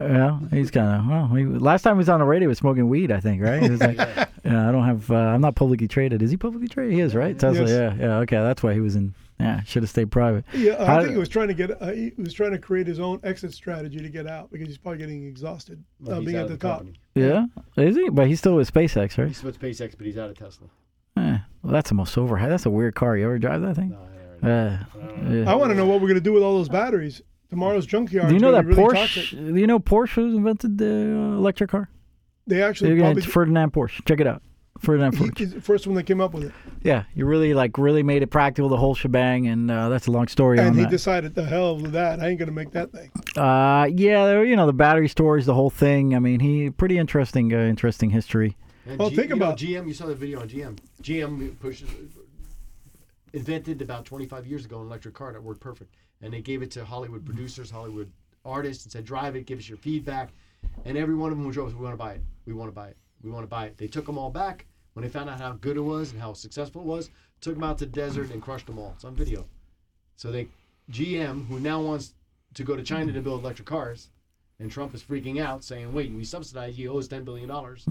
Yeah, 0.00 0.38
he's 0.50 0.70
kind 0.70 1.00
of 1.00 1.06
well. 1.08 1.26
He, 1.28 1.44
last 1.44 1.82
time 1.82 1.96
he 1.96 1.98
was 1.98 2.08
on 2.08 2.20
the 2.20 2.26
radio, 2.26 2.46
he 2.46 2.48
was 2.48 2.58
smoking 2.58 2.88
weed. 2.88 3.10
I 3.10 3.20
think, 3.20 3.42
right? 3.42 3.62
He 3.62 3.70
was 3.70 3.80
like, 3.80 3.96
yeah. 3.98 4.26
yeah, 4.44 4.68
I 4.68 4.72
don't 4.72 4.84
have. 4.84 5.10
Uh, 5.10 5.14
I'm 5.16 5.40
not 5.40 5.54
publicly 5.56 5.88
traded. 5.88 6.22
Is 6.22 6.30
he 6.30 6.36
publicly 6.36 6.68
traded? 6.68 6.94
He 6.94 7.00
is, 7.00 7.14
right? 7.14 7.36
Tesla. 7.38 7.66
Yes. 7.66 7.70
Yeah, 7.70 7.94
yeah. 8.06 8.16
Okay, 8.18 8.36
that's 8.36 8.62
why 8.62 8.74
he 8.74 8.80
was 8.80 8.96
in 8.96 9.14
Yeah, 9.40 9.62
should 9.64 9.82
have 9.82 9.90
stayed 9.90 10.10
private. 10.12 10.44
Yeah, 10.54 10.76
I 10.80 10.84
How- 10.86 10.98
think 11.00 11.12
he 11.12 11.18
was 11.18 11.28
trying 11.28 11.48
to 11.48 11.54
get. 11.54 11.82
Uh, 11.82 11.90
he 11.90 12.12
was 12.16 12.32
trying 12.32 12.52
to 12.52 12.58
create 12.58 12.86
his 12.86 13.00
own 13.00 13.18
exit 13.24 13.52
strategy 13.52 13.98
to 13.98 14.08
get 14.08 14.26
out 14.28 14.50
because 14.52 14.68
he's 14.68 14.78
probably 14.78 14.98
getting 14.98 15.26
exhausted 15.26 15.82
Well, 16.00 16.18
uh, 16.18 16.20
being 16.20 16.36
at 16.36 16.44
of 16.44 16.50
the 16.50 16.56
top. 16.56 16.78
company. 16.78 17.00
Yeah, 17.16 17.46
is 17.76 17.96
he? 17.96 18.08
But 18.10 18.28
he's 18.28 18.38
still 18.38 18.54
with 18.56 18.72
SpaceX, 18.72 19.18
right? 19.18 19.28
He's 19.28 19.42
with 19.42 19.58
SpaceX, 19.60 19.96
but 19.96 20.06
he's 20.06 20.16
out 20.18 20.30
of 20.30 20.38
Tesla. 20.38 20.68
Eh, 21.16 21.38
well, 21.62 21.72
that's 21.72 21.88
the 21.90 21.94
most 21.96 22.16
overhead. 22.16 22.50
That's 22.50 22.66
a 22.66 22.70
weird 22.70 22.94
car. 22.94 23.16
You 23.16 23.24
ever 23.24 23.38
drive 23.38 23.60
that 23.62 23.74
thing? 23.76 23.90
No, 23.90 23.96
I 23.98 24.48
already- 24.48 24.80
Uh, 25.30 25.34
yeah. 25.44 25.50
I 25.50 25.54
want 25.56 25.70
to 25.72 25.76
know 25.76 25.86
what 25.86 25.94
we're 26.00 26.08
going 26.08 26.14
to 26.14 26.20
do 26.20 26.32
with 26.32 26.42
all 26.42 26.54
those 26.58 26.68
batteries. 26.68 27.20
Tomorrow's 27.50 27.86
junkyard. 27.86 28.28
Do 28.28 28.34
you 28.34 28.40
know 28.40 28.50
that 28.52 28.64
really 28.66 28.82
Porsche? 28.82 28.94
toxic. 28.94 29.30
Do 29.30 29.56
you 29.56 29.66
know 29.66 29.78
Porsche 29.78 30.24
was 30.24 30.34
invented 30.34 30.78
the 30.78 30.86
uh, 30.90 31.36
electric 31.38 31.70
car? 31.70 31.88
They 32.46 32.62
actually 32.62 32.92
Again, 32.92 33.04
probably 33.06 33.22
it's 33.22 33.32
Ferdinand 33.32 33.72
Porsche. 33.72 34.04
Check 34.06 34.20
it 34.20 34.26
out. 34.26 34.42
Ferdinand 34.80 35.16
he, 35.16 35.30
he's 35.36 35.54
the 35.54 35.60
first 35.60 35.86
one 35.86 35.94
that 35.96 36.02
came 36.04 36.20
up 36.20 36.34
with 36.34 36.44
it, 36.44 36.52
Yeah, 36.82 37.04
you 37.14 37.26
really 37.26 37.54
like 37.54 37.78
really 37.78 38.02
made 38.02 38.22
it 38.22 38.26
practical, 38.28 38.68
the 38.68 38.76
whole 38.76 38.94
shebang, 38.94 39.46
and 39.46 39.70
uh, 39.70 39.88
that's 39.88 40.06
a 40.08 40.10
long 40.10 40.26
story 40.28 40.58
and 40.58 40.68
on 40.68 40.74
he 40.74 40.82
that. 40.82 40.90
decided 40.90 41.34
the 41.34 41.44
hell 41.44 41.76
with 41.78 41.92
that. 41.92 42.20
I 42.20 42.28
ain't 42.28 42.38
going 42.38 42.48
to 42.48 42.54
make 42.54 42.72
that 42.72 42.90
thing. 42.92 43.10
uh, 43.36 43.88
yeah, 43.90 44.26
there- 44.26 44.44
you 44.44 44.56
know 44.56 44.66
the 44.66 44.72
battery 44.72 45.08
storage, 45.08 45.44
the 45.44 45.54
whole 45.54 45.70
thing. 45.70 46.14
I 46.14 46.18
mean, 46.18 46.40
he 46.40 46.70
pretty 46.70 46.98
interesting, 46.98 47.52
uh, 47.54 47.58
interesting 47.58 48.10
history. 48.10 48.56
And 48.86 48.98
Well, 48.98 49.10
G- 49.10 49.16
think 49.16 49.30
you 49.30 49.36
know, 49.36 49.46
about- 49.46 49.58
GM. 49.58 49.86
You 49.86 49.94
saw 49.94 50.06
the 50.06 50.14
video 50.14 50.40
on 50.40 50.48
GM. 50.48 50.76
GM 51.02 51.58
pushes 51.60 51.88
invented 53.32 53.80
about 53.82 54.04
25 54.04 54.46
years 54.46 54.64
ago 54.64 54.80
an 54.80 54.86
electric 54.86 55.14
car 55.14 55.32
that 55.32 55.42
worked 55.42 55.60
perfect, 55.60 55.94
and 56.20 56.32
they 56.32 56.40
gave 56.42 56.62
it 56.62 56.70
to 56.72 56.84
Hollywood 56.84 57.24
producers, 57.24 57.70
Hollywood 57.70 58.10
artists, 58.44 58.84
and 58.84 58.92
said, 58.92 59.04
"Drive 59.04 59.36
it, 59.36 59.46
give 59.46 59.58
us 59.58 59.68
your 59.68 59.78
feedback." 59.78 60.30
And 60.84 60.96
every 60.98 61.14
one 61.14 61.30
of 61.32 61.38
them 61.38 61.46
who 61.46 61.52
drove, 61.52 61.70
said, 61.70 61.78
"We 61.78 61.84
want 61.84 61.94
to 61.94 61.98
buy 61.98 62.12
it. 62.14 62.22
We 62.46 62.52
want 62.52 62.70
to 62.70 62.74
buy 62.74 62.88
it. 62.88 62.96
We 63.24 63.30
want 63.30 63.44
to 63.44 63.48
buy 63.48 63.66
it." 63.66 63.78
They 63.78 63.86
took 63.88 64.06
them 64.06 64.18
all 64.18 64.30
back 64.30 64.66
when 64.92 65.02
they 65.02 65.08
found 65.08 65.28
out 65.30 65.40
how 65.40 65.52
good 65.52 65.76
it 65.76 65.80
was 65.80 66.12
and 66.12 66.20
how 66.20 66.32
successful 66.34 66.82
it 66.82 66.86
was. 66.86 67.10
Took 67.40 67.54
them 67.54 67.64
out 67.64 67.78
to 67.78 67.86
the 67.86 67.90
desert 67.92 68.30
and 68.30 68.40
crushed 68.42 68.66
them 68.66 68.78
all. 68.78 68.92
It's 68.94 69.04
on 69.04 69.14
video. 69.14 69.46
So 70.16 70.30
they, 70.30 70.48
GM, 70.90 71.46
who 71.48 71.58
now 71.60 71.80
wants 71.80 72.14
to 72.54 72.62
go 72.64 72.76
to 72.76 72.82
China 72.82 73.12
to 73.12 73.20
build 73.20 73.40
electric 73.42 73.66
cars, 73.66 74.10
and 74.60 74.70
Trump 74.70 74.94
is 74.94 75.02
freaking 75.02 75.40
out, 75.40 75.64
saying, 75.64 75.92
"Wait, 75.92 76.12
we 76.12 76.24
subsidize 76.24 76.78
you, 76.78 76.92
owe 76.92 76.98
us 76.98 77.08
10 77.08 77.24
billion 77.24 77.48
dollars." 77.48 77.86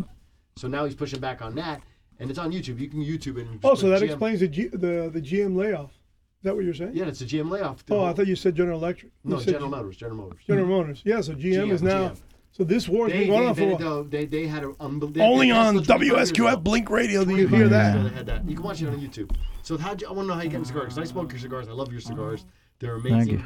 So 0.55 0.67
now 0.67 0.85
he's 0.85 0.95
pushing 0.95 1.19
back 1.19 1.41
on 1.41 1.55
that, 1.55 1.81
and 2.19 2.29
it's 2.29 2.39
on 2.39 2.51
YouTube. 2.51 2.79
You 2.79 2.87
can 2.87 3.03
YouTube 3.03 3.37
it. 3.37 3.47
And 3.47 3.59
Oh, 3.63 3.75
so 3.75 3.89
that 3.89 4.01
GM. 4.01 4.05
explains 4.05 4.39
the, 4.39 4.47
G, 4.47 4.67
the 4.67 5.09
the 5.11 5.21
GM 5.21 5.55
layoff. 5.55 5.91
Is 5.91 6.45
that 6.45 6.55
what 6.55 6.65
you're 6.65 6.73
saying? 6.73 6.91
Yeah, 6.95 7.05
it's 7.05 7.21
a 7.21 7.25
GM 7.25 7.49
layoff. 7.49 7.83
Oh, 7.89 8.03
I 8.03 8.13
thought 8.13 8.27
you 8.27 8.35
said 8.35 8.55
General 8.55 8.77
Electric. 8.77 9.11
You 9.23 9.31
no, 9.31 9.39
General 9.41 9.63
G- 9.69 9.75
Motors. 9.75 9.97
General 9.97 10.17
Motors. 10.17 10.39
General 10.45 10.67
Motors. 10.67 11.01
Yeah, 11.05 11.21
so 11.21 11.33
GM, 11.33 11.71
is 11.71 11.81
now. 11.81 12.09
GM. 12.09 12.17
So 12.55 12.63
this 12.63 12.87
war 12.87 13.05
has 13.07 13.13
They, 13.13 13.19
been 13.21 13.27
going 13.29 13.47
on 13.49 13.55
for 13.55 13.61
a 13.63 13.65
while. 13.69 13.77
though, 13.79 14.03
they, 14.03 14.25
they 14.25 14.45
had 14.47 14.63
an 14.63 14.75
unbelievable. 14.79 15.25
Only 15.25 15.49
on 15.49 15.77
WSQF 15.79 16.63
Blink 16.63 16.89
Radio 16.91 17.25
do 17.25 17.35
you 17.35 17.47
hear 17.47 17.67
that. 17.67 18.01
They 18.03 18.09
had 18.09 18.25
that. 18.27 18.47
You 18.47 18.55
can 18.55 18.63
watch 18.63 18.79
it 18.81 18.87
on 18.87 18.99
YouTube. 18.99 19.35
So 19.63 19.75
how 19.77 19.95
you, 19.99 20.07
I 20.07 20.11
want 20.11 20.25
to 20.25 20.27
know 20.27 20.33
how 20.35 20.41
you 20.41 20.49
get 20.49 20.57
in 20.57 20.65
cigars. 20.65 20.89
'cause 20.93 20.99
I 20.99 21.03
smoke 21.03 21.31
your 21.31 21.39
cigars. 21.39 21.67
I 21.67 21.71
love 21.71 21.91
your 21.91 21.99
cigars. 22.01 22.45
They're 22.79 22.95
amazing. 22.95 23.37
Thank 23.39 23.41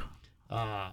you. 0.51 0.55
Uh, 0.55 0.91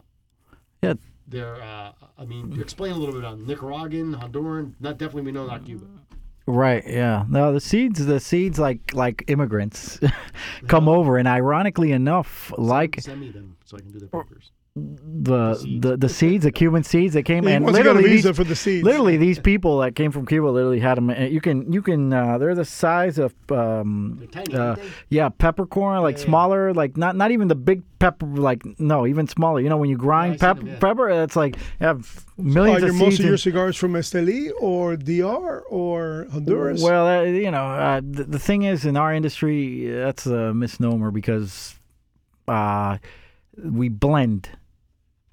Yeah. 0.83 0.94
They're. 1.27 1.61
Uh, 1.61 1.92
I 2.16 2.24
mean, 2.24 2.57
explain 2.61 2.92
a 2.92 2.96
little 2.96 3.14
bit 3.14 3.24
on 3.24 3.46
Nicaraguan, 3.46 4.14
Honduran. 4.14 4.74
Not 4.79 4.98
definitely 4.98 5.22
we 5.22 5.33
know 5.33 5.46
not 5.46 5.64
Cuba. 5.64 5.87
Right. 6.46 6.85
Yeah. 6.87 7.24
No, 7.29 7.53
the 7.53 7.61
seeds, 7.61 8.05
the 8.05 8.20
seeds, 8.20 8.59
like 8.59 8.92
like 8.94 9.24
immigrants, 9.29 9.98
come 10.68 10.88
over, 10.88 11.16
and 11.16 11.27
ironically 11.27 11.90
enough, 11.92 12.53
like 12.59 13.00
Send 13.00 13.20
me 13.22 13.31
them 13.31 13.57
so 13.64 13.77
I 13.79 13.81
can 13.81 13.90
do 13.90 13.98
the 13.98 14.07
papers. 14.07 14.53
The 14.77 15.55
seeds. 15.55 15.81
the 15.83 15.97
the 15.97 16.09
seeds, 16.09 16.43
the 16.45 16.51
Cuban 16.51 16.83
seeds 16.83 17.15
that 17.15 17.23
came, 17.23 17.47
He 17.47 17.53
and 17.53 17.65
wants 17.65 17.79
to 17.79 17.85
a 17.85 17.87
literally 17.87 18.09
visa 18.11 18.29
these, 18.29 18.37
for 18.37 18.43
the 18.43 18.57
seeds. 18.57 18.85
literally 18.85 19.17
these 19.17 19.39
people 19.39 19.79
that 19.79 19.95
came 19.95 20.11
from 20.11 20.27
Cuba 20.27 20.49
literally 20.49 20.81
had 20.81 20.97
them. 20.97 21.11
You 21.11 21.41
can 21.41 21.73
you 21.73 21.81
can 21.81 22.13
uh, 22.13 22.39
they're 22.39 22.57
the 22.57 22.65
size 22.65 23.19
of 23.19 23.33
um, 23.53 24.27
tiny. 24.33 24.53
uh, 24.53 24.75
yeah 25.11 25.29
peppercorn, 25.29 26.03
like 26.03 26.17
Yeah, 26.17 26.23
yeah. 26.23 26.27
smaller, 26.27 26.75
like 26.75 26.97
not 26.97 27.15
not 27.15 27.31
even 27.31 27.47
the 27.47 27.55
big 27.55 27.83
pepper, 28.01 28.27
like 28.27 28.63
no, 28.81 29.07
even 29.07 29.29
smaller. 29.29 29.61
You 29.61 29.69
know 29.69 29.77
when 29.77 29.91
you 29.91 29.97
grind 29.97 30.35
I've 30.35 30.41
pep- 30.41 30.57
them, 30.59 30.67
yeah. 30.67 30.79
pepper, 30.81 31.09
it's 31.23 31.37
like 31.37 31.55
you 31.57 31.87
have 31.87 32.25
Are 32.37 32.43
millions 32.43 32.81
your, 32.81 32.91
of 32.91 32.97
most 32.97 33.21
of 33.21 33.27
your 33.27 33.37
cigars 33.39 33.77
from 33.77 33.93
Esteli 33.93 34.51
or 34.61 34.97
DR 34.97 35.61
or 35.71 36.27
Honduras? 36.33 36.83
Well, 36.83 37.07
uh, 37.07 37.23
you 37.23 37.53
know, 37.53 37.65
uh, 37.65 38.01
the, 38.03 38.25
the 38.25 38.39
thing 38.41 38.65
is, 38.65 38.85
in 38.85 38.97
our 38.97 39.15
industry, 39.15 39.87
that's 39.89 40.27
a 40.27 40.53
misnomer 40.53 41.13
because 41.13 41.77
uh, 42.49 42.99
we 43.63 43.89
blend. 43.89 44.49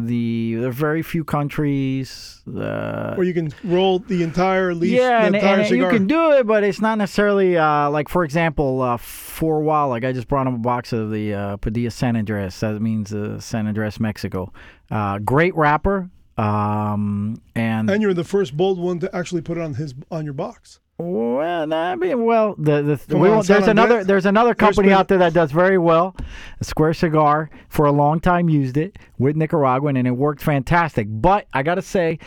The 0.05 0.55
there 0.55 0.69
are 0.69 0.71
very 0.71 1.01
few 1.01 1.23
countries. 1.23 2.41
Uh, 2.47 3.15
Where 3.15 3.25
you 3.25 3.33
can 3.33 3.53
roll 3.63 3.99
the 3.99 4.23
entire 4.23 4.73
leaf, 4.73 4.91
yeah, 4.91 5.21
the 5.21 5.25
and, 5.27 5.35
entire 5.35 5.59
and 5.61 5.69
you 5.69 5.89
can 5.89 6.07
do 6.07 6.31
it, 6.33 6.45
but 6.45 6.63
it's 6.63 6.81
not 6.81 6.97
necessarily 6.97 7.57
uh, 7.57 7.89
like, 7.89 8.09
for 8.09 8.23
example, 8.23 8.81
uh, 8.81 8.97
for 8.97 9.57
a 9.57 9.61
while, 9.61 9.87
like 9.87 10.03
I 10.03 10.11
just 10.11 10.27
brought 10.27 10.47
him 10.47 10.55
a 10.55 10.59
box 10.59 10.91
of 10.91 11.11
the 11.11 11.33
uh, 11.33 11.57
Padilla 11.57 11.91
San 11.91 12.15
Andres. 12.15 12.59
That 12.59 12.81
means 12.81 13.13
uh, 13.13 13.39
San 13.39 13.67
Andres, 13.67 13.99
Mexico. 13.99 14.51
Uh, 14.89 15.19
great 15.19 15.55
wrapper, 15.55 16.09
um, 16.37 17.41
and 17.55 17.89
and 17.89 18.01
you're 18.01 18.13
the 18.13 18.25
first 18.25 18.57
bold 18.57 18.77
one 18.77 18.99
to 18.99 19.15
actually 19.15 19.41
put 19.41 19.57
it 19.57 19.61
on 19.61 19.75
his 19.75 19.93
on 20.11 20.25
your 20.25 20.33
box. 20.33 20.80
Well, 21.01 21.73
I 21.73 21.95
mean, 21.95 22.23
well, 22.25 22.55
the 22.57 22.99
the 23.07 23.17
we 23.17 23.29
on, 23.29 23.43
there's 23.43 23.67
another 23.67 24.03
there's 24.03 24.25
another 24.25 24.53
company 24.53 24.91
out 24.91 25.07
there 25.07 25.17
that 25.17 25.33
does 25.33 25.51
very 25.51 25.77
well. 25.77 26.15
Square 26.61 26.93
Cigar 26.93 27.49
for 27.69 27.85
a 27.85 27.91
long 27.91 28.19
time 28.19 28.49
used 28.49 28.77
it 28.77 28.97
with 29.17 29.35
Nicaraguan 29.35 29.97
and 29.97 30.07
it 30.07 30.11
worked 30.11 30.43
fantastic. 30.43 31.07
But 31.09 31.47
I 31.53 31.63
gotta 31.63 31.81
say, 31.81 32.19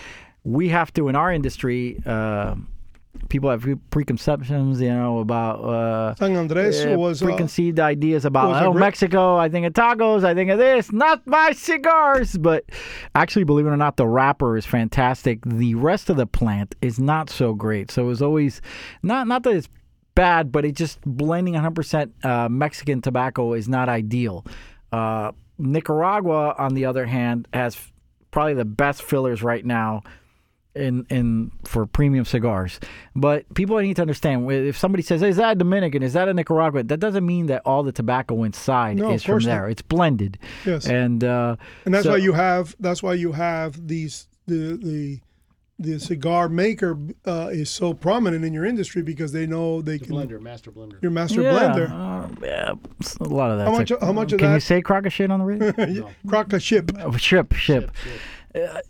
we 0.42 0.68
have 0.70 0.92
to 0.94 1.08
in 1.08 1.16
our 1.16 1.32
industry. 1.32 2.00
Uh, 2.04 2.56
people 3.28 3.50
have 3.50 3.66
preconceptions, 3.90 4.80
you 4.80 4.88
know, 4.88 5.18
about 5.18 5.60
uh, 5.64 6.14
San 6.16 6.36
Andres 6.36 6.84
uh, 6.84 6.96
was 6.98 7.22
uh, 7.22 7.26
preconceived 7.26 7.80
ideas 7.80 8.24
about 8.24 8.62
oh 8.64 8.72
Mexico. 8.72 9.36
I 9.36 9.48
think 9.48 9.66
of 9.66 9.72
tacos. 9.72 10.24
I 10.24 10.34
think 10.34 10.50
of 10.50 10.58
this. 10.58 10.92
Not 10.92 11.26
my 11.26 11.52
cigars, 11.52 12.36
but 12.36 12.64
actually, 13.14 13.44
believe 13.44 13.66
it 13.66 13.70
or 13.70 13.76
not, 13.76 13.96
the 13.96 14.06
wrapper 14.06 14.56
is 14.56 14.66
fantastic. 14.66 15.40
The 15.44 15.74
rest 15.74 16.10
of 16.10 16.16
the 16.16 16.26
plant 16.26 16.74
is 16.82 16.98
not 16.98 17.30
so 17.30 17.54
great. 17.54 17.90
So 17.90 18.04
it 18.04 18.08
was 18.08 18.22
always 18.22 18.60
not 19.02 19.26
not 19.26 19.42
that 19.44 19.54
it's 19.54 19.68
bad, 20.14 20.52
but 20.52 20.64
it 20.64 20.72
just 20.76 21.00
blending 21.02 21.54
100% 21.54 22.24
uh, 22.24 22.48
Mexican 22.48 23.02
tobacco 23.02 23.52
is 23.52 23.68
not 23.68 23.88
ideal. 23.88 24.46
Uh, 24.92 25.32
Nicaragua, 25.58 26.54
on 26.58 26.74
the 26.74 26.84
other 26.84 27.06
hand, 27.06 27.48
has 27.52 27.76
probably 28.30 28.54
the 28.54 28.64
best 28.64 29.02
fillers 29.02 29.42
right 29.42 29.64
now 29.64 30.02
in 30.74 31.06
in 31.10 31.52
for 31.64 31.86
premium 31.86 32.24
cigars. 32.24 32.80
But 33.14 33.52
people 33.54 33.78
need 33.78 33.96
to 33.96 34.02
understand 34.02 34.50
if 34.50 34.76
somebody 34.76 35.02
says, 35.02 35.22
"Is 35.22 35.36
that 35.36 35.52
a 35.52 35.54
Dominican? 35.54 36.02
Is 36.02 36.12
that 36.14 36.28
a 36.28 36.34
Nicaraguan?" 36.34 36.86
That 36.88 37.00
doesn't 37.00 37.24
mean 37.24 37.46
that 37.46 37.62
all 37.64 37.82
the 37.82 37.92
tobacco 37.92 38.42
inside 38.42 38.96
No, 38.96 39.12
is 39.12 39.22
from 39.22 39.32
course 39.34 39.46
not. 39.46 39.52
there. 39.52 39.68
It's 39.68 39.82
blended, 39.82 40.38
yes, 40.66 40.86
and 40.86 41.22
uh, 41.24 41.56
and 41.84 41.94
that's 41.94 42.04
so- 42.04 42.10
why 42.12 42.16
you 42.18 42.32
have 42.32 42.74
that's 42.80 43.02
why 43.02 43.14
you 43.14 43.32
have 43.32 43.86
these 43.86 44.28
the 44.46 44.76
the 44.82 45.20
the 45.76 45.98
cigar 45.98 46.48
maker 46.48 46.96
uh, 47.26 47.48
is 47.52 47.68
so 47.68 47.92
prominent 47.92 48.44
in 48.44 48.52
your 48.52 48.64
industry 48.64 49.02
because 49.02 49.32
they 49.32 49.44
know 49.44 49.82
they 49.82 49.98
The 49.98 50.04
can 50.06 50.14
blender, 50.14 50.40
master 50.40 50.70
blender. 50.70 51.02
your 51.02 51.10
master 51.10 51.42
yeah, 51.42 51.50
blender. 51.52 51.90
uh, 51.90 52.28
yeah, 52.40 52.72
a 53.20 53.24
lot 53.24 53.50
of 53.50 53.58
that. 53.58 53.64
How 53.66 53.72
much- 53.72 53.92
how 54.00 54.12
much 54.12 54.32
of 54.32 54.38
Can 54.38 54.52
you 54.52 54.60
say 54.60 54.80
crock 54.80 55.04
of 55.04 55.12
shit 55.12 55.32
on 55.32 55.40
the 55.40 55.44
radio? 55.44 55.72
No. 56.04 56.10
Crock 56.28 56.52
a 56.52 56.60
ship. 56.60 56.92
Oh, 57.00 57.16
ship, 57.16 57.52
ship. 57.54 57.90
Ship, 57.96 57.96
ship. 58.54 58.84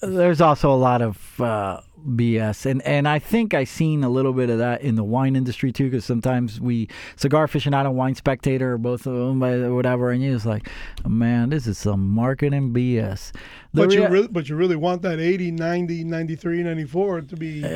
There's 0.00 0.40
also 0.40 0.70
a 0.70 0.76
lot 0.76 1.00
of 1.00 1.40
uh, 1.40 1.80
BS, 2.06 2.66
and 2.66 2.82
and 2.82 3.08
I 3.08 3.18
think 3.18 3.54
I've 3.54 3.68
seen 3.68 4.04
a 4.04 4.08
little 4.08 4.32
bit 4.32 4.50
of 4.50 4.58
that 4.58 4.82
in 4.82 4.94
the 4.94 5.04
wine 5.04 5.36
industry 5.36 5.72
too, 5.72 5.84
because 5.84 6.04
sometimes 6.04 6.60
we 6.60 6.88
cigar 7.16 7.46
aficionado, 7.46 7.86
and 7.86 7.96
wine 7.96 8.14
spectator, 8.14 8.74
or 8.74 8.78
both 8.78 9.06
of 9.06 9.14
them, 9.14 9.42
or 9.42 9.74
whatever, 9.74 10.10
and 10.10 10.22
you're 10.22 10.34
just 10.34 10.46
like, 10.46 10.68
man, 11.06 11.50
this 11.50 11.66
is 11.66 11.78
some 11.78 12.08
marketing 12.08 12.72
BS. 12.72 13.32
But 13.76 13.92
you 13.92 14.02
rea- 14.02 14.08
really, 14.08 14.28
but 14.28 14.48
you 14.48 14.56
really 14.56 14.76
want 14.76 15.02
that 15.02 15.20
80, 15.20 15.52
90, 15.52 16.04
93, 16.04 16.62
94 16.62 17.20
to 17.22 17.36
be. 17.36 17.64
Uh, 17.64 17.68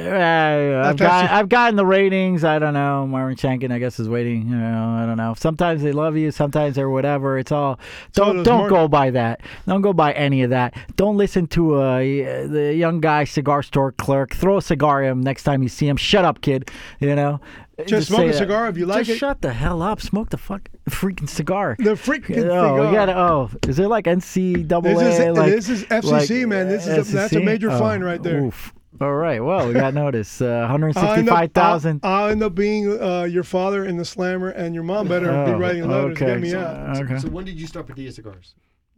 I've, 0.89 0.97
got, 0.97 1.31
I've 1.31 1.49
gotten 1.49 1.77
the 1.77 1.87
ratings. 1.87 2.45
I 2.45 2.59
don't 2.59 2.75
know. 2.75 3.07
Marvin 3.07 3.37
Shanken, 3.37 3.73
I 3.73 3.79
guess, 3.79 4.01
is 4.01 4.09
waiting. 4.09 4.49
You 4.49 4.57
know, 4.57 4.97
I 4.99 5.07
don't 5.07 5.17
know. 5.17 5.35
Sometimes 5.37 5.83
they 5.83 5.93
love 5.93 6.17
you. 6.17 6.31
Sometimes 6.31 6.77
they're 6.77 6.91
whatever. 6.91 7.39
It's 7.39 7.53
all. 7.53 7.79
Don't 8.13 8.37
does 8.39 8.47
don't 8.47 8.59
Mark- 8.59 8.71
go 8.71 8.89
by 8.89 9.11
that. 9.11 9.41
Don't 9.67 9.83
go 9.83 9.93
by 9.93 10.13
any 10.13 10.43
of 10.43 10.51
that. 10.51 10.75
Don't 10.97 11.17
listen 11.17 11.47
to 11.49 11.83
a 11.83 12.47
the 12.47 12.75
young 12.75 13.01
guy 13.01 13.25
cigar 13.25 13.63
store 13.63 13.93
clerk. 13.93 14.35
Throw 14.35 14.59
a 14.59 14.63
cigar 14.63 15.03
at 15.03 15.11
him 15.11 15.21
next 15.21 15.43
time 15.45 15.63
you 15.63 15.69
see 15.69 15.87
him. 15.87 15.97
Shut 15.97 16.25
up, 16.25 16.41
kid. 16.41 16.71
You 16.99 17.15
know. 17.15 17.41
Just 17.87 18.09
smoke 18.09 18.27
a 18.29 18.33
cigar 18.33 18.69
if 18.69 18.77
you 18.77 18.87
like 18.87 19.05
Just 19.05 19.17
it. 19.17 19.19
shut 19.19 19.41
the 19.43 19.53
hell 19.53 19.83
up. 19.83 20.01
Smoke 20.01 20.31
the 20.31 20.37
fuck 20.39 20.69
freaking 20.89 21.29
cigar. 21.29 21.77
The 21.79 21.91
freaking 21.95 22.39
Oh, 22.39 22.77
cigar. 22.77 22.85
you 22.87 22.93
gotta, 22.93 23.19
oh, 23.19 23.51
is 23.69 23.79
it 23.79 23.89
like 23.89 24.07
NC 24.07 24.67
double 24.67 24.95
This 24.95 25.19
is- 25.19 25.37
Like, 25.37 25.51
this 25.53 25.69
is 25.69 25.85
FCC, 25.85 26.47
man. 26.47 26.69
This 26.69 26.87
is 26.87 27.13
a- 27.13 27.17
that's 27.17 27.33
a 27.35 27.41
major 27.41 27.71
Oh, 27.71 27.79
fine 27.79 28.03
right 28.03 28.23
there. 28.23 28.43
Oof. 28.45 28.73
All 29.01 29.15
right. 29.15 29.43
Well, 29.43 29.69
we 29.69 29.73
got 29.75 29.95
notice. 29.95 30.43
Uh, 30.43 30.47
I'll 30.47 30.75
end 30.75 30.85
up- 30.85 30.97
165,000. 30.97 32.01
I'll, 32.03 32.25
I'll 32.25 32.29
end 32.31 32.43
up 32.43 32.55
being 32.55 33.01
uh, 33.01 33.23
your 33.23 33.45
father 33.45 33.85
in 33.87 33.97
the 33.97 34.05
slammer, 34.05 34.51
and 34.51 34.75
your 34.75 34.85
mom 34.85 35.09
better 35.09 35.27
be 35.47 35.53
Oh, 35.53 35.59
writing 35.59 35.89
letters 35.89 36.19
to 36.19 36.25
get 36.27 36.41
me 36.41 36.51
So- 36.51 36.61
out. 36.61 36.97
Okay. 37.03 37.19
So 37.19 37.29
when 37.29 37.45
did 37.47 37.59
you 37.59 37.67
start 37.67 37.87
Padilla 37.87 38.13
Cigars? 38.13 38.55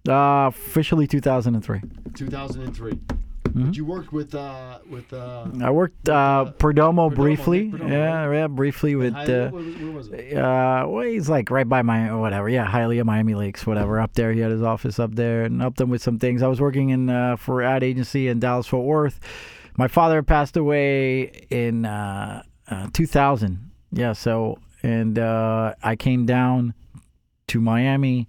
Uh, 0.08 0.46
officially 0.48 1.06
2003. 1.06 1.80
2003. 3.52 3.64
But 3.64 3.76
you 3.76 3.84
worked 3.84 4.12
with 4.12 4.34
uh, 4.34 4.78
with 4.88 5.12
uh, 5.12 5.46
I 5.62 5.70
worked 5.70 6.08
uh, 6.08 6.52
Perdomo, 6.58 7.10
Perdomo, 7.10 7.14
briefly. 7.14 7.70
Perdomo, 7.70 7.90
yeah, 7.90 8.32
yeah, 8.32 8.46
briefly 8.46 8.94
with. 8.96 9.14
Hialeah? 9.14 9.48
Uh, 9.48 9.50
where, 9.50 9.92
was, 9.92 10.08
it? 10.08 10.36
uh, 10.36 10.86
well, 10.88 11.04
he's 11.04 11.28
like 11.28 11.50
right 11.50 11.68
by 11.68 11.82
my 11.82 12.14
whatever. 12.14 12.48
Yeah, 12.48 12.66
Hialeah, 12.66 13.04
Miami 13.04 13.34
Lakes, 13.34 13.66
whatever. 13.66 14.00
Up 14.00 14.14
there, 14.14 14.32
he 14.32 14.40
had 14.40 14.50
his 14.50 14.62
office 14.62 14.98
up 14.98 15.14
there, 15.14 15.44
and 15.44 15.60
helped 15.60 15.80
him 15.80 15.90
with 15.90 16.02
some 16.02 16.18
things. 16.18 16.42
I 16.42 16.48
was 16.48 16.60
working 16.60 16.90
in 16.90 17.10
uh, 17.10 17.36
for 17.36 17.62
ad 17.62 17.82
agency 17.82 18.28
in 18.28 18.40
Dallas 18.40 18.66
Fort 18.66 18.84
Worth. 18.84 19.20
My 19.76 19.88
father 19.88 20.22
passed 20.22 20.56
away 20.56 21.46
in 21.50 21.86
uh, 21.86 22.42
uh, 22.68 22.88
2000. 22.92 23.70
Yeah, 23.92 24.12
so 24.12 24.58
and 24.82 25.18
uh, 25.18 25.74
I 25.82 25.96
came 25.96 26.26
down 26.26 26.74
to 27.48 27.60
Miami 27.60 28.28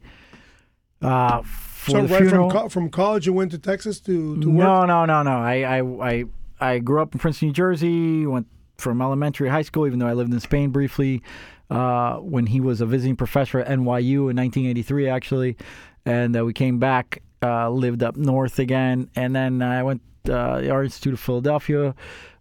uh, 1.02 1.42
for 1.84 1.92
So 1.92 2.02
the 2.02 2.08
right 2.14 2.22
funeral. 2.22 2.50
from 2.50 2.60
co- 2.62 2.70
from 2.70 2.90
college, 2.90 3.26
you 3.26 3.34
went 3.34 3.52
to 3.52 3.58
Texas 3.60 4.00
to 4.02 4.40
to 4.42 4.50
work. 4.50 4.58
No, 4.66 4.86
no, 4.86 5.06
no, 5.06 5.24
no. 5.24 5.32
I, 5.38 5.80
I, 5.80 5.82
I, 6.12 6.24
I 6.60 6.80
grew 6.80 7.02
up 7.02 7.14
in 7.14 7.20
Princeton, 7.20 7.50
New 7.50 7.54
Jersey. 7.54 8.26
Went 8.26 8.48
from 8.78 9.02
elementary 9.02 9.50
high 9.50 9.62
school, 9.62 9.86
even 9.88 10.00
though 10.00 10.08
I 10.08 10.14
lived 10.14 10.34
in 10.34 10.40
Spain 10.40 10.70
briefly. 10.72 11.22
Uh, 11.70 12.18
when 12.18 12.46
he 12.46 12.60
was 12.60 12.82
a 12.82 12.86
visiting 12.86 13.16
professor 13.16 13.60
at 13.60 13.68
NYU 13.68 14.30
in 14.30 14.36
1983, 14.38 15.08
actually, 15.10 15.58
and 16.06 16.38
uh, 16.38 16.46
we 16.46 16.54
came 16.54 16.78
back, 16.78 17.24
uh, 17.42 17.70
lived 17.70 18.04
up 18.04 18.16
north 18.16 18.60
again, 18.60 19.10
and 19.16 19.36
then 19.36 19.62
I 19.62 19.82
went 19.82 20.02
uh, 20.30 20.62
the 20.62 20.70
Art 20.70 20.86
Institute 20.86 21.14
of 21.14 21.20
Philadelphia. 21.20 21.96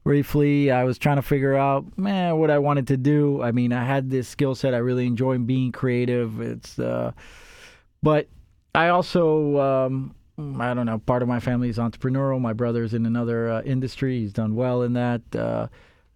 Briefly, 0.05 0.71
I 0.73 0.83
was 0.85 0.99
trying 0.99 1.17
to 1.17 1.23
figure 1.23 1.55
out, 1.55 1.97
man, 1.97 2.37
what 2.39 2.51
I 2.51 2.59
wanted 2.59 2.89
to 2.89 2.97
do. 2.97 3.41
I 3.41 3.53
mean, 3.53 3.73
I 3.73 3.85
had 3.85 4.11
this 4.11 4.27
skill 4.29 4.55
set. 4.57 4.75
I 4.75 4.79
really 4.79 5.07
enjoy 5.07 5.39
being 5.39 5.71
creative. 5.73 6.41
It's, 6.41 6.79
uh, 6.79 7.13
but 8.03 8.27
I 8.75 8.89
also, 8.89 9.59
um, 9.61 10.15
I 10.59 10.73
don't 10.73 10.87
know, 10.87 10.99
part 10.99 11.23
of 11.23 11.29
my 11.29 11.41
family 11.41 11.69
is 11.69 11.79
entrepreneurial. 11.79 12.41
My 12.41 12.55
brother's 12.55 12.95
in 12.95 13.05
another 13.05 13.51
uh, 13.51 13.63
industry. 13.63 14.21
He's 14.21 14.33
done 14.33 14.55
well 14.55 14.83
in 14.83 14.95
that. 14.95 15.21
Uh, 15.35 15.69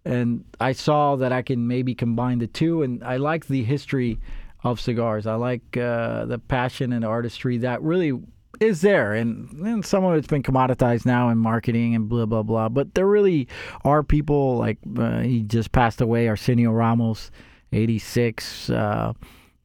and 0.05 0.43
I 0.59 0.71
saw 0.71 1.15
that 1.17 1.31
I 1.31 1.43
can 1.43 1.67
maybe 1.67 1.93
combine 1.93 2.39
the 2.39 2.47
two. 2.47 2.81
And 2.81 3.03
I 3.03 3.17
like 3.17 3.47
the 3.47 3.63
history 3.63 4.19
of 4.63 4.79
cigars. 4.79 5.27
I 5.27 5.35
like 5.35 5.77
uh, 5.77 6.25
the 6.25 6.39
passion 6.39 6.93
and 6.93 7.05
artistry 7.05 7.59
that 7.59 7.81
really 7.83 8.13
is 8.59 8.81
there. 8.81 9.13
And, 9.13 9.51
and 9.59 9.85
some 9.85 10.03
of 10.03 10.15
it's 10.15 10.27
been 10.27 10.41
commoditized 10.41 11.05
now 11.05 11.29
in 11.29 11.37
marketing 11.37 11.93
and 11.93 12.09
blah, 12.09 12.25
blah, 12.25 12.41
blah. 12.41 12.69
But 12.69 12.95
there 12.95 13.05
really 13.05 13.47
are 13.83 14.01
people 14.01 14.57
like 14.57 14.79
uh, 14.97 15.19
he 15.19 15.43
just 15.43 15.71
passed 15.71 16.01
away, 16.01 16.27
Arsenio 16.27 16.71
Ramos, 16.71 17.29
86, 17.71 18.71
uh, 18.71 19.13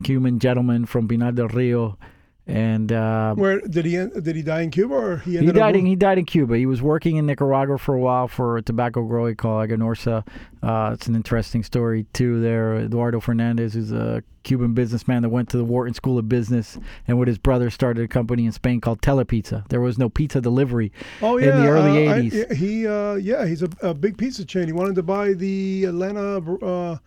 Cuban 0.04 0.38
gentleman 0.38 0.84
from 0.84 1.08
Pinar 1.08 1.32
del 1.32 1.48
Rio. 1.48 1.96
And 2.44 2.90
uh, 2.90 3.34
Where 3.36 3.60
did 3.60 3.84
he 3.84 3.92
did 3.92 4.34
he 4.34 4.42
die 4.42 4.62
in 4.62 4.70
Cuba 4.72 4.94
or 4.94 5.16
he 5.18 5.32
he 5.32 5.38
ended 5.38 5.56
up 5.56 5.60
died 5.60 5.76
in 5.76 5.86
he 5.86 5.94
died 5.94 6.18
in 6.18 6.24
Cuba. 6.24 6.56
He 6.56 6.66
was 6.66 6.82
working 6.82 7.16
in 7.16 7.24
Nicaragua 7.24 7.78
for 7.78 7.94
a 7.94 8.00
while 8.00 8.26
for 8.26 8.56
a 8.56 8.62
tobacco 8.62 9.04
growing 9.06 9.36
called 9.36 9.68
Aganorsa. 9.68 10.26
Uh, 10.60 10.90
it's 10.92 11.06
an 11.06 11.14
interesting 11.14 11.62
story 11.62 12.04
too. 12.12 12.40
There, 12.40 12.74
Eduardo 12.80 13.20
Fernandez, 13.20 13.76
is 13.76 13.92
a 13.92 14.24
Cuban 14.42 14.74
businessman 14.74 15.22
that 15.22 15.28
went 15.28 15.50
to 15.50 15.56
the 15.56 15.62
Wharton 15.64 15.94
School 15.94 16.18
of 16.18 16.28
Business, 16.28 16.78
and 17.06 17.16
with 17.16 17.28
his 17.28 17.38
brother 17.38 17.70
started 17.70 18.04
a 18.04 18.08
company 18.08 18.44
in 18.44 18.50
Spain 18.50 18.80
called 18.80 19.00
Telepizza. 19.02 19.68
There 19.68 19.80
was 19.80 19.96
no 19.96 20.08
pizza 20.08 20.40
delivery 20.40 20.90
Oh 21.22 21.36
yeah. 21.36 21.54
in 21.56 21.62
the 21.62 21.68
early 21.68 22.08
uh, 22.08 22.14
80s. 22.14 22.32
yeah, 22.32 22.54
he 22.56 22.86
uh, 22.88 23.14
yeah, 23.14 23.46
he's 23.46 23.62
a, 23.62 23.68
a 23.82 23.94
big 23.94 24.18
pizza 24.18 24.44
chain. 24.44 24.66
He 24.66 24.72
wanted 24.72 24.96
to 24.96 25.04
buy 25.04 25.32
the 25.34 25.84
Atlanta. 25.84 26.38
Uh, 26.38 26.98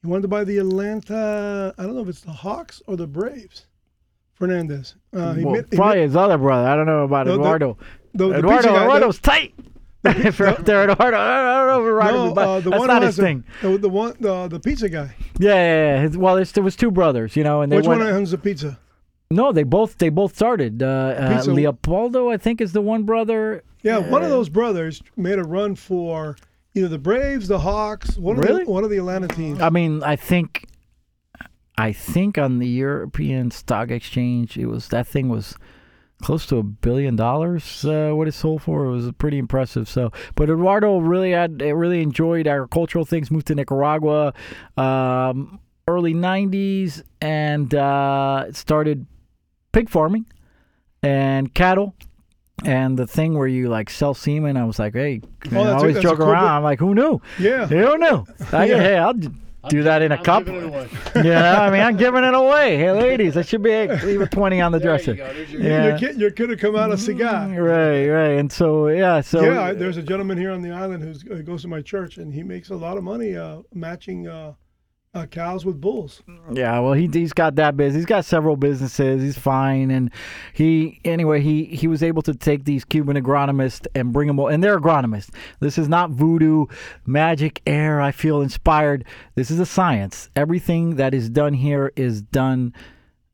he 0.00 0.08
wanted 0.08 0.22
to 0.22 0.28
buy 0.28 0.44
the 0.44 0.56
Atlanta. 0.56 1.74
I 1.76 1.82
don't 1.82 1.94
know 1.94 2.00
if 2.00 2.08
it's 2.08 2.22
the 2.22 2.32
Hawks 2.32 2.80
or 2.86 2.96
the 2.96 3.06
Braves. 3.06 3.66
Fernandez. 4.40 4.96
Uh, 5.14 5.34
he 5.34 5.44
Well, 5.44 5.54
he 5.70 5.76
probably 5.76 5.96
made- 5.98 6.02
his 6.06 6.16
other 6.16 6.38
brother. 6.38 6.66
I 6.68 6.74
don't 6.74 6.86
know 6.86 7.04
about 7.04 7.26
No, 7.28 7.34
Eduardo. 7.34 7.78
the, 8.14 8.28
the 8.30 8.34
Eduardo, 8.38 8.48
pizza 8.56 8.68
guy, 8.68 8.72
the- 8.74 8.82
Eduardo's 8.84 9.18
tight. 9.20 9.54
if 10.02 10.38
you're 10.38 10.48
out 10.48 10.64
there, 10.64 10.82
Eduardo, 10.90 11.16
I 11.18 11.56
don't 11.58 11.66
know 11.68 12.28
if 12.28 12.34
no, 12.34 12.40
uh, 12.42 12.60
the 12.60 12.70
that's 12.70 12.78
one 12.80 12.88
not 12.88 13.02
his 13.02 13.16
the- 13.16 13.22
thing. 13.22 13.44
The, 13.62 13.76
the 13.78 13.88
one, 13.90 14.14
the, 14.18 14.48
the 14.48 14.58
pizza 14.58 14.88
guy. 14.88 15.14
Yeah, 15.38 15.54
yeah, 15.54 15.94
yeah. 15.96 16.02
His, 16.02 16.16
well, 16.16 16.36
it's, 16.38 16.52
there 16.52 16.64
was 16.64 16.74
two 16.74 16.90
brothers, 16.90 17.36
you 17.36 17.44
know, 17.44 17.60
and 17.60 17.70
they 17.70 17.76
Which 17.76 17.86
went. 17.86 18.00
one 18.00 18.08
owns 18.10 18.30
the 18.30 18.38
pizza? 18.38 18.78
No, 19.30 19.52
they 19.52 19.62
both 19.62 19.98
they 19.98 20.08
both 20.08 20.34
started. 20.34 20.82
Uh, 20.82 20.86
uh, 20.86 21.44
Leopoldo, 21.46 22.30
I 22.30 22.36
think, 22.36 22.60
is 22.60 22.72
the 22.72 22.80
one 22.80 23.04
brother. 23.04 23.62
Yeah, 23.82 23.98
one 23.98 24.22
of 24.22 24.26
Uh, 24.26 24.30
those 24.30 24.48
brothers 24.48 25.02
made 25.16 25.38
a 25.38 25.44
run 25.44 25.76
for 25.76 26.34
either 26.74 26.88
the 26.88 26.98
Braves, 26.98 27.46
the 27.46 27.58
Hawks, 27.60 28.16
one 28.16 28.38
Really? 28.38 28.62
of 28.62 28.66
the 28.66 28.72
one 28.72 28.82
of 28.84 28.90
the 28.90 28.96
Atlanta 28.96 29.28
teams. 29.28 29.60
I 29.60 29.68
mean, 29.70 30.02
I 30.02 30.16
think, 30.16 30.64
I 31.80 31.92
think 31.92 32.36
on 32.38 32.58
the 32.58 32.68
European 32.68 33.50
Stock 33.50 33.90
Exchange, 33.90 34.56
it 34.58 34.66
was 34.66 34.88
that 34.88 35.06
thing 35.06 35.28
was 35.28 35.56
close 36.22 36.44
to 36.46 36.58
a 36.58 36.62
billion 36.62 37.16
dollars. 37.16 37.84
Uh, 37.84 38.10
what 38.12 38.28
it 38.28 38.32
sold 38.34 38.62
for 38.62 38.84
it 38.84 38.90
was 38.90 39.10
pretty 39.12 39.38
impressive. 39.38 39.88
So, 39.88 40.12
but 40.34 40.50
Eduardo 40.50 40.98
really 40.98 41.30
had 41.32 41.62
really 41.62 42.02
enjoyed 42.02 42.46
agricultural 42.46 43.04
things. 43.06 43.30
Moved 43.30 43.46
to 43.46 43.54
Nicaragua, 43.54 44.34
um, 44.76 45.60
early 45.88 46.12
'90s, 46.14 47.02
and 47.22 47.74
uh, 47.74 48.52
started 48.52 49.06
pig 49.72 49.88
farming 49.88 50.26
and 51.02 51.52
cattle. 51.54 51.94
And 52.62 52.98
the 52.98 53.06
thing 53.06 53.38
where 53.38 53.48
you 53.48 53.70
like 53.70 53.88
sell 53.88 54.12
semen, 54.12 54.58
I 54.58 54.64
was 54.66 54.78
like, 54.78 54.92
hey, 54.92 55.22
Oh, 55.52 55.62
I 55.62 55.72
always 55.72 55.98
joke 56.00 56.18
cool 56.18 56.28
around. 56.28 56.44
bit. 56.44 56.50
I'm 56.50 56.62
like, 56.62 56.78
who 56.78 56.94
knew? 56.94 57.22
Yeah. 57.38 57.66
Who 57.66 57.96
knew? 57.96 58.26
I, 58.52 58.66
Yeah. 58.66 58.76
Hey, 58.82 58.96
I'll 58.98 59.14
do 59.68 59.82
that 59.82 60.02
in 60.02 60.12
a 60.12 60.16
I'm 60.16 60.22
cup. 60.24 60.44
giving 60.46 60.62
it 60.62 60.66
away. 60.66 60.88
yeah, 61.24 61.60
I 61.60 61.70
mean, 61.70 61.80
I'm 61.82 61.96
giving 61.96 62.24
it 62.24 62.34
away. 62.34 62.76
Hey, 62.78 62.90
ladies, 62.92 63.36
I 63.36 63.42
should 63.42 63.62
be 63.62 63.86
leave 63.88 64.20
a 64.20 64.26
twenty 64.26 64.60
on 64.60 64.72
the 64.72 64.78
There 64.78 64.96
dresser. 64.96 65.14
you. 65.14 65.58
Your 65.58 65.62
Yeah. 65.62 65.86
Your 65.88 65.98
kid, 65.98 66.20
your 66.20 66.30
kid 66.30 66.58
come 66.58 66.76
out 66.76 66.92
a 66.92 66.98
cigar. 66.98 67.48
Right, 67.48 68.08
right, 68.08 68.38
and 68.38 68.50
so 68.50 68.88
yeah, 68.88 69.20
so 69.20 69.42
yeah, 69.42 69.72
there's 69.72 69.96
a 69.96 70.02
gentleman 70.02 70.38
here 70.38 70.50
on 70.50 70.62
the 70.62 70.70
island 70.70 71.02
who 71.02 71.42
goes 71.42 71.62
to 71.62 71.68
my 71.68 71.82
church, 71.82 72.16
and 72.18 72.32
he 72.32 72.42
makes 72.42 72.70
a 72.70 72.76
lot 72.76 72.96
of 72.96 73.04
money 73.04 73.36
uh, 73.36 73.58
matching 73.74 74.26
uh, 74.26 74.54
uh, 75.12 75.26
cows 75.26 75.64
with 75.64 75.80
bulls. 75.80 76.22
Yeah, 76.52 76.78
well, 76.80 76.92
he 76.92 77.08
he's 77.08 77.32
got 77.32 77.56
that 77.56 77.76
business. 77.76 78.00
He's 78.00 78.06
got 78.06 78.24
several 78.24 78.56
businesses. 78.56 79.22
He's 79.22 79.38
fine, 79.38 79.90
and 79.90 80.10
he 80.52 81.00
anyway 81.04 81.40
he 81.40 81.64
he 81.64 81.88
was 81.88 82.02
able 82.02 82.22
to 82.22 82.34
take 82.34 82.64
these 82.64 82.84
Cuban 82.84 83.16
agronomists 83.16 83.86
and 83.94 84.12
bring 84.12 84.28
them. 84.28 84.38
And 84.38 84.62
they're 84.62 84.78
agronomists. 84.78 85.30
This 85.58 85.78
is 85.78 85.88
not 85.88 86.10
voodoo, 86.10 86.66
magic, 87.06 87.60
air. 87.66 88.00
I 88.00 88.12
feel 88.12 88.40
inspired. 88.40 89.04
This 89.34 89.50
is 89.50 89.58
a 89.58 89.66
science. 89.66 90.30
Everything 90.36 90.96
that 90.96 91.12
is 91.12 91.28
done 91.28 91.54
here 91.54 91.92
is 91.96 92.22
done 92.22 92.72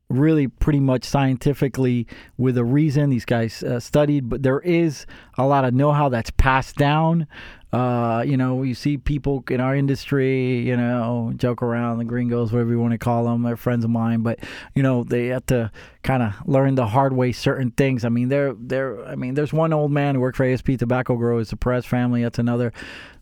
really 0.09 0.47
pretty 0.47 0.81
much 0.81 1.05
scientifically 1.05 2.07
with 2.37 2.57
a 2.57 2.65
reason. 2.65 3.11
These 3.11 3.25
guys 3.25 3.63
uh, 3.63 3.81
studied 3.81 4.29
but 4.29 4.43
there 4.43 4.61
is 4.61 5.07
a 5.39 5.47
lot 5.47 5.65
of 5.65 5.75
know-how 5.75 6.09
that's 6.09 6.31
passed 6.31 6.77
down. 6.77 7.27
Uh, 7.73 8.23
you 8.23 8.37
know 8.37 8.63
you 8.63 8.75
see 8.75 8.97
people 8.97 9.45
in 9.51 9.61
our 9.61 9.75
industry 9.75 10.61
you 10.61 10.77
know 10.77 11.33
joke 11.37 11.63
around 11.63 11.99
the 11.99 12.05
gringos 12.05 12.51
whatever 12.51 12.71
you 12.71 12.79
want 12.79 12.93
to 12.93 12.97
call 12.97 13.25
them 13.25 13.43
they're 13.43 13.57
friends 13.57 13.85
of 13.85 13.91
mine 13.91 14.23
but 14.23 14.39
you 14.75 14.83
know 14.83 15.03
they 15.03 15.27
have 15.27 15.45
to 15.45 15.71
kind 16.03 16.23
of 16.23 16.33
learn 16.47 16.77
the 16.77 16.87
hard 16.87 17.13
way 17.13 17.33
certain 17.33 17.73
things. 17.73 18.05
I 18.05 18.09
mean 18.09 18.29
they're 18.29 19.05
i 19.07 19.17
mean 19.17 19.35
there's 19.35 19.53
one 19.53 19.73
old 19.73 19.91
man 19.91 20.15
who 20.15 20.21
worked 20.21 20.37
for 20.37 20.47
asp 20.47 20.67
tobacco 20.79 21.17
growers 21.17 21.51
the 21.51 21.57
press 21.57 21.85
family 21.85 22.23
that's 22.23 22.39
another 22.39 22.73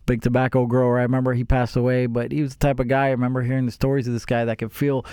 big 0.07 0.21
tobacco 0.21 0.67
grower. 0.67 0.99
I 0.99 1.03
remember 1.03 1.33
he 1.33 1.45
passed 1.45 1.75
away 1.75 2.07
but 2.07 2.31
he 2.31 2.43
was 2.43 2.55
the 2.55 2.59
type 2.59 2.79
of 2.79 2.87
guy 2.87 3.07
i 3.07 3.11
remember 3.11 3.43
hearing 3.43 3.65
the 3.67 3.73
stories 3.73 4.07
of 4.07 4.13
this 4.13 4.27
guy 4.27 4.45
that 4.45 4.59
could 4.59 4.73
feel 4.73 5.05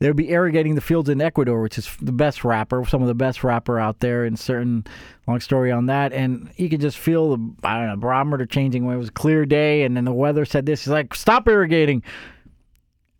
They'd 0.00 0.16
be 0.16 0.30
irrigating 0.30 0.76
the 0.76 0.80
fields 0.80 1.10
in 1.10 1.20
Ecuador, 1.20 1.60
which 1.60 1.76
is 1.76 1.94
the 2.00 2.10
best 2.10 2.42
wrapper, 2.42 2.82
some 2.86 3.02
of 3.02 3.08
the 3.08 3.14
best 3.14 3.44
wrapper 3.44 3.78
out 3.78 4.00
there. 4.00 4.24
And 4.24 4.38
certain 4.38 4.86
long 5.26 5.40
story 5.40 5.70
on 5.70 5.86
that, 5.86 6.14
and 6.14 6.50
you 6.56 6.70
could 6.70 6.80
just 6.80 6.96
feel 6.96 7.36
the 7.36 7.52
I 7.62 7.78
don't 7.78 7.88
know 7.88 7.96
barometer 7.96 8.46
changing 8.46 8.86
when 8.86 8.96
it 8.96 8.98
was 8.98 9.10
a 9.10 9.12
clear 9.12 9.44
day, 9.44 9.82
and 9.82 9.94
then 9.94 10.06
the 10.06 10.12
weather 10.12 10.46
said 10.46 10.64
this. 10.64 10.84
He's 10.84 10.88
like, 10.88 11.14
"Stop 11.14 11.46
irrigating." 11.48 12.02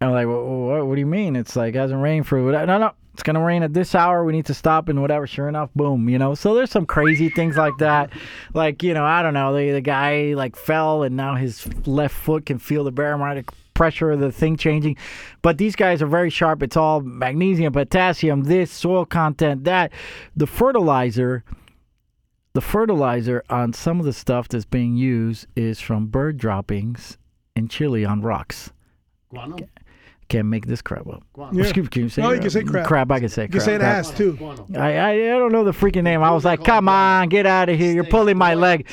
And 0.01 0.09
I'm 0.09 0.14
like, 0.14 0.27
what, 0.27 0.87
what 0.87 0.95
do 0.95 1.01
you 1.01 1.07
mean? 1.07 1.37
It's 1.37 1.55
like 1.55 1.75
it 1.75 1.79
hasn't 1.79 2.01
rained 2.01 2.27
for 2.27 2.40
no, 2.40 2.64
no. 2.64 2.93
It's 3.12 3.23
gonna 3.23 3.45
rain 3.45 3.62
at 3.62 3.75
this 3.75 3.95
hour. 3.95 4.25
We 4.25 4.33
need 4.33 4.47
to 4.47 4.55
stop 4.55 4.88
and 4.88 5.03
whatever. 5.03 5.27
Sure 5.27 5.51
enough, 5.51 5.69
boom. 5.77 6.09
You 6.09 6.19
know. 6.19 6.35
So 6.35 6.55
there's 6.55 6.71
some 6.71 6.87
crazy 6.87 7.29
things 7.29 7.59
like 7.59 7.77
that. 7.79 8.09
Like 8.55 8.83
you 8.83 8.95
know, 8.95 9.05
I 9.05 9.21
don't 9.21 9.35
know. 9.35 9.55
The 9.55 9.73
the 9.73 9.81
guy 9.83 10.33
like 10.33 10.57
fell 10.57 11.03
and 11.03 11.14
now 11.14 11.35
his 11.35 11.69
left 11.87 12.14
foot 12.14 12.47
can 12.47 12.59
feel 12.59 12.85
the 12.85 12.93
barometric 12.93 13.51
pressure 13.81 14.11
of 14.11 14.21
the 14.21 14.31
thing 14.31 14.59
changing. 14.59 14.95
But 15.40 15.57
these 15.57 15.75
guys 15.75 16.03
are 16.03 16.07
very 16.07 16.29
sharp. 16.29 16.62
It's 16.62 16.77
all 16.77 17.01
magnesium, 17.01 17.73
potassium, 17.73 18.43
this 18.43 18.71
soil 18.71 19.07
content, 19.07 19.64
that. 19.64 19.90
The 20.37 20.47
fertilizer. 20.47 21.45
The 22.53 22.61
fertilizer 22.61 23.43
on 23.49 23.73
some 23.73 23.99
of 23.99 24.05
the 24.05 24.12
stuff 24.12 24.49
that's 24.49 24.66
being 24.66 24.97
used 24.99 25.47
is 25.57 25.81
from 25.81 26.09
bird 26.09 26.37
droppings 26.37 27.16
in 27.57 27.69
Chile 27.69 28.05
on 28.05 28.21
rocks. 28.21 28.71
Guano? 29.31 29.57
Can't 30.29 30.49
make 30.49 30.66
this 30.66 30.83
crap 30.83 31.07
up. 31.09 31.23
Guano. 31.33 31.57
Yeah. 31.57 31.62
Excuse 31.64 31.89
can 31.89 32.03
you 32.03 32.09
say 32.11 32.20
No, 32.20 32.33
you 32.33 32.41
can 32.41 32.51
say 32.51 32.64
crap. 32.64 32.87
Crap, 32.87 33.11
I 33.11 33.18
can 33.18 33.28
say 33.31 33.49
crap. 33.49 33.55
You 33.55 33.61
can 33.61 33.64
say 33.64 33.74
an 33.76 33.81
crap. 33.81 33.97
ass 33.97 34.11
too. 34.11 34.35
Guano. 34.35 34.66
I, 34.76 34.97
I 34.97 35.11
I 35.11 35.39
don't 35.39 35.53
know 35.53 35.64
the 35.64 35.72
freaking 35.72 36.03
name. 36.03 36.22
I 36.22 36.33
was 36.33 36.45
like, 36.45 36.62
come 36.64 36.89
on, 36.89 37.31
get 37.31 37.47
out 37.47 37.70
of 37.70 37.78
here. 37.78 37.93
You're 37.95 38.05
pulling 38.05 38.37
my 38.37 38.55
leg. 38.55 38.87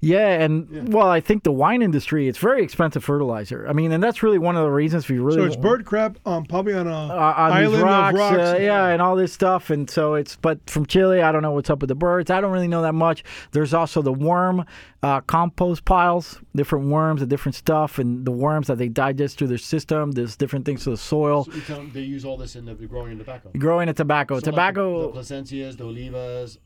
White 0.00 0.08
stuff. 0.08 0.20
Yeah, 0.20 0.44
and 0.44 0.92
well, 0.92 1.08
I 1.08 1.20
think 1.20 1.42
the 1.42 1.50
wine 1.52 1.82
industry 1.82 2.28
it's 2.28 2.38
very 2.38 2.62
expensive 2.62 3.02
fertilizer. 3.02 3.66
I 3.68 3.72
mean, 3.72 3.90
and 3.92 4.02
that's 4.02 4.22
really 4.22 4.38
one 4.38 4.56
of 4.56 4.62
the 4.62 4.70
reasons 4.70 5.04
if 5.04 5.10
you 5.10 5.22
really 5.24 5.38
So 5.38 5.44
it's 5.44 5.56
bird 5.56 5.84
crap, 5.84 6.18
um, 6.24 6.44
probably 6.44 6.74
on 6.74 6.86
a 6.86 6.90
uh, 6.92 7.34
on 7.36 7.52
island 7.52 7.82
rocks, 7.82 8.14
of 8.14 8.18
rocks. 8.20 8.38
uh, 8.38 8.58
yeah, 8.60 8.86
and 8.88 9.02
all 9.02 9.16
this 9.16 9.32
stuff. 9.32 9.70
And 9.70 9.90
so 9.90 10.14
it's, 10.14 10.36
but 10.36 10.58
from 10.70 10.86
Chile, 10.86 11.20
I 11.22 11.32
don't 11.32 11.42
know 11.42 11.50
what's 11.52 11.68
up 11.70 11.80
with 11.80 11.88
the 11.88 11.94
birds. 11.96 12.30
I 12.30 12.40
don't 12.40 12.52
really 12.52 12.68
know 12.68 12.82
that 12.82 12.94
much. 12.94 13.24
There's 13.52 13.74
also 13.74 14.00
the 14.02 14.12
worm 14.12 14.64
uh, 15.02 15.20
compost 15.22 15.84
piles, 15.84 16.40
different 16.54 16.86
worms 16.88 17.20
and 17.20 17.28
different 17.30 17.54
stuff, 17.56 17.98
and 17.98 18.24
the 18.24 18.32
worms 18.32 18.68
that 18.68 18.78
they 18.78 18.88
digest 18.88 19.38
through 19.38 19.48
their 19.48 19.58
system. 19.58 20.12
There's 20.12 20.36
different 20.36 20.64
things 20.64 20.84
to 20.84 20.90
the 20.90 20.96
soil. 20.96 21.44
So 21.44 21.52
you 21.52 21.60
tell 21.62 21.76
them 21.78 21.90
they 21.92 22.00
use 22.02 22.24
all 22.24 22.36
this 22.36 22.54
in 22.56 22.64
the 22.66 22.74
growing 22.74 23.12
in 23.12 23.18
tobacco. 23.18 23.50
Growing 23.58 23.88
a 23.88 23.94
tobacco, 23.94 24.34
So 24.34 24.36
like 24.36 24.44
the- 24.44 24.50
tobacco. 24.52 25.12
the, 25.12 25.18
Plasencias, 25.20 25.76
the 25.76 25.84
olivas. 25.84 26.58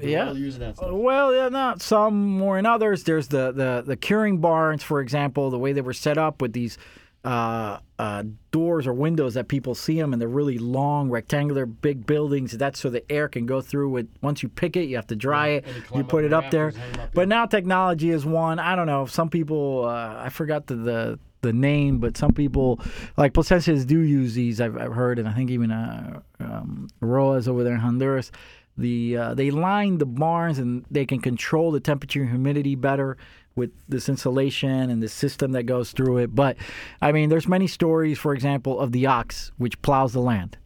They're 0.00 0.08
Yeah. 0.10 0.28
all 0.28 0.36
using 0.38 0.60
that 0.60 0.76
stuff. 0.76 0.90
Well, 0.92 1.34
yeah, 1.34 1.48
not 1.48 1.82
some 1.82 2.38
more 2.38 2.56
than 2.56 2.66
others. 2.66 3.04
There's 3.04 3.28
the, 3.28 3.52
the, 3.52 3.82
the 3.86 3.96
curing 3.96 4.38
barns, 4.38 4.82
for 4.82 5.00
example, 5.00 5.50
the 5.50 5.58
way 5.58 5.72
they 5.72 5.80
were 5.80 5.92
set 5.92 6.18
up 6.18 6.40
with 6.42 6.52
these 6.52 6.78
uh, 7.24 7.78
uh, 8.00 8.24
doors 8.50 8.84
or 8.84 8.92
windows 8.92 9.34
that 9.34 9.46
people 9.46 9.76
see 9.76 9.94
them, 10.00 10.12
and 10.12 10.20
they're 10.20 10.26
really 10.28 10.58
long, 10.58 11.08
rectangular, 11.08 11.66
big 11.66 12.04
buildings. 12.04 12.50
That's 12.52 12.80
so 12.80 12.90
the 12.90 13.08
air 13.12 13.28
can 13.28 13.46
go 13.46 13.60
through 13.60 13.96
it. 13.98 14.08
Once 14.22 14.42
you 14.42 14.48
pick 14.48 14.76
it, 14.76 14.86
you 14.88 14.96
have 14.96 15.06
to 15.06 15.14
dry 15.16 15.48
it. 15.48 15.64
you 15.92 15.98
You 15.98 16.04
put 16.04 16.24
it 16.24 16.32
up 16.32 16.50
there. 16.50 16.66
rafters, 16.66 16.82
hang 16.82 16.94
'em 16.94 17.00
up 17.00 17.10
But 17.14 17.28
now 17.28 17.46
technology 17.46 18.10
is 18.10 18.26
one. 18.26 18.58
I 18.58 18.74
don't 18.74 18.86
know. 18.88 19.06
Some 19.06 19.28
people, 19.28 19.84
uh, 19.84 20.16
I 20.18 20.30
forgot 20.30 20.66
the, 20.66 20.74
the 20.74 21.18
the 21.42 21.52
name, 21.52 21.98
but 21.98 22.16
some 22.16 22.32
people 22.32 22.78
like 23.16 23.32
Plasencias 23.32 23.84
do 23.84 23.98
use 23.98 24.34
these. 24.34 24.60
I've, 24.60 24.76
I've 24.76 24.92
heard, 24.92 25.18
and 25.18 25.28
I 25.28 25.32
think 25.32 25.50
even 25.50 25.72
uh, 25.72 26.20
um, 26.38 26.86
Roas 27.00 27.48
over 27.48 27.64
there 27.64 27.74
in 27.74 27.80
Honduras. 27.80 28.30
The 28.78 29.16
uh, 29.16 29.34
they 29.34 29.50
line 29.50 29.98
the 29.98 30.06
barns 30.06 30.58
and 30.58 30.84
they 30.90 31.04
can 31.04 31.20
control 31.20 31.70
the 31.70 31.80
temperature 31.80 32.22
and 32.22 32.30
humidity 32.30 32.74
better 32.74 33.16
with 33.54 33.70
this 33.88 34.08
insulation 34.08 34.88
and 34.90 35.02
the 35.02 35.08
system 35.08 35.52
that 35.52 35.64
goes 35.64 35.92
through 35.92 36.18
it. 36.18 36.34
But 36.34 36.56
I 37.00 37.12
mean, 37.12 37.28
there's 37.28 37.48
many 37.48 37.66
stories, 37.66 38.18
for 38.18 38.32
example, 38.32 38.80
of 38.80 38.92
the 38.92 39.06
ox 39.06 39.52
which 39.58 39.80
plows 39.82 40.12
the 40.12 40.20
land. 40.20 40.56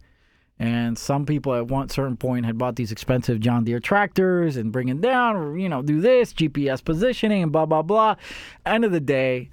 And 0.59 0.97
some 0.97 1.27
people 1.27 1.55
at 1.55 1.69
one 1.69 1.89
certain 1.91 2.17
point 2.17 2.47
had 2.47 2.57
bought 2.57 2.77
these 2.77 2.91
expensive 2.91 3.41
John 3.41 3.65
Deere 3.65 3.81
tractors 3.81 4.57
and 4.57 4.73
bring 4.73 4.89
it 4.89 5.03
down, 5.03 5.37
or, 5.37 5.59
you 5.59 5.69
know, 5.69 5.83
do 5.83 6.01
this, 6.01 6.33
GPS 6.33 6.83
positioning, 6.83 7.43
and 7.43 7.53
blah, 7.53 7.67
blah, 7.67 7.83
blah. 7.83 8.17
End 8.65 8.85
of 8.85 8.91
the 8.93 9.01
day, 9.01 9.51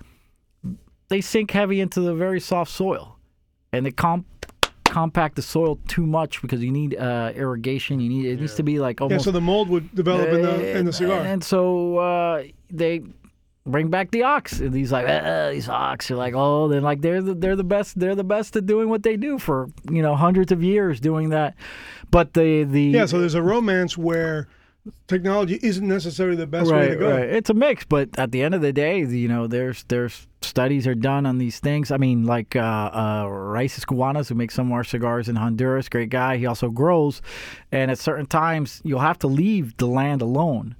they 1.09 1.19
sink 1.19 1.51
heavy 1.51 1.81
into 1.81 1.99
the 1.99 2.15
very 2.15 2.39
soft 2.39 2.71
soil. 2.71 3.17
And 3.73 3.85
they 3.85 3.91
comp- 3.91 4.45
compact 4.93 5.35
the 5.35 5.41
soil 5.41 5.79
too 5.87 6.05
much 6.05 6.39
because 6.43 6.63
you 6.63 6.71
need 6.71 6.95
uh, 6.95 7.31
irrigation. 7.35 7.99
You 7.99 8.09
need 8.09 8.25
It 8.25 8.39
needs 8.39 8.53
to 8.55 8.63
be 8.63 8.79
like 8.79 8.99
Yeah, 8.99 9.17
so 9.17 9.31
the 9.31 9.41
mold 9.41 9.67
would 9.69 9.93
develop 9.95 10.29
in 10.29 10.43
the 10.43 10.77
in 10.77 10.85
the 10.85 10.93
cigar. 10.93 11.21
And 11.25 11.43
so 11.43 11.97
uh, 11.97 12.43
they 12.69 13.01
bring 13.65 13.89
back 13.89 14.11
the 14.11 14.21
ox. 14.21 14.59
And 14.59 14.73
he's 14.75 14.91
like, 14.91 15.07
"Uh, 15.07 15.49
these 15.49 15.67
ox 15.67 16.11
are 16.11 16.15
like, 16.15 16.35
oh, 16.35 16.67
they're 16.67 16.79
like 16.79 17.01
they're 17.01 17.23
the, 17.23 17.33
they're 17.33 17.55
the 17.55 17.63
best. 17.63 17.99
They're 17.99 18.13
the 18.13 18.23
best 18.23 18.55
at 18.55 18.67
doing 18.67 18.87
what 18.89 19.01
they 19.01 19.17
do 19.17 19.39
for 19.39 19.67
you 19.89 20.03
know 20.03 20.15
hundreds 20.15 20.51
of 20.51 20.61
years 20.61 20.99
doing 20.99 21.29
that. 21.29 21.55
But 22.11 22.35
the 22.35 22.63
the 22.63 22.83
yeah, 22.83 23.07
so 23.07 23.19
there's 23.19 23.33
a 23.33 23.41
romance 23.41 23.97
where 23.97 24.47
technology 25.07 25.59
isn't 25.61 25.87
necessarily 25.87 26.35
the 26.35 26.47
best 26.47 26.71
way 26.71 26.89
to 26.89 26.95
go. 26.95 27.11
right. 27.11 27.29
It's 27.29 27.49
a 27.49 27.53
mix, 27.53 27.85
but 27.85 28.09
at 28.17 28.31
the 28.31 28.41
end 28.41 28.53
of 28.53 28.61
the 28.61 28.73
day, 28.73 28.99
you 28.99 29.27
know, 29.27 29.47
there's 29.47 29.83
there's 29.85 30.27
studies 30.41 30.85
are 30.87 30.95
done 30.95 31.25
on 31.25 31.37
these 31.37 31.59
things. 31.59 31.91
I 31.91 31.97
mean, 31.97 32.25
like 32.25 32.55
uh, 32.55 32.59
uh, 32.59 33.23
Raices 33.25 33.85
Cubanas, 33.85 34.29
who 34.29 34.35
makes 34.35 34.55
some 34.55 34.67
of 34.67 34.73
our 34.73 34.83
cigars 34.83 35.29
in 35.29 35.35
Honduras, 35.35 35.89
great 35.89 36.09
guy. 36.09 36.37
He 36.37 36.45
also 36.45 36.69
grows, 36.69 37.21
and 37.71 37.91
at 37.91 37.97
certain 37.97 38.25
times 38.25 38.81
you'll 38.83 38.99
have 38.99 39.19
to 39.19 39.27
leave 39.27 39.77
the 39.77 39.87
land 39.87 40.21
alone. 40.21 40.75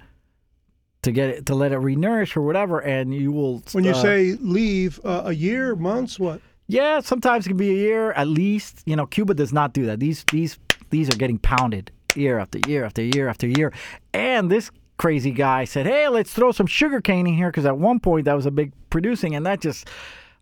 To 1.04 1.12
get 1.12 1.30
it, 1.30 1.46
to 1.48 1.56
let 1.56 1.74
it 1.74 1.80
renourish 1.80 2.38
or 2.38 2.42
whatever, 2.42 2.80
and 2.80 3.14
you 3.14 3.34
will. 3.34 3.62
When 3.74 3.84
you 3.84 3.92
uh, 3.92 4.02
say 4.02 4.38
leave 4.40 5.02
uh, 5.04 5.24
a 5.26 5.34
year, 5.34 5.76
months, 5.76 6.18
what? 6.18 6.40
Yeah, 6.68 7.02
sometimes 7.02 7.46
it 7.46 7.50
can 7.50 7.58
be 7.58 7.72
a 7.72 7.74
year 7.74 8.14
at 8.14 8.30
least. 8.30 8.84
You 8.86 8.96
know, 8.96 9.06
Cuba 9.06 9.34
does 9.34 9.52
not 9.52 9.74
do 9.74 9.86
that. 9.88 10.00
These 10.00 10.24
these 10.32 10.58
these 10.92 11.14
are 11.14 11.18
getting 11.18 11.40
pounded 11.40 11.92
year 12.16 12.40
after 12.40 12.60
year 12.68 12.86
after 12.86 13.02
year 13.04 13.28
after 13.28 13.48
year. 13.48 13.74
And 14.14 14.52
this 14.52 14.72
crazy 14.98 15.32
guy 15.32 15.66
said, 15.66 15.86
"Hey, 15.86 16.08
let's 16.08 16.34
throw 16.34 16.52
some 16.52 16.68
sugar 16.68 17.02
cane 17.02 17.28
in 17.28 17.34
here 17.34 17.50
because 17.50 17.66
at 17.66 17.78
one 17.78 18.00
point 18.00 18.26
that 18.26 18.34
was 18.36 18.46
a 18.46 18.52
big 18.52 18.72
producing, 18.90 19.36
and 19.36 19.46
that 19.46 19.62
just 19.62 19.90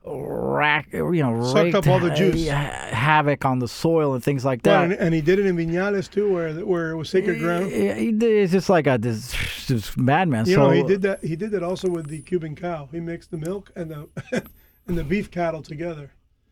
rack 0.03 0.91
you 0.91 1.22
know 1.22 1.43
Sucked 1.43 1.76
up 1.76 1.88
all 1.88 1.99
the 1.99 2.09
juice. 2.09 2.47
havoc 2.47 3.45
on 3.45 3.59
the 3.59 3.67
soil 3.67 4.13
and 4.13 4.24
things 4.24 4.43
like 4.43 4.63
that." 4.63 4.84
and, 4.84 4.93
and 4.93 5.13
he 5.13 5.22
did 5.22 5.39
it 5.39 5.45
in 5.45 5.55
Vinales 5.55 6.09
too, 6.09 6.32
where 6.32 6.53
where 6.65 6.91
it 6.91 6.97
was 6.97 7.09
sacred 7.09 7.39
ground. 7.39 7.72
Yeah, 7.72 7.93
he 7.93 8.09
It's 8.09 8.51
just 8.51 8.69
like 8.69 8.88
a 8.88 8.97
this, 8.97 9.36
this 9.67 9.95
madman. 9.97 10.45
You 10.47 10.55
so 10.55 10.63
know, 10.67 10.72
he 10.72 10.84
did 10.84 11.01
that. 11.03 11.24
He 11.24 11.36
did 11.36 11.51
that 11.51 11.63
also 11.63 11.89
with 11.89 12.07
the 12.07 12.22
Cuban 12.22 12.55
cow. 12.55 12.89
He 12.91 12.99
mixed 12.99 13.32
the 13.32 13.38
milk 13.38 13.72
and 13.76 13.91
the 13.91 14.09
and 14.88 14.97
the 14.97 15.03
beef 15.03 15.30
cattle 15.32 15.61
together, 15.61 16.11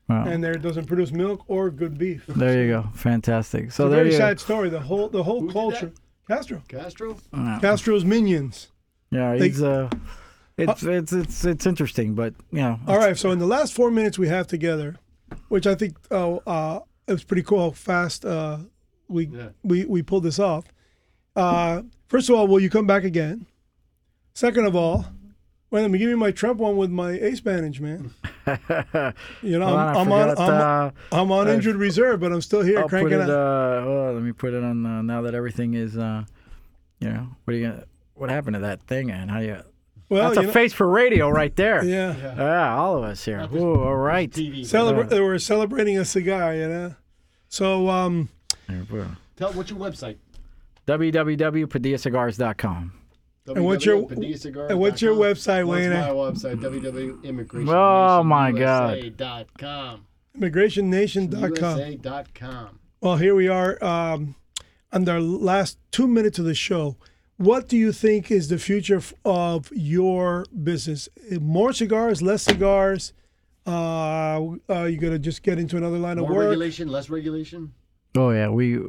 Wow. 0.10 0.26
and 0.26 0.43
there 0.43 0.53
it 0.53 0.62
doesn't 0.64 0.86
produce 0.88 1.12
milk 1.12 1.43
or 1.47 1.70
good 1.70 1.97
beef. 1.97 2.26
there 2.28 2.64
you 2.64 2.68
go, 2.72 2.89
fantastic. 2.95 3.72
So 3.72 3.84
It's 3.86 3.88
a 3.88 3.89
there 3.89 3.89
very 3.99 4.07
you 4.14 4.18
go. 4.20 4.26
sad 4.26 4.39
story. 4.39 4.70
The 4.70 4.80
whole 4.80 5.07
the 5.10 5.24
whole 5.24 5.41
Who 5.41 5.51
culture. 5.51 5.91
Castro, 6.28 6.62
Castro. 6.68 7.18
Castro's 7.62 8.03
minions. 8.05 8.68
Yeah, 9.12 9.36
They- 9.38 9.47
he's 9.49 9.62
uh, 9.64 9.89
it's 10.57 10.84
it's 10.84 11.14
it's 11.14 11.45
it's 11.45 11.66
interesting, 11.66 12.16
but 12.16 12.34
you 12.51 12.60
know, 12.62 12.80
All 12.88 12.97
right, 12.97 13.18
so 13.18 13.32
in 13.32 13.39
the 13.39 13.47
last 13.47 13.74
four 13.74 13.89
minutes 13.91 14.18
we 14.20 14.28
have 14.28 14.45
together, 14.47 14.95
which 15.47 15.66
I 15.68 15.76
think 15.76 15.95
uh, 16.12 16.36
uh, 16.47 16.80
it 17.07 17.14
was 17.14 17.24
pretty 17.24 17.43
cool 17.43 17.60
how 17.60 17.72
fast 17.72 18.26
uh, 18.26 18.57
we, 19.07 19.28
Yeah. 19.28 19.49
we 19.64 19.86
we 19.86 20.01
pulled 20.03 20.24
this 20.24 20.39
off. 20.39 20.66
Uh, 21.36 21.84
first 22.07 22.30
of 22.30 22.36
all, 22.36 22.47
will 22.47 22.60
you 22.60 22.70
come 22.70 22.86
back 22.88 23.03
again? 23.03 23.45
Second 24.34 24.66
of 24.66 24.76
all, 24.76 25.05
well, 25.72 25.82
let 25.84 25.91
me 25.91 25.99
give 25.99 26.09
you 26.09 26.17
my 26.17 26.32
Trump 26.32 26.59
one 26.59 26.78
with 26.78 26.89
my 26.89 27.11
ace 27.11 27.41
bandage, 27.41 27.80
man. 27.82 28.11
You 29.43 29.59
know, 29.59 29.67
Hold 29.67 29.80
on, 29.80 29.95
I'm, 29.95 29.95
I 29.95 29.99
I'm 30.01 30.11
on 30.11 30.30
I'm, 30.39 30.39
uh, 30.39 30.89
I'm 31.11 31.32
on 31.32 31.47
injured 31.47 31.76
reserve, 31.76 32.20
but 32.20 32.32
I'm 32.32 32.41
still 32.41 32.61
here 32.61 32.80
I'll 32.80 32.89
cranking 32.89 33.13
it. 33.20 33.22
out. 33.22 33.30
Uh, 33.30 33.84
well, 33.88 34.13
let 34.13 34.24
me 34.24 34.32
put 34.32 34.53
it 34.55 34.63
on 34.63 34.84
uh, 34.86 35.01
now 35.03 35.22
that 35.22 35.36
everything 35.36 35.76
is. 35.76 35.95
Uh, 35.97 36.24
you 36.99 37.09
know, 37.09 37.28
what 37.45 37.53
are 37.53 37.57
you 37.57 37.67
gonna? 37.67 37.84
What 38.15 38.32
happened 38.32 38.55
to 38.55 38.59
that 38.61 38.82
thing? 38.84 39.11
And 39.11 39.30
how 39.30 39.39
you? 39.39 39.61
well, 40.09 40.24
that's 40.30 40.38
you 40.38 40.43
a 40.43 40.47
know, 40.47 40.51
face 40.51 40.74
for 40.74 40.88
radio 40.89 41.30
right 41.30 41.55
there. 41.55 41.84
yeah. 41.86 42.15
Yeah, 42.36 42.76
all 42.76 42.97
of 42.97 43.03
us 43.03 43.24
here. 43.24 43.38
Not 43.38 43.51
just- 43.51 43.61
Ooh, 43.63 43.76
all 43.84 43.95
right. 43.95 44.30
TV. 44.32 44.61
Celebra- 44.61 45.07
they 45.07 45.20
were 45.22 45.38
celebrating 45.38 45.99
a 45.99 46.05
cigar, 46.05 46.55
you 46.55 46.67
know. 46.67 46.95
So, 47.47 47.88
um, 47.89 48.30
Tell 49.38 49.53
what's 49.53 49.70
your 49.70 49.78
website? 49.80 50.17
www.padillacigars.com. 50.88 52.93
And 53.55 53.65
what's 53.65 53.85
your- 53.85 54.07
and 54.69 54.79
what's 54.79 55.01
your 55.01 55.15
website, 55.15 55.65
What's 55.65 55.79
Wayne? 55.81 55.91
my 55.91 56.09
website? 56.09 56.61
www.immigration. 56.61 57.69
Oh, 57.69 58.23
my 58.23 58.51
God. 58.51 58.97
USA.com. 58.97 60.05
immigrationnation.com. 60.39 62.79
Well, 63.01 63.17
here 63.17 63.35
we 63.35 63.47
are 63.47 63.81
um, 63.83 64.35
on 64.91 65.05
the 65.05 65.19
last 65.19 65.77
two 65.91 66.07
minutes 66.07 66.39
of 66.39 66.45
the 66.45 66.53
show. 66.53 66.97
What 67.37 67.69
do 67.69 67.77
you 67.77 67.91
think 67.93 68.29
is 68.31 68.49
the 68.49 68.57
future 68.57 69.01
of 69.23 69.71
your 69.73 70.45
business? 70.63 71.07
More 71.39 71.71
cigars, 71.71 72.21
less 72.21 72.43
cigars? 72.43 73.13
Uh, 73.65 74.55
are 74.67 74.89
you 74.89 74.97
going 74.97 75.13
to 75.13 75.19
just 75.19 75.41
get 75.43 75.57
into 75.59 75.77
another 75.77 75.97
line 75.97 76.17
of 76.17 76.23
work. 76.23 76.31
More 76.31 76.39
work? 76.39 76.49
regulation, 76.49 76.87
less 76.89 77.09
regulation. 77.09 77.73
Oh 78.17 78.31
yeah, 78.31 78.49
we. 78.49 78.77
Uh, 78.77 78.81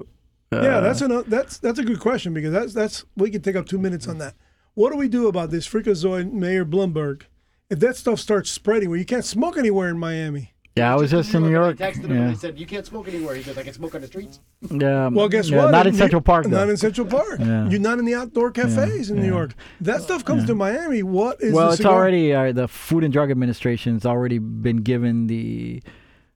Yeah, 0.52 0.80
that's 0.80 1.00
a 1.02 1.22
that's 1.28 1.58
that's 1.58 1.78
a 1.78 1.84
good 1.84 2.00
question 2.00 2.34
because 2.34 2.52
that's 2.52 2.72
that's 2.74 3.04
we 3.16 3.30
could 3.30 3.44
take 3.44 3.54
up 3.56 3.66
two 3.66 3.78
minutes 3.78 4.08
on 4.08 4.18
that. 4.18 4.34
What 4.75 4.93
do 4.93 4.97
we 4.99 5.09
do 5.09 5.27
about 5.29 5.51
this 5.51 5.68
freakazoid 5.68 6.33
Mayor 6.33 6.64
Bloomberg? 6.64 7.23
If 7.68 7.79
that 7.81 7.97
stuff 7.97 8.18
starts 8.18 8.51
spreading, 8.51 8.89
where 8.91 8.99
you 8.99 9.05
can't 9.05 9.25
smoke 9.25 9.57
anywhere 9.57 9.89
in 9.89 9.99
Miami. 9.99 10.53
yeah. 10.77 10.93
I 10.93 10.97
was 10.97 11.11
just 11.11 11.33
in 11.35 11.43
New 11.43 11.51
York. 11.51 11.81
I 11.81 11.91
texted 11.93 12.05
him 12.05 12.12
and 12.12 12.31
I 12.31 12.35
said, 12.35 12.59
"You 12.59 12.66
can't 12.66 12.85
smoke 12.87 13.07
anywhere." 13.09 13.35
He 13.37 13.43
goes, 13.43 13.57
"I 13.59 13.62
can 13.62 13.73
smoke 13.75 13.95
on 13.95 14.01
the 14.01 14.07
streets." 14.07 14.41
yeah. 14.71 15.09
Well, 15.09 15.29
guess 15.29 15.51
yeah, 15.51 15.64
what? 15.64 15.71
Not 15.71 15.87
in 15.87 15.95
Central 15.95 16.23
Park 16.23 16.47
Not 16.49 16.68
in 16.68 16.77
Central 16.77 17.07
Park. 17.18 17.39
Yeah. 17.39 17.68
You're 17.68 17.81
not 17.81 17.99
in 17.99 18.05
the 18.07 18.14
outdoor 18.14 18.51
cafes 18.51 19.11
in 19.11 19.16
New 19.18 19.23
yeah. 19.23 19.29
York. 19.29 19.55
That 19.81 20.03
stuff 20.03 20.25
comes 20.25 20.47
to 20.47 20.55
Miami. 20.55 21.03
What 21.03 21.41
is 21.41 21.53
Well, 21.53 21.66
the 21.66 21.73
it's 21.73 21.77
cigar? 21.79 21.95
already 21.95 22.33
uh, 22.35 22.53
the 22.53 22.66
Food 22.66 23.05
and 23.05 23.12
Drug 23.12 23.31
Administration's 23.31 24.05
already 24.07 24.39
been 24.39 24.79
given 24.79 25.27
the 25.29 25.83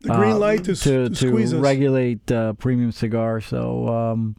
the 0.02 0.10
green 0.14 0.32
uh, 0.32 0.38
light 0.38 0.64
to, 0.64 0.76
to, 0.76 1.08
to, 1.08 1.46
to 1.48 1.58
regulate 1.58 2.30
uh, 2.30 2.52
premium 2.54 2.92
cigars. 2.92 3.46
So, 3.46 3.88
um, 3.88 4.36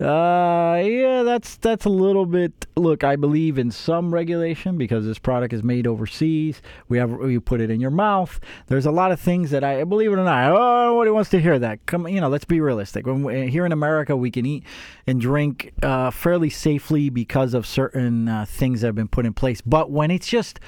uh, 0.00 0.80
yeah, 0.84 1.24
that's 1.24 1.56
that's 1.56 1.84
a 1.84 1.88
little 1.88 2.24
bit. 2.24 2.66
Look, 2.76 3.02
I 3.02 3.16
believe 3.16 3.58
in 3.58 3.72
some 3.72 4.14
regulation 4.14 4.78
because 4.78 5.04
this 5.04 5.18
product 5.18 5.52
is 5.52 5.64
made 5.64 5.88
overseas. 5.88 6.62
We 6.88 6.98
have 6.98 7.10
you 7.28 7.40
put 7.40 7.60
it 7.60 7.68
in 7.68 7.80
your 7.80 7.90
mouth. 7.90 8.38
There's 8.68 8.86
a 8.86 8.92
lot 8.92 9.10
of 9.10 9.18
things 9.18 9.50
that 9.50 9.64
I 9.64 9.82
believe 9.82 10.12
it 10.12 10.16
or 10.16 10.24
not. 10.24 10.52
Oh, 10.52 10.92
nobody 10.92 11.10
wants 11.10 11.30
to 11.30 11.40
hear 11.40 11.58
that. 11.58 11.84
Come, 11.86 12.06
you 12.06 12.20
know, 12.20 12.28
let's 12.28 12.44
be 12.44 12.60
realistic. 12.60 13.06
When 13.06 13.24
we, 13.24 13.50
here 13.50 13.66
in 13.66 13.72
America, 13.72 14.16
we 14.16 14.30
can 14.30 14.46
eat 14.46 14.64
and 15.06 15.20
drink 15.20 15.72
uh, 15.82 16.12
fairly 16.12 16.50
safely 16.50 17.10
because 17.10 17.52
of 17.52 17.66
certain 17.66 18.28
uh, 18.28 18.44
things 18.44 18.82
that 18.82 18.88
have 18.88 18.94
been 18.94 19.08
put 19.08 19.26
in 19.26 19.34
place. 19.34 19.60
But 19.60 19.90
when 19.90 20.12
it's 20.12 20.28
just 20.28 20.60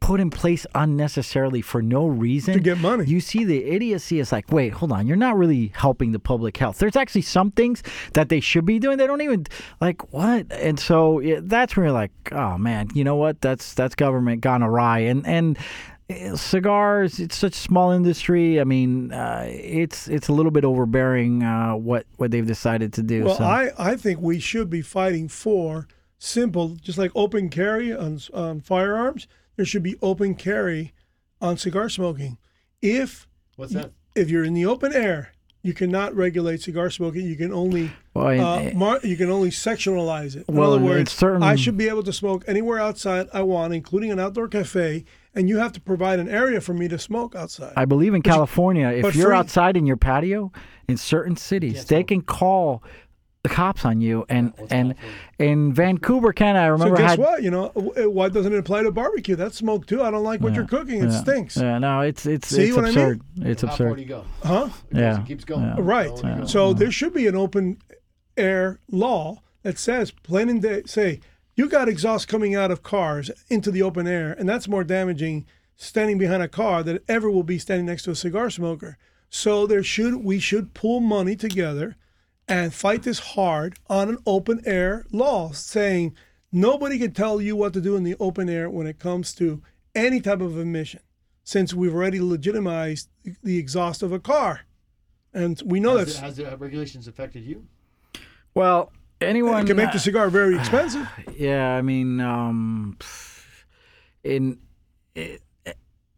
put 0.00 0.20
in 0.20 0.30
place 0.30 0.66
unnecessarily 0.74 1.60
for 1.60 1.82
no 1.82 2.06
reason 2.06 2.54
To 2.54 2.60
get 2.60 2.78
money. 2.78 3.04
You 3.04 3.20
see 3.20 3.44
the 3.44 3.64
idiocy. 3.64 4.20
is 4.20 4.32
like, 4.32 4.50
wait, 4.50 4.72
hold 4.72 4.92
on, 4.92 5.06
you're 5.06 5.16
not 5.16 5.36
really 5.36 5.72
helping 5.74 6.12
the 6.12 6.18
public 6.18 6.56
health. 6.56 6.78
There's 6.78 6.96
actually 6.96 7.22
some 7.22 7.50
things 7.50 7.82
that 8.14 8.28
they 8.28 8.40
should 8.40 8.64
be 8.64 8.78
doing. 8.78 8.98
They 8.98 9.06
don't 9.06 9.20
even 9.20 9.46
like 9.80 10.12
what, 10.12 10.50
and 10.52 10.78
so 10.78 11.20
yeah, 11.20 11.40
that's 11.42 11.76
where 11.76 11.86
you're 11.86 11.92
like, 11.92 12.12
oh 12.32 12.58
man, 12.58 12.88
you 12.94 13.04
know 13.04 13.16
what? 13.16 13.40
That's 13.40 13.74
that's 13.74 13.94
government 13.94 14.40
gone 14.40 14.62
awry, 14.62 15.00
and 15.00 15.26
and 15.26 15.58
eh, 16.08 16.34
cigars 16.36 17.20
it's 17.20 17.36
such 17.36 17.52
a 17.54 17.58
small 17.58 17.90
industry 17.90 18.58
i 18.60 18.64
mean 18.64 19.12
uh, 19.12 19.44
it's 19.46 20.08
it's 20.08 20.28
a 20.28 20.32
little 20.32 20.50
bit 20.50 20.64
overbearing 20.64 21.42
uh, 21.42 21.74
what 21.74 22.06
what 22.16 22.30
they've 22.30 22.46
decided 22.46 22.94
to 22.94 23.02
do 23.02 23.24
Well, 23.24 23.36
so. 23.36 23.44
I, 23.44 23.70
I 23.78 23.96
think 23.96 24.18
we 24.20 24.40
should 24.40 24.70
be 24.70 24.80
fighting 24.80 25.28
for 25.28 25.86
simple, 26.18 26.76
just 26.82 26.98
like 26.98 27.12
open 27.14 27.48
carry 27.48 27.94
on, 27.94 28.18
on 28.34 28.60
firearms, 28.60 29.26
there 29.58 29.66
should 29.66 29.82
be 29.82 29.96
open 30.00 30.34
carry 30.36 30.94
on 31.42 31.58
cigar 31.58 31.88
smoking. 31.90 32.38
If 32.80 33.26
What's 33.56 33.72
that? 33.74 33.90
if 34.14 34.30
you're 34.30 34.44
in 34.44 34.54
the 34.54 34.64
open 34.64 34.92
air, 34.94 35.32
you 35.62 35.74
cannot 35.74 36.14
regulate 36.14 36.62
cigar 36.62 36.88
smoking. 36.90 37.26
You 37.26 37.34
can 37.34 37.52
only 37.52 37.90
Well, 38.14 38.28
and- 38.28 38.40
uh, 38.40 38.78
mar- 38.78 39.00
you 39.02 39.16
can 39.16 39.28
only 39.30 39.50
sectionalize 39.50 40.36
it. 40.36 40.44
In 40.48 40.54
Well, 40.54 40.74
other 40.74 40.80
in 40.80 40.86
words, 40.86 41.10
certain- 41.12 41.42
I 41.42 41.56
should 41.56 41.76
be 41.76 41.88
able 41.88 42.04
to 42.04 42.12
smoke 42.12 42.44
anywhere 42.46 42.78
outside 42.78 43.26
I 43.34 43.42
want, 43.42 43.74
including 43.74 44.12
an 44.12 44.20
outdoor 44.20 44.46
cafe, 44.46 45.04
and 45.34 45.48
you 45.48 45.58
have 45.58 45.72
to 45.72 45.80
provide 45.80 46.20
an 46.20 46.28
area 46.28 46.60
for 46.60 46.72
me 46.72 46.86
to 46.86 46.98
smoke 46.98 47.34
outside. 47.34 47.72
I 47.76 47.84
believe 47.84 48.14
in 48.14 48.22
California, 48.22 48.88
if 48.90 49.16
you're 49.16 49.28
free- 49.30 49.36
outside 49.36 49.76
in 49.76 49.84
your 49.86 49.96
patio 49.96 50.52
in 50.88 50.96
certain 50.96 51.36
cities, 51.36 51.74
Can't 51.74 51.88
they 51.88 51.96
smoke. 51.96 52.06
can 52.08 52.22
call 52.22 52.82
the 53.42 53.48
cops 53.48 53.84
on 53.84 54.00
you. 54.00 54.24
And 54.28 54.52
well, 54.56 54.64
it's 54.64 54.72
and 54.72 54.96
California. 54.96 55.20
in 55.52 55.72
Vancouver, 55.74 56.32
Canada, 56.32 56.64
I 56.64 56.66
remember. 56.68 56.96
so 56.96 57.02
remember 57.02 57.02
guess 57.02 57.10
had 57.10 57.18
what? 57.20 57.42
You 57.42 57.50
know 57.50 57.68
why 58.10 58.28
doesn't 58.28 58.52
it 58.52 58.58
apply 58.58 58.82
to 58.82 58.90
barbecue? 58.90 59.36
That's 59.36 59.56
smoke 59.56 59.86
too. 59.86 60.02
I 60.02 60.10
don't 60.10 60.24
like 60.24 60.40
what 60.40 60.54
you're 60.54 60.66
cooking. 60.66 61.02
It 61.02 61.10
yeah, 61.10 61.20
stinks. 61.20 61.56
Yeah, 61.56 61.78
no, 61.78 62.00
it's 62.00 62.26
it's 62.26 62.48
See 62.48 62.64
it's 62.68 62.76
what 62.76 62.84
I 62.84 62.88
mean? 62.88 62.98
absurd. 62.98 63.20
It's 63.42 63.62
How 63.62 63.68
far 63.68 63.76
do 63.76 63.84
absurd. 63.92 64.00
you 64.00 64.06
go? 64.06 64.24
Huh? 64.42 64.68
It 64.90 64.96
Yeah, 64.98 65.20
It 65.20 65.26
keeps 65.26 65.44
going. 65.44 65.62
yeah. 65.64 65.76
Right. 65.78 66.08
Going 66.08 66.24
and 66.26 66.34
going. 66.36 66.48
So 66.48 66.72
there 66.72 66.90
should 66.90 67.14
be 67.14 67.26
an 67.26 67.36
open 67.36 67.78
air 68.36 68.80
law 68.90 69.42
that 69.62 69.78
says 69.78 70.10
plain 70.10 70.48
and 70.48 70.62
day, 70.62 70.82
say 70.86 71.20
you 71.54 71.68
got 71.68 71.88
exhaust 71.88 72.28
coming 72.28 72.54
out 72.54 72.70
of 72.70 72.82
cars 72.82 73.30
into 73.48 73.70
the 73.70 73.82
open 73.82 74.06
air, 74.06 74.32
and 74.38 74.48
that's 74.48 74.68
more 74.68 74.84
damaging 74.84 75.44
standing 75.76 76.18
behind 76.18 76.42
a 76.42 76.48
car 76.48 76.82
than 76.82 76.98
ever 77.08 77.30
will 77.30 77.42
be 77.44 77.58
standing 77.58 77.86
next 77.86 78.02
to 78.04 78.10
a 78.10 78.14
cigar 78.16 78.50
smoker. 78.50 78.96
So 79.30 79.66
there 79.66 79.82
should 79.82 80.24
we 80.24 80.38
should 80.38 80.74
pull 80.74 81.00
money 81.00 81.36
together 81.36 81.96
and 82.48 82.72
fight 82.72 83.02
this 83.02 83.18
hard 83.18 83.78
on 83.88 84.08
an 84.08 84.18
open 84.26 84.62
air 84.64 85.04
law, 85.12 85.52
saying 85.52 86.14
nobody 86.50 86.98
can 86.98 87.12
tell 87.12 87.40
you 87.40 87.54
what 87.56 87.72
to 87.74 87.80
do 87.80 87.96
in 87.96 88.04
the 88.04 88.16
open 88.18 88.48
air 88.48 88.70
when 88.70 88.86
it 88.86 88.98
comes 88.98 89.34
to 89.34 89.62
any 89.94 90.20
type 90.20 90.40
of 90.40 90.58
emission, 90.58 91.00
since 91.44 91.74
we've 91.74 91.94
already 91.94 92.20
legitimized 92.20 93.08
the 93.42 93.58
exhaust 93.58 94.02
of 94.02 94.12
a 94.12 94.18
car. 94.18 94.62
And 95.34 95.60
we 95.64 95.78
know 95.78 95.98
that 95.98 96.06
that's 96.06 96.18
has 96.18 96.36
the 96.36 96.56
regulations 96.56 97.06
affected 97.06 97.44
you? 97.44 97.66
Well, 98.54 98.92
anyone 99.20 99.64
It 99.64 99.66
can 99.66 99.76
make 99.76 99.90
the 99.90 99.96
uh, 99.96 100.00
cigar 100.00 100.30
very 100.30 100.56
expensive. 100.56 101.06
Yeah, 101.36 101.76
I 101.76 101.82
mean, 101.82 102.20
um, 102.20 102.98
in 104.24 104.58
it, 105.14 105.40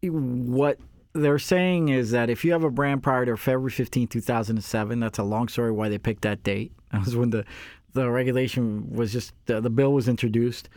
what 0.01 0.79
they're 1.13 1.39
saying 1.39 1.89
is 1.89 2.11
that 2.11 2.29
if 2.29 2.45
you 2.45 2.51
have 2.51 2.63
a 2.63 2.69
brand 2.69 3.03
prior 3.03 3.25
to 3.25 3.37
February 3.37 3.71
15, 3.71 4.07
2007, 4.07 4.99
that's 4.99 5.19
a 5.19 5.23
long 5.23 5.47
story 5.47 5.71
why 5.71 5.89
they 5.89 5.97
picked 5.97 6.23
that 6.23 6.43
date. 6.43 6.71
That 6.91 7.05
was 7.05 7.15
when 7.15 7.29
the, 7.29 7.45
the 7.93 8.09
regulation 8.09 8.93
was 8.93 9.13
just, 9.13 9.33
the, 9.45 9.61
the 9.61 9.69
bill 9.69 9.93
was 9.93 10.09
introduced. 10.09 10.67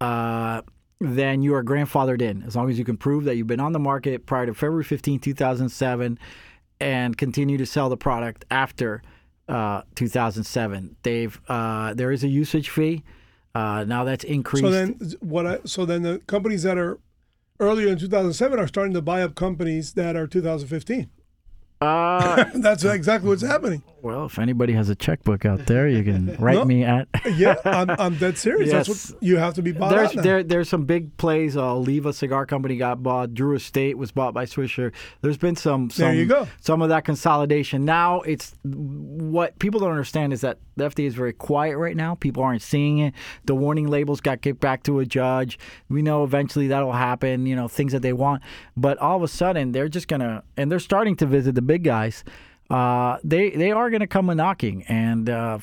Uh, 0.00 0.62
then 1.00 1.42
you 1.42 1.54
are 1.56 1.64
grandfathered 1.64 2.22
in 2.22 2.44
as 2.44 2.54
long 2.54 2.70
as 2.70 2.78
you 2.78 2.84
can 2.84 2.96
prove 2.96 3.24
that 3.24 3.34
you've 3.34 3.48
been 3.48 3.58
on 3.58 3.72
the 3.72 3.80
market 3.80 4.26
prior 4.26 4.46
to 4.46 4.54
February 4.54 4.84
15, 4.84 5.18
2007, 5.18 6.18
and 6.80 7.18
continue 7.18 7.58
to 7.58 7.66
sell 7.66 7.88
the 7.88 7.96
product 7.96 8.44
after 8.50 9.02
uh, 9.48 9.82
2007. 9.94 10.96
They've 11.02 11.40
uh, 11.48 11.94
there 11.94 12.12
is 12.12 12.24
a 12.24 12.28
usage 12.28 12.70
fee. 12.70 13.02
Uh, 13.54 13.84
now 13.84 14.04
that's 14.04 14.24
increased. 14.24 14.64
So 14.64 14.70
then, 14.70 14.98
what? 15.20 15.46
I, 15.46 15.58
so 15.64 15.84
then 15.86 16.02
the 16.02 16.18
companies 16.26 16.62
that 16.64 16.76
are 16.78 16.98
earlier 17.60 17.88
in 17.88 17.98
2007 17.98 18.58
are 18.58 18.66
starting 18.66 18.94
to 18.94 19.02
buy 19.02 19.22
up 19.22 19.34
companies 19.34 19.94
that 19.94 20.16
are 20.16 20.26
2015. 20.26 21.10
uh, 21.80 22.44
That's 22.54 22.84
exactly 22.84 23.28
what's 23.28 23.42
happening. 23.42 23.82
Well, 24.06 24.26
if 24.26 24.38
anybody 24.38 24.72
has 24.72 24.88
a 24.88 24.94
checkbook 24.94 25.44
out 25.44 25.66
there, 25.66 25.88
you 25.88 26.02
can 26.04 26.34
write 26.38 26.54
No. 26.54 26.64
me 26.64 26.84
at. 26.84 27.08
Yeah, 27.36 27.56
I'm, 27.64 27.90
I'm 27.90 28.14
dead 28.16 28.38
serious. 28.46 28.70
That's 28.70 28.88
Yes. 28.88 29.10
what 29.12 29.22
you 29.22 29.36
have 29.36 29.54
to 29.54 29.62
be 29.62 29.72
bought 29.72 29.90
There's 29.90 30.12
there 30.12 30.42
there's 30.42 30.68
some 30.68 30.84
big 30.84 31.16
plays. 31.16 31.56
Uh, 31.56 31.74
Oliva 31.74 32.12
Cigar 32.12 32.46
Company 32.46 32.76
got 32.76 33.02
bought. 33.02 33.34
Drew 33.34 33.54
Estate 33.56 33.98
was 33.98 34.12
bought 34.12 34.32
by 34.32 34.44
Swisher. 34.46 34.92
There's 35.22 35.36
been 35.36 35.56
some 35.56 35.90
some 35.90 36.06
There 36.06 36.14
you 36.14 36.26
go. 36.26 36.46
some 36.60 36.82
of 36.82 36.88
that 36.88 37.04
consolidation. 37.04 37.84
Now 37.84 38.20
it's 38.22 38.54
what 38.64 39.58
people 39.58 39.80
don't 39.80 39.90
understand 39.90 40.32
is 40.32 40.40
that 40.42 40.58
the 40.76 40.84
FDA 40.84 41.06
is 41.06 41.14
very 41.14 41.32
quiet 41.32 41.76
right 41.78 41.96
now. 41.96 42.14
People 42.14 42.42
aren't 42.42 42.62
seeing 42.62 42.98
it. 42.98 43.14
The 43.44 43.54
warning 43.54 43.88
labels 43.88 44.20
got 44.20 44.40
kicked 44.42 44.60
back 44.60 44.82
to 44.84 45.00
a 45.00 45.06
judge. 45.06 45.58
We 45.88 46.02
know 46.02 46.22
eventually 46.22 46.68
that'll 46.68 46.92
happen. 46.92 47.46
You 47.46 47.56
know 47.56 47.66
things 47.68 47.92
that 47.92 48.02
they 48.02 48.12
want, 48.12 48.42
but 48.76 48.98
all 48.98 49.16
of 49.16 49.22
a 49.22 49.28
sudden 49.28 49.72
they're 49.72 49.88
just 49.88 50.06
gonna 50.08 50.42
and 50.56 50.70
they're 50.70 50.78
starting 50.78 51.16
to 51.16 51.26
visit 51.26 51.54
the 51.54 51.62
big 51.62 51.82
guys. 51.84 52.22
Uh, 52.68 53.18
they 53.22 53.50
they 53.50 53.70
are 53.70 53.90
gonna 53.90 54.06
come 54.06 54.30
a 54.30 54.34
knocking, 54.34 54.82
and 54.84 55.30
uh, 55.30 55.58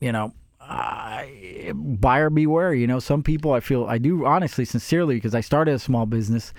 you 0.00 0.12
know 0.12 0.32
I, 0.60 1.72
buyer 1.74 2.30
beware. 2.30 2.74
You 2.74 2.86
know, 2.86 2.98
some 2.98 3.22
people 3.22 3.52
I 3.52 3.60
feel 3.60 3.86
I 3.86 3.98
do 3.98 4.26
honestly, 4.26 4.64
sincerely, 4.64 5.16
because 5.16 5.34
I 5.34 5.40
started 5.40 5.74
a 5.74 5.78
small 5.78 6.06
business, 6.06 6.52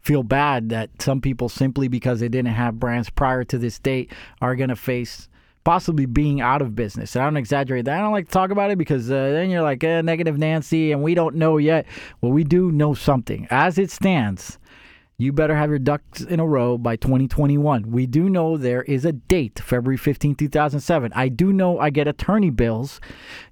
feel 0.00 0.22
bad 0.22 0.68
that 0.70 0.90
some 1.00 1.20
people 1.20 1.48
simply 1.48 1.88
because 1.88 2.20
they 2.20 2.28
didn't 2.28 2.52
have 2.52 2.78
brands 2.78 3.10
prior 3.10 3.44
to 3.44 3.58
this 3.58 3.78
date 3.78 4.12
are 4.40 4.56
going 4.56 4.68
to 4.68 4.76
face 4.76 5.28
possibly 5.64 6.04
being 6.04 6.42
out 6.42 6.60
of 6.60 6.76
business. 6.76 7.16
And 7.16 7.22
I 7.22 7.26
don't 7.26 7.38
exaggerate 7.38 7.86
that. 7.86 7.98
I 7.98 8.02
don't 8.02 8.12
like 8.12 8.26
to 8.26 8.32
talk 8.32 8.50
about 8.50 8.70
it 8.70 8.76
because 8.76 9.10
uh, 9.10 9.30
then 9.30 9.48
you're 9.48 9.62
like 9.62 9.82
eh, 9.82 10.02
negative 10.02 10.38
Nancy, 10.38 10.92
and 10.92 11.02
we 11.02 11.14
don't 11.14 11.36
know 11.36 11.56
yet. 11.56 11.86
Well, 12.20 12.32
we 12.32 12.44
do 12.44 12.70
know 12.70 12.92
something. 12.92 13.46
As 13.50 13.78
it 13.78 13.90
stands, 13.90 14.58
you 15.16 15.32
better 15.32 15.54
have 15.54 15.70
your 15.70 15.78
ducks 15.78 16.22
in 16.22 16.40
a 16.40 16.46
row 16.46 16.76
by 16.76 16.96
2021. 16.96 17.90
We 17.90 18.06
do 18.06 18.28
know 18.28 18.56
there 18.56 18.82
is 18.82 19.04
a 19.04 19.12
date, 19.12 19.60
February 19.60 19.96
15, 19.96 20.34
2007. 20.34 21.12
I 21.14 21.28
do 21.28 21.52
know 21.52 21.78
I 21.78 21.90
get 21.90 22.08
attorney 22.08 22.50
bills, 22.50 23.00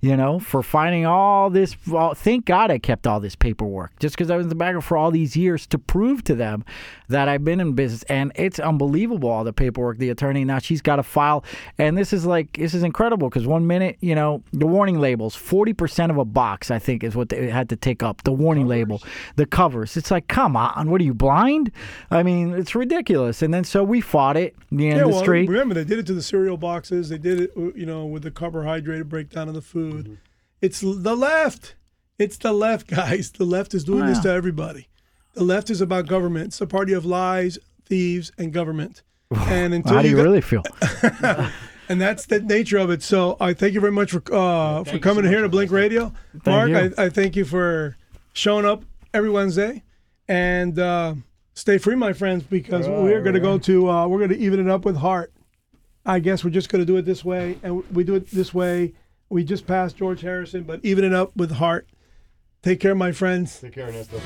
you 0.00 0.16
know, 0.16 0.40
for 0.40 0.64
finding 0.64 1.06
all 1.06 1.50
this. 1.50 1.76
Thank 2.16 2.46
God 2.46 2.72
I 2.72 2.78
kept 2.78 3.06
all 3.06 3.20
this 3.20 3.36
paperwork 3.36 3.96
just 4.00 4.16
because 4.16 4.28
I 4.28 4.36
was 4.36 4.46
in 4.46 4.48
the 4.48 4.56
background 4.56 4.84
for 4.84 4.96
all 4.96 5.12
these 5.12 5.36
years 5.36 5.68
to 5.68 5.78
prove 5.78 6.24
to 6.24 6.34
them 6.34 6.64
that 7.08 7.28
I've 7.28 7.44
been 7.44 7.60
in 7.60 7.74
business. 7.74 8.02
And 8.04 8.32
it's 8.34 8.58
unbelievable 8.58 9.30
all 9.30 9.44
the 9.44 9.52
paperwork 9.52 9.98
the 9.98 10.10
attorney 10.10 10.44
now 10.44 10.58
she's 10.58 10.82
got 10.82 10.96
to 10.96 11.04
file. 11.04 11.44
And 11.78 11.96
this 11.96 12.12
is 12.12 12.26
like, 12.26 12.54
this 12.54 12.74
is 12.74 12.82
incredible 12.82 13.28
because 13.28 13.46
one 13.46 13.68
minute, 13.68 13.98
you 14.00 14.16
know, 14.16 14.42
the 14.52 14.66
warning 14.66 14.98
labels, 14.98 15.36
40% 15.36 16.10
of 16.10 16.18
a 16.18 16.24
box, 16.24 16.72
I 16.72 16.80
think, 16.80 17.04
is 17.04 17.14
what 17.14 17.28
they 17.28 17.48
had 17.48 17.68
to 17.68 17.76
take 17.76 18.02
up. 18.02 18.24
The 18.24 18.32
warning 18.32 18.66
label, 18.66 19.00
the 19.36 19.46
covers. 19.46 19.96
It's 19.96 20.10
like, 20.10 20.26
come 20.26 20.56
on, 20.56 20.90
what 20.90 21.00
are 21.00 21.04
you 21.04 21.14
blind? 21.14 21.51
I 22.10 22.22
mean, 22.22 22.54
it's 22.54 22.74
ridiculous. 22.74 23.42
And 23.42 23.52
then 23.52 23.64
so 23.64 23.82
we 23.82 24.00
fought 24.00 24.36
it, 24.36 24.54
the 24.70 24.84
yeah, 24.84 25.04
well, 25.04 25.24
remember 25.24 25.74
they 25.74 25.84
did 25.84 25.98
it 25.98 26.06
to 26.06 26.14
the 26.14 26.22
cereal 26.22 26.56
boxes. 26.56 27.08
They 27.08 27.18
did 27.18 27.40
it, 27.40 27.50
uh, 27.56 27.72
you 27.74 27.86
know, 27.86 28.06
with 28.06 28.22
the 28.22 28.30
carbohydrate 28.30 29.08
breakdown 29.08 29.48
of 29.48 29.54
the 29.54 29.62
food. 29.62 30.04
Mm-hmm. 30.04 30.14
It's 30.60 30.80
the 30.80 31.16
left. 31.16 31.74
It's 32.18 32.36
the 32.36 32.52
left, 32.52 32.86
guys. 33.02 33.30
The 33.32 33.44
left 33.44 33.74
is 33.74 33.84
doing 33.84 34.06
this 34.06 34.20
to 34.20 34.30
everybody. 34.30 34.88
The 35.34 35.44
left 35.44 35.70
is 35.70 35.80
about 35.80 36.06
government. 36.06 36.46
It's 36.48 36.60
a 36.60 36.66
party 36.66 36.92
of 36.92 37.04
lies, 37.04 37.58
thieves, 37.86 38.32
and 38.38 38.52
government. 38.52 39.02
And 39.34 39.72
until 39.72 39.94
How 39.94 40.02
do 40.02 40.08
you 40.08 40.16
got- 40.16 40.22
really 40.22 40.42
feel? 40.42 40.62
and 41.88 42.00
that's 42.00 42.26
the 42.26 42.40
nature 42.40 42.78
of 42.78 42.90
it. 42.90 43.02
So 43.02 43.36
I 43.40 43.54
thank 43.54 43.74
you 43.74 43.80
very 43.80 43.92
much 43.92 44.10
for 44.12 44.22
uh, 44.32 44.84
for 44.84 44.98
coming 44.98 45.24
so 45.24 45.30
here 45.30 45.42
to 45.42 45.48
Blink 45.48 45.70
for 45.70 45.80
listening. 45.80 46.12
Radio, 46.44 46.72
Mark. 46.74 46.94
I, 46.98 47.04
I 47.04 47.08
thank 47.08 47.36
you 47.36 47.44
for 47.44 47.96
showing 48.32 48.64
up 48.64 48.84
every 49.14 49.30
Wednesday, 49.30 49.82
and 50.28 50.78
uh, 50.78 51.14
stay 51.54 51.78
free, 51.78 51.94
my 51.94 52.12
friends, 52.12 52.42
because 52.42 52.88
we're 52.88 53.22
going 53.22 53.34
to 53.34 53.40
go 53.40 53.58
to 53.58 53.90
uh, 53.90 54.06
we're 54.06 54.18
going 54.18 54.30
to 54.30 54.38
even 54.38 54.60
it 54.60 54.68
up 54.68 54.84
with 54.84 54.96
heart. 54.96 55.32
I 56.04 56.18
guess 56.18 56.44
we're 56.44 56.50
just 56.50 56.68
going 56.68 56.82
to 56.82 56.86
do 56.86 56.96
it 56.96 57.02
this 57.02 57.24
way, 57.24 57.58
and 57.62 57.84
we 57.90 58.04
do 58.04 58.14
it 58.14 58.28
this 58.30 58.52
way. 58.52 58.94
We 59.28 59.44
just 59.44 59.66
passed 59.66 59.96
George 59.96 60.20
Harrison, 60.20 60.64
but 60.64 60.80
even 60.82 61.04
it 61.04 61.14
up 61.14 61.34
with 61.36 61.52
heart. 61.52 61.88
Take 62.62 62.80
care, 62.80 62.94
my 62.94 63.12
friends. 63.12 63.60
Take 63.60 63.72
care, 63.72 63.88
Ernesto. 63.88 64.20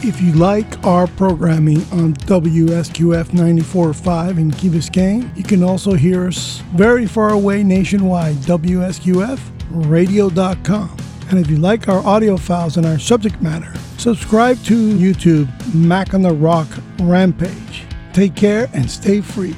If 0.00 0.20
you 0.20 0.32
like 0.32 0.84
our 0.84 1.06
programming 1.08 1.78
on 1.92 2.14
WSQF 2.14 3.24
94.5 3.30 4.38
in 4.38 4.50
Key 4.52 4.68
Biscayne, 4.68 5.36
you 5.36 5.42
can 5.42 5.64
also 5.64 5.94
hear 5.94 6.28
us 6.28 6.58
very 6.76 7.06
far 7.06 7.30
away 7.30 7.64
nationwide, 7.64 8.36
WSQF 8.36 9.38
WSQFradio.com. 9.70 10.96
And 11.30 11.38
if 11.38 11.50
you 11.50 11.58
like 11.58 11.88
our 11.88 12.04
audio 12.06 12.38
files 12.38 12.78
and 12.78 12.86
our 12.86 12.98
subject 12.98 13.42
matter, 13.42 13.72
subscribe 13.98 14.62
to 14.64 14.74
YouTube 14.74 15.48
Mac 15.74 16.14
on 16.14 16.22
the 16.22 16.32
Rock 16.32 16.68
Rampage. 17.00 17.84
Take 18.14 18.34
care 18.34 18.70
and 18.72 18.90
stay 18.90 19.20
free. 19.20 19.54